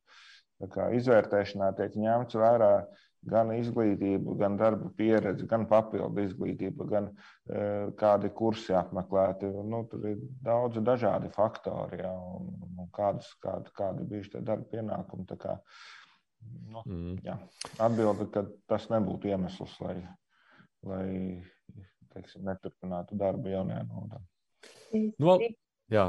[0.59, 2.73] tā kā izvērtēšanā tiek ņemts vērā
[3.29, 9.49] gan izglītība, gan darba pieredze, gan papildu izglītība, gan uh, kādi kursi apmeklēti.
[9.67, 14.69] Nu, tur ir daudz dažādi faktori, ja, un, un kādas, kādi, kādi bija šie darba
[14.71, 15.27] pienākumi.
[15.39, 15.57] Kā,
[16.71, 17.19] nu, mm.
[17.27, 17.35] jā,
[17.87, 19.97] atbilde, ka tas nebūtu iemesls, lai,
[20.87, 21.07] lai
[22.15, 24.21] teiksim, neturpinātu darbu jaunajā nodā.
[25.21, 25.37] No,
[25.89, 26.03] Jā,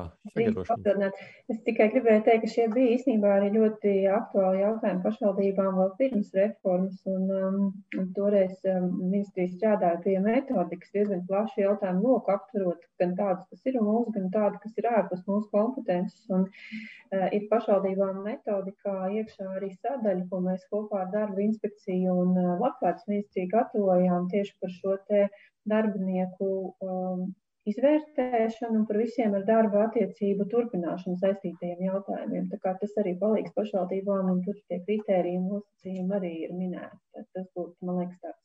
[1.48, 6.34] es tikai gribēju teikt, ka šie bija īstenībā arī ļoti aktuāli jautājumi pašvaldībām vēl pirms
[6.36, 6.98] reformas.
[7.08, 13.48] Un, um, toreiz um, ministrija strādāja pie metodikas diezgan plašu jautājumu loku, aptverot gan tādus,
[13.48, 16.28] kas ir mūsu, gan tādu, kas ir ārpus mūsu kompetences.
[16.28, 22.36] Un, uh, ir pašvaldībām metodikā iekšā arī sadaļa, ko mēs kopā ar darba inspekciju un
[22.36, 25.28] uh, labklājības ministriju gatavojām tieši par šo te
[25.72, 26.50] darbinieku.
[26.84, 27.30] Um,
[27.68, 32.46] izvērtēšanu un par visiem ar darba attiecību turpināšanu saistītajiem jautājumiem.
[32.64, 37.26] Tas arī palīdz pašvaldībām, un tur tie kriteriji un nosacījumi arī ir minēti.
[37.34, 38.40] Tas būtu, man liekas, tāds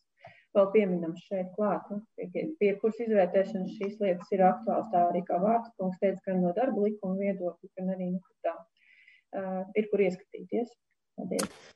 [0.55, 1.87] vēl pieminams šeit klāt.
[1.91, 2.01] Nu,
[2.33, 4.91] pie, pie kuras izvērtēšanas šīs lietas ir aktuāls.
[4.93, 8.57] Tā arī kā vārds kungs teica, gan no darba likuma viedokļa, gan arī nu, tā
[8.59, 10.75] uh, ir, kur ieskatīties.
[11.15, 11.74] Paldies.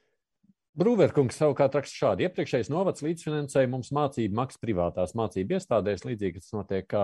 [0.80, 2.24] Brūverkungs savukārt raksta šādi.
[2.24, 7.02] Iepriekšējais novads līdzfinansēja mums mācību maksas privātās mācību iestādēs, līdzīgi tas notiek kā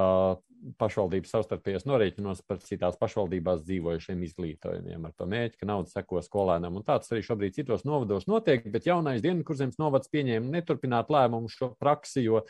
[0.79, 6.79] pašvaldības savstarpējos norēķinos par citās pašvaldībās dzīvojušiem izglītojumiem ar to mēķi, ka nauda seko skolēnam.
[6.79, 11.73] Un tāds arī šobrīd citos novados notiek, bet jaunais Dienvidkurzemes novads pieņēma neturpināt lēmumu šo
[11.81, 12.45] praksi, jo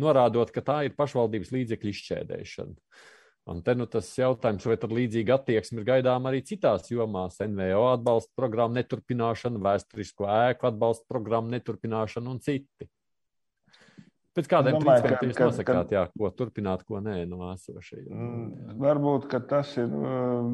[0.00, 2.78] norādot, ka tā ir pašvaldības līdzekļu izšķēdēšana.
[3.50, 7.88] Un te nu tas jautājums, vai tad līdzīga attieksme ir gaidām arī citās jomās- NVO
[7.96, 12.86] atbalsta programmu neturpināšana, vēsturisko ēku atbalsta programmu neturpināšana un citi.
[14.32, 18.12] Pēc kādiem principiem jūs nosakāt, jā, ko turpināt, ko nē, no esošajiem?
[18.16, 19.90] Mm, varbūt, ka tas ir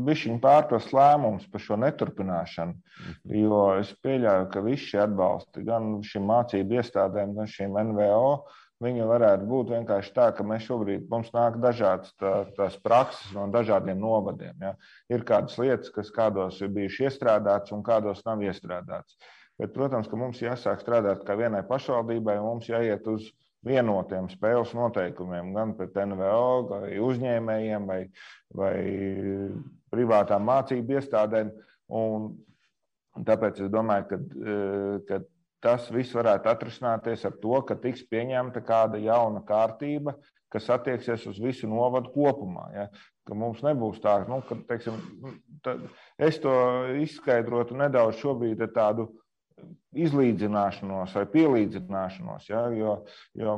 [0.09, 3.37] bišķiņ pārprast lēmums par šo neturpināšanu, -hmm.
[3.45, 8.33] jo es pieļauju, ka visi šie atbalsti gan šīm mācību iestādēm, gan šīm NVO
[8.85, 13.49] Viņa varētu būt vienkārši tā, ka mēs šobrīd mums nāk dažādas tā, tās prakses no
[13.51, 14.55] dažādiem novadiem.
[14.63, 14.77] Ja.
[15.11, 19.19] Ir kādas lietas, kas kādos ir bijušas iestrādātas un kādos nav iestrādātas.
[19.59, 23.27] Bet, protams, ka mums jāsāk strādāt kā vienai pašvaldībai, un mums jāiet uz
[23.67, 27.99] vienotiem spēles noteikumiem, gan pret NVO, vai uzņēmējiem, vai,
[28.55, 28.77] vai
[29.91, 31.51] privātām mācību iestādēm.
[31.99, 32.31] Un
[33.27, 34.21] tāpēc es domāju, ka,
[35.11, 35.21] ka
[35.65, 40.15] tas viss varētu atrisināties ar to, ka tiks pieņemta kāda jauna kārtība,
[40.53, 42.69] kas attieksies uz visu novadu kopumā.
[42.75, 42.87] Ja?
[43.29, 45.01] Ka mums nebūs tā, nu, ka teiksim,
[46.19, 46.53] es to
[47.03, 49.09] izskaidrotu nedaudz šobrīd ar tādu
[49.97, 52.49] izlīdzināšanos vai pielīdzināšanos.
[52.51, 52.67] Ja?
[52.77, 52.95] Jo,
[53.39, 53.55] jo,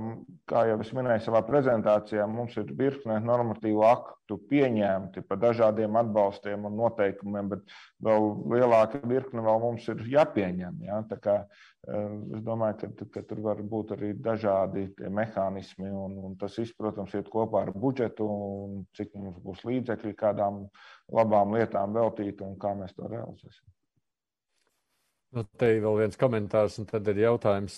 [0.50, 6.68] kā jau es minēju savā prezentācijā, mums ir virkne normatīvu aktu pieņemti par dažādiem atbalstiem
[6.68, 7.74] un noteikumiem, bet
[8.06, 10.78] vēl lielāka virkne vēl mums ir jāpieņem.
[10.86, 11.00] Ja?
[11.10, 16.38] Tā kā, eh, es domāju, ka, ka tur var būt arī dažādi mehānismi, un, un
[16.38, 20.62] tas viss, protams, iet kopā ar budžetu, un cik mums būs līdzekļi kādām
[21.10, 23.66] labām lietām veltīt un kā mēs to realizēsim.
[25.30, 27.76] Nu, te ir vēl viens komentārs, un tad ir jautājums.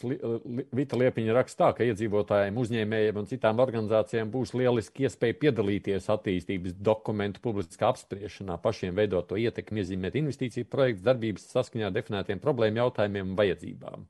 [0.73, 6.79] Vita Liepiņa raksta tā, ka iedzīvotājiem, uzņēmējiem un citām organizācijām būs lieliski iespēja piedalīties attīstības
[6.81, 12.81] dokumentu publiskā apspriešanā, pašiem veidot to ietekmi, iezīmēt investīciju projektu darbības saskaņā ar definētiem problēmu
[12.87, 14.09] jautājumiem un vajadzībām.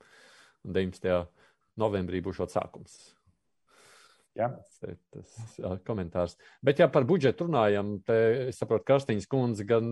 [0.63, 1.19] Un 19.
[1.83, 3.01] novembrī būs šāds sākums.
[4.39, 4.49] Ja?
[4.81, 6.39] Tas, tas jā, komentārs.
[6.65, 9.91] Bet, ja par budžetu runājam, te es saprotu, ka Karstiņas kundze gan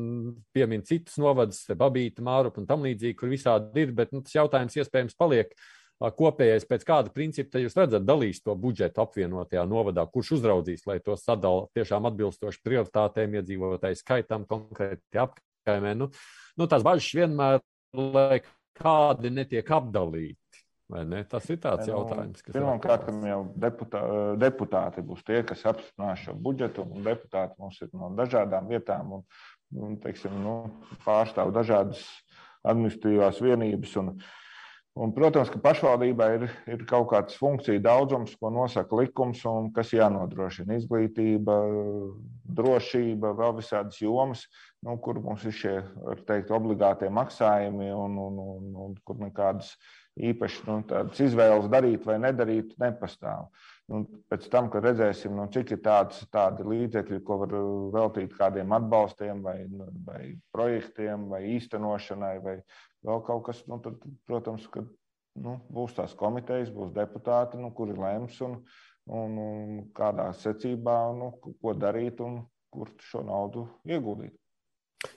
[0.56, 4.78] piemin citus novadus, Babīta, Mārupa un tam līdzīgi, kur visādi ir, bet nu, tas jautājums
[4.80, 5.52] iespējams paliek
[6.00, 11.16] kopējais, pēc kāda principa jūs redzat, dalīs to budžetu apvienotajā novadā, kurš uzraudzīs, lai to
[11.20, 15.92] sadala tiešām atbilstoši prioritātēm, iedzīvotāju skaitam, konkrēti apkaimē.
[16.00, 16.08] Nu,
[16.56, 17.60] nu, tās bažas vienmēr,
[17.92, 18.40] lai
[18.80, 20.40] kādi netiek apdalīti.
[21.30, 22.54] Tas ir tāds nu, jautājums, kas.
[22.56, 24.02] Pirmkārt, jau deputā,
[24.40, 29.24] deputāti būs tie, kas apstiprinās šo budžetu, un deputāti mums ir no dažādām vietām un,
[29.76, 30.56] un teiksim, nu,
[31.06, 32.02] pārstāv dažādas
[32.66, 33.94] administratīvās vienības.
[34.02, 34.10] Un,
[34.98, 39.94] un, protams, ka pašvaldībai ir, ir kaut kāds funkciju daudzums, ko nosaka likums, un kas
[39.94, 41.60] jānodrošina izglītība,
[42.60, 44.44] drošība, vēl visādas jomas,
[44.84, 49.76] nu, kur mums ir šie, var teikt, obligātie maksājumi un, un, un, un kur nekādas
[50.18, 53.48] īpaši nu, tādas izvēles darīt vai nedarīt, nepastāv.
[53.90, 57.54] Nu, pēc tam, kad redzēsim, nu, cik ir tāds, tādi līdzekļi, ko var
[57.96, 62.56] veltīt kādiem atbalstiem, vai, nu, vai projektiem, vai īstenošanai, vai
[63.06, 63.98] vēl kaut kas, nu, tad,
[64.30, 64.84] protams, ka
[65.40, 68.60] nu, būs tās komitejas, būs deputāti, nu, kuri lems un,
[69.10, 74.39] un, un kādā secībā, nu, ko darīt un kur šo naudu ieguldīt.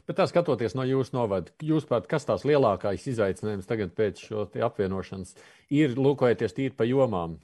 [0.08, 4.46] Bet tā skatoties no jūsu novada, jūs pat kas tās lielākais izaicinājums tagad pēc šo
[4.68, 5.34] apvienošanas
[5.76, 7.36] ir lūkojoties tīri pa jomām?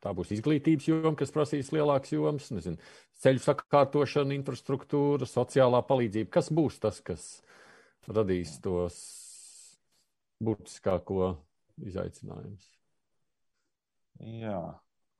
[0.00, 2.80] Tā būs izglītības joma, kas prasīs lielākas jomas, nezinu,
[3.20, 6.30] ceļu sakārtošana, infrastruktūra, sociālā palīdzība.
[6.36, 7.26] Kas būs tas, kas
[8.06, 8.96] radīs tos
[10.44, 11.34] būtiskāko
[11.84, 12.68] izaicinājumus?
[14.22, 14.60] Jā,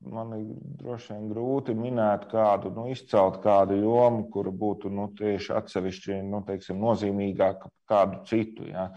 [0.04, 0.46] man ir
[0.80, 6.42] droši vien grūti minēt kādu, nu, izcelt kādu jomu, kura būtu nu, tieši atsevišķi nu,
[6.46, 8.68] teiksim, nozīmīgāka par kādu citu.
[8.70, 8.88] Ja.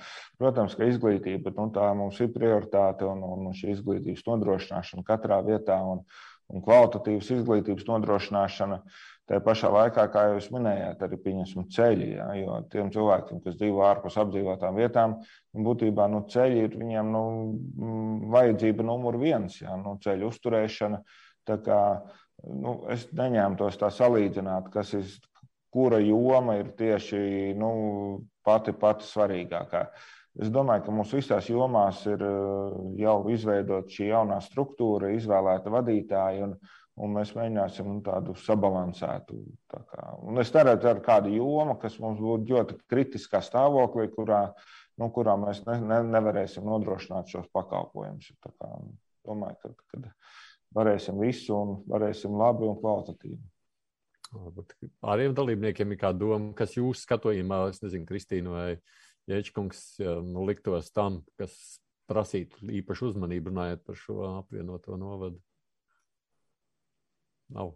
[0.41, 5.79] Protams, ka izglītība nu, tā mums ir prioritāte un, un šī izglītības nodrošināšana katrā vietā
[5.85, 6.03] un,
[6.49, 8.81] un kvalitatīvas izglītības nodrošināšana.
[9.29, 12.07] Tā pašā laikā, kā jūs minējāt, arī pieņemsim ceļi.
[12.15, 15.19] Ja, jo tiem cilvēkiem, kas dzīvo ārpus apdzīvotām vietām,
[15.53, 17.23] būtībā nu, ceļi ir viņiem nu,
[18.33, 21.03] vajadzība numur viens, ja, nu, ceļu uzturēšana.
[21.49, 21.81] Kā,
[22.45, 25.13] nu, es neņēmu tā salīdzināt, kas ir,
[25.73, 27.71] kura joma ir tieši nu,
[28.45, 29.85] pati, pati svarīgākā.
[30.39, 32.21] Es domāju, ka mums visās jomās ir
[33.01, 36.45] jau izveidota šī jaunā struktūra, izvēlēta vadītāji.
[36.47, 36.53] Un,
[36.99, 39.39] un mēs mēģināsim nu, tādu sabalansētu.
[39.71, 40.05] Tā kā.
[40.23, 44.45] un es neredzu ar kādu jomu, kas mums būtu ļoti kritiskā stāvoklī, kurā,
[44.99, 48.31] nu, kurā mēs ne, ne, nevarēsim nodrošināt šos pakalpojumus.
[49.27, 50.13] Domāju, ka, ka
[50.75, 53.41] varēsim visu un varēsim labi un kvalitatīvi.
[55.09, 58.67] Āriem dalībniekiem ir kāda doma, kas jūsu skatījumā, es nezinu, Kristīna vai
[59.29, 59.83] Jēčkungs,
[60.25, 61.53] nu, liktos tam, kas
[62.09, 65.41] prasītu īpašu uzmanību runājot par šo apvienoto novadu.
[67.53, 67.75] Nav.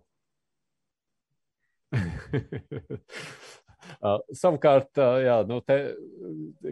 [4.03, 5.61] Uh, savukārt, uh, jā, nu,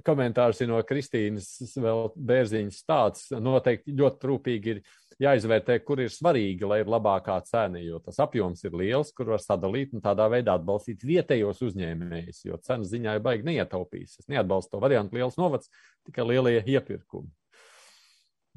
[0.03, 1.45] komentārs ir no Kristīnas
[1.79, 3.29] Bērziņas tāds.
[3.39, 4.81] Noteikti ļoti rūpīgi ir
[5.21, 9.43] jāizvērtē, kur ir svarīgi, lai ir labākā cena, jo tas apjoms ir liels, kur var
[9.43, 14.17] sadalīt un tādā veidā atbalstīt vietējos uzņēmējus, jo cenas ziņā ir baigi neietaupīs.
[14.23, 15.71] Es neatbalstu to variantu liels novads,
[16.09, 17.31] tikai lielie iepirkumi.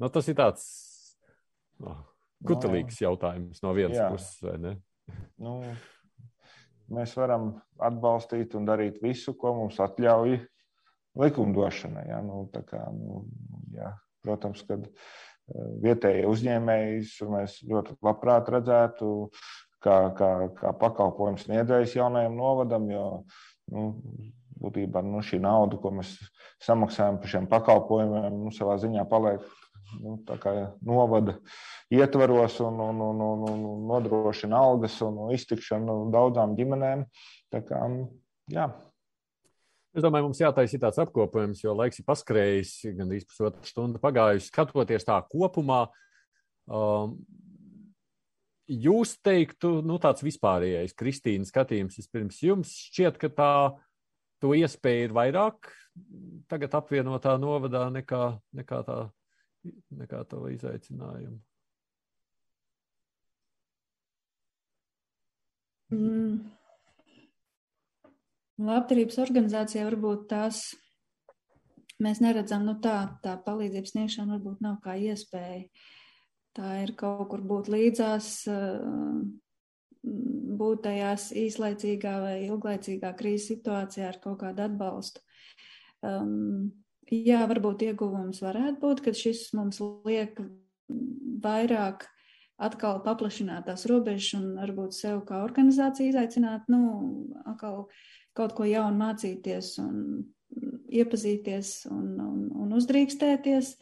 [0.01, 0.65] Nu, tas ir tāds
[1.79, 2.01] oh,
[2.47, 4.09] kutelīgs no, jautājums no vienas jā.
[4.11, 4.73] puses, vai ne?
[5.39, 5.59] Nu,
[6.93, 10.37] mēs varam atbalstīt un darīt visu, ko mums atļauj
[11.19, 12.05] likumdošana.
[12.09, 12.21] Ja?
[12.25, 13.25] Nu, kā, nu,
[13.75, 13.93] jā.
[14.25, 14.87] Protams, ka eh,
[15.83, 19.09] vietējie uzņēmēji mēs ļoti labprāt redzētu,
[19.85, 23.05] kā, kā, kā pakalpojums sniedzējs jaunajam novadam, jo
[23.73, 23.91] nu,
[24.61, 26.15] būtībā nu, šī nauda, ko mēs
[26.63, 29.45] samaksājam par šiem pakalpojumiem, nu, savā ziņā paliek
[30.01, 30.15] nu,
[30.85, 31.37] novada
[31.93, 37.05] ietvaros un, un, un, un, un nodrošina algas un iztikšanu daudzām ģimenēm.
[37.53, 37.81] Tā kā,
[38.51, 38.67] jā.
[39.95, 44.49] Es domāju, mums jātaisa tāds apkopojums, jo laiks ir paskrējis, gandrīz pusotra stunda pagājusi.
[44.49, 45.85] Skatoties tā kopumā,
[46.67, 47.15] um,
[48.67, 53.51] jūs teiktu, nu, tāds vispārējais Kristīnas skatījums vispirms jums šķiet, ka tā
[54.43, 55.71] to iespēja ir vairāk
[56.51, 58.23] tagad apvienotā novadā nekā,
[58.55, 58.97] nekā tā
[59.95, 61.39] nekā to izaicinājumu?
[65.93, 66.39] Mm.
[68.65, 70.61] Labdarības organizācija varbūt tās
[72.01, 75.65] mēs neredzam, nu tā, tā palīdzības sniegšana varbūt nav kā iespēja.
[76.55, 78.29] Tā ir kaut kur būt līdzās,
[80.61, 85.23] būt tajās īslaicīgā vai ilglaicīgā krīzes situācijā ar kaut kādu atbalstu.
[86.05, 86.71] Um,
[87.11, 90.39] jā, varbūt ieguvums varētu būt, ka šis mums liek
[91.43, 92.07] vairāk
[92.55, 97.87] atkal paplašināt tās robežas un varbūt sev kā organizāciju izaicināt, nu, atkal
[98.35, 99.97] kaut ko jaunu mācīties un
[100.95, 103.75] iepazīties un, un, un uzdrīkstēties.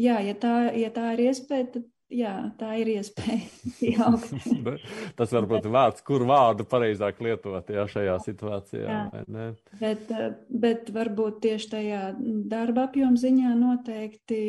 [0.00, 3.44] Jā, ja tā, ja tā ir iespēja, tad jā, tā ir iespēja.
[5.18, 8.84] Tas varbūt vārds, kur vārdu pareizāk lietot jā, šajā situācijā.
[8.84, 9.46] Jā.
[9.80, 10.12] Bet,
[10.48, 12.02] bet varbūt tieši tajā
[12.50, 14.40] darba apjoma ziņā noteikti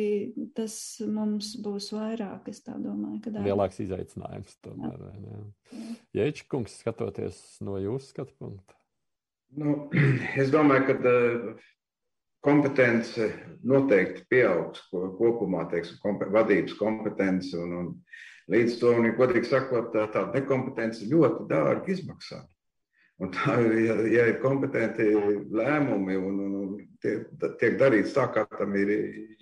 [0.56, 3.20] tas mums būs vairāk, es tā domāju.
[3.26, 5.06] Ka Lielāks izaicinājums tomēr.
[6.16, 8.76] Jēči kungs, skatoties no jūsu skatu punkta.
[9.56, 9.88] Nu,
[10.40, 11.16] es domāju, ka
[12.44, 13.30] kompetence
[13.66, 17.56] noteikti pieaugs kopumā, teiksim, kompe, vadības kompetence.
[17.58, 22.42] Un, un līdz to, un, godīgi sakot, tā, tā nekompetence ļoti dārgi izmaksā.
[23.22, 25.06] Un tā ir, ja, ja ir kompetenti
[25.56, 27.30] lēmumi un, un, un tiek,
[27.60, 28.92] tiek darīts tā, kā tam ir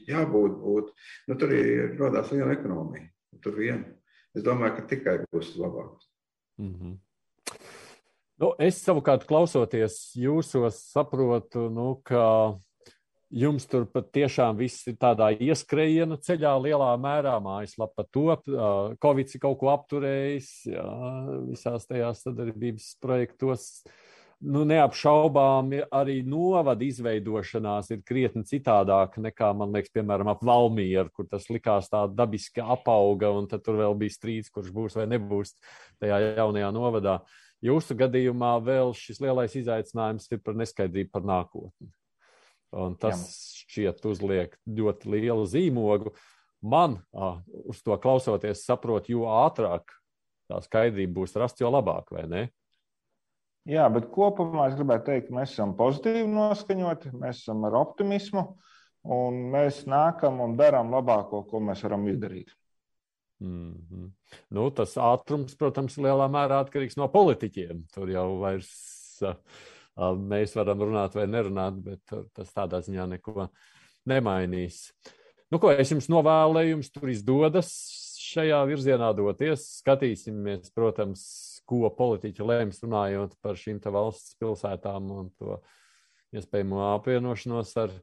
[0.06, 0.92] jābūt, būt,
[1.26, 3.08] nu, tur ir radās liela ekonomija.
[3.42, 3.82] Tur vien.
[4.34, 5.98] Es domāju, ka tikai būs labāk.
[6.62, 6.94] Mm -hmm.
[8.38, 12.54] nu, es savukārt klausoties jūsos, saprotu, nu, ka
[13.32, 17.38] Jums tur pat tiešām viss ir tādā ieskrējiena ceļā lielā mērā.
[17.42, 18.44] Mājaslapa top,
[19.02, 20.88] Covid ir kaut ko apturējis, jā,
[21.48, 23.70] visās tajās sadarbības projektos.
[24.44, 31.30] Nu, neapšaubām arī novada izveidošanās ir krietni citādāka nekā, man liekas, piemēram, ap Valmieru, kur
[31.30, 35.54] tas likās tā dabiski apauga, un tad tur vēl bija strīds, kurš būs vai nebūs
[36.02, 37.18] tajā jaunajā novadā.
[37.64, 41.94] Jūsu gadījumā vēl šis lielais izaicinājums ir par neskaidrību par nākotni.
[42.74, 43.64] Un tas Jā.
[43.64, 46.14] šķiet uzliek ļoti lielu zīmogu.
[46.64, 46.98] Man
[47.68, 49.92] uz to klausoties, saprot, jo ātrāk
[50.48, 52.44] tā skaidrība būs rasta, jo labāk, vai ne?
[53.68, 58.42] Jā, bet kopumā es gribētu teikt, ka mēs esam pozitīvi noskaņoti, mēs esam ar optimismu,
[59.16, 62.52] un mēs nākam un darām labāko, ko mēs varam izdarīt.
[63.40, 64.10] Mm -hmm.
[64.56, 67.86] nu, tas ātrums, protams, lielā mērā atkarīgs no politiķiem.
[67.92, 68.70] Tur jau vairs
[69.96, 73.48] mēs varam runāt vai nerunāt, bet tas tādā ziņā neko
[74.10, 74.88] nemainīs.
[75.52, 77.70] Nu, ko es jums novēlu, jums tur izdodas
[78.24, 79.66] šajā virzienā doties.
[79.80, 81.24] Skatīsimies, protams,
[81.68, 85.60] ko politiķi lēms runājot par šīm valsts pilsētām un to
[86.34, 87.94] iespējamo apvienošanos ar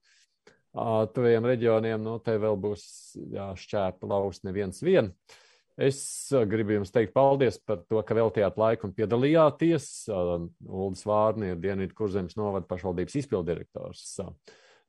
[1.15, 2.01] tuviem reģioniem.
[2.01, 2.85] Nu, te vēl būs
[3.35, 5.11] jāšķēpa laust neviens vien.
[5.81, 9.85] Es gribu jums teikt paldies par to, ka veltījāt laiku un piedalījāties.
[10.11, 14.03] Uldis Vārni ir Dienvidu kurzemes novada pašvaldības izpildirektors.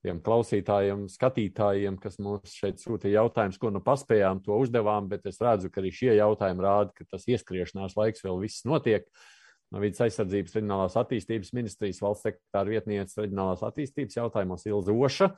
[0.02, 5.38] Tiem klausītājiem, skatītājiem, kas mums šeit sūtīja jautājumus, ko nu paspējām, to uzdevām, bet es
[5.40, 9.06] redzu, ka arī šie jautājumi rāda, ka tas ieskriešanās laiks vēl viss notiek.
[9.72, 15.30] No vidas aizsardzības reģionālās attīstības ministrijas valsts sekretāra vietniece reģionālās attīstības jautājumos Ilza Oša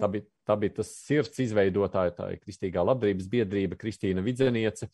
[0.00, 4.90] Tā bija, tā bija tas sirds izveidotāja, tā ir Kristīgā labdarības biedrība Kristīna Vidzeniece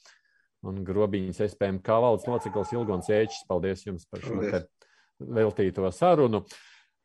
[0.65, 3.45] un Grobiņas SPMK valdes loceklis Ilgons Ēčs.
[3.49, 4.41] Paldies jums par šo
[5.21, 6.45] veltīto sarunu.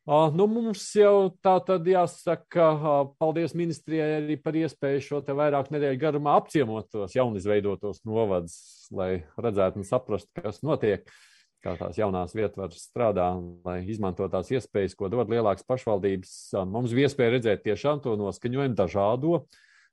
[0.09, 5.35] Uh, nu, mums jau tā tad jāsaka, uh, paldies ministrijai arī par iespēju šo te
[5.37, 8.55] vairāk nedēļu garumā apciemot tos jaunizveidotos novadus,
[8.95, 11.03] lai redzētu un saprastu, kas notiek.
[11.05, 11.28] Uh,
[11.63, 13.29] kā tās jaunās vietvaras strādā,
[13.67, 16.35] lai izmanto tās iespējas, ko dod lielākas pašvaldības.
[16.69, 19.41] Mums bija iespēja redzēt tiešām to noskaņojumu dažādo,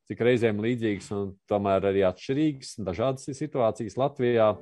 [0.06, 4.52] cik reizēm līdzīgs un tomēr arī atšķirīgs, dažādas situācijas Latvijā.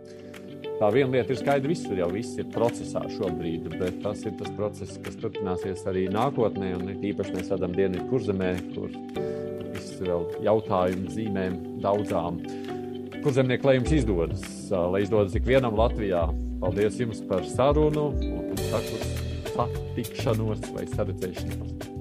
[0.80, 4.50] Tā viena lieta ir skaidra, visur jau viss ir procesā šobrīd, bet tas ir tas
[4.56, 8.96] process, kas turpināsies arī nākotnē, un īpaši mēs redzam Dienvidu kurzemē, kur
[9.76, 12.40] viss vēl jautājumu zīmēm daudzām.
[13.20, 16.26] Kurzemnieku, lai jums izdodas, lai izdodas ikvienam Latvijā
[16.64, 19.00] Paldies jums par sarunu un saku
[19.52, 21.93] satikšanos vai saredzēšanos.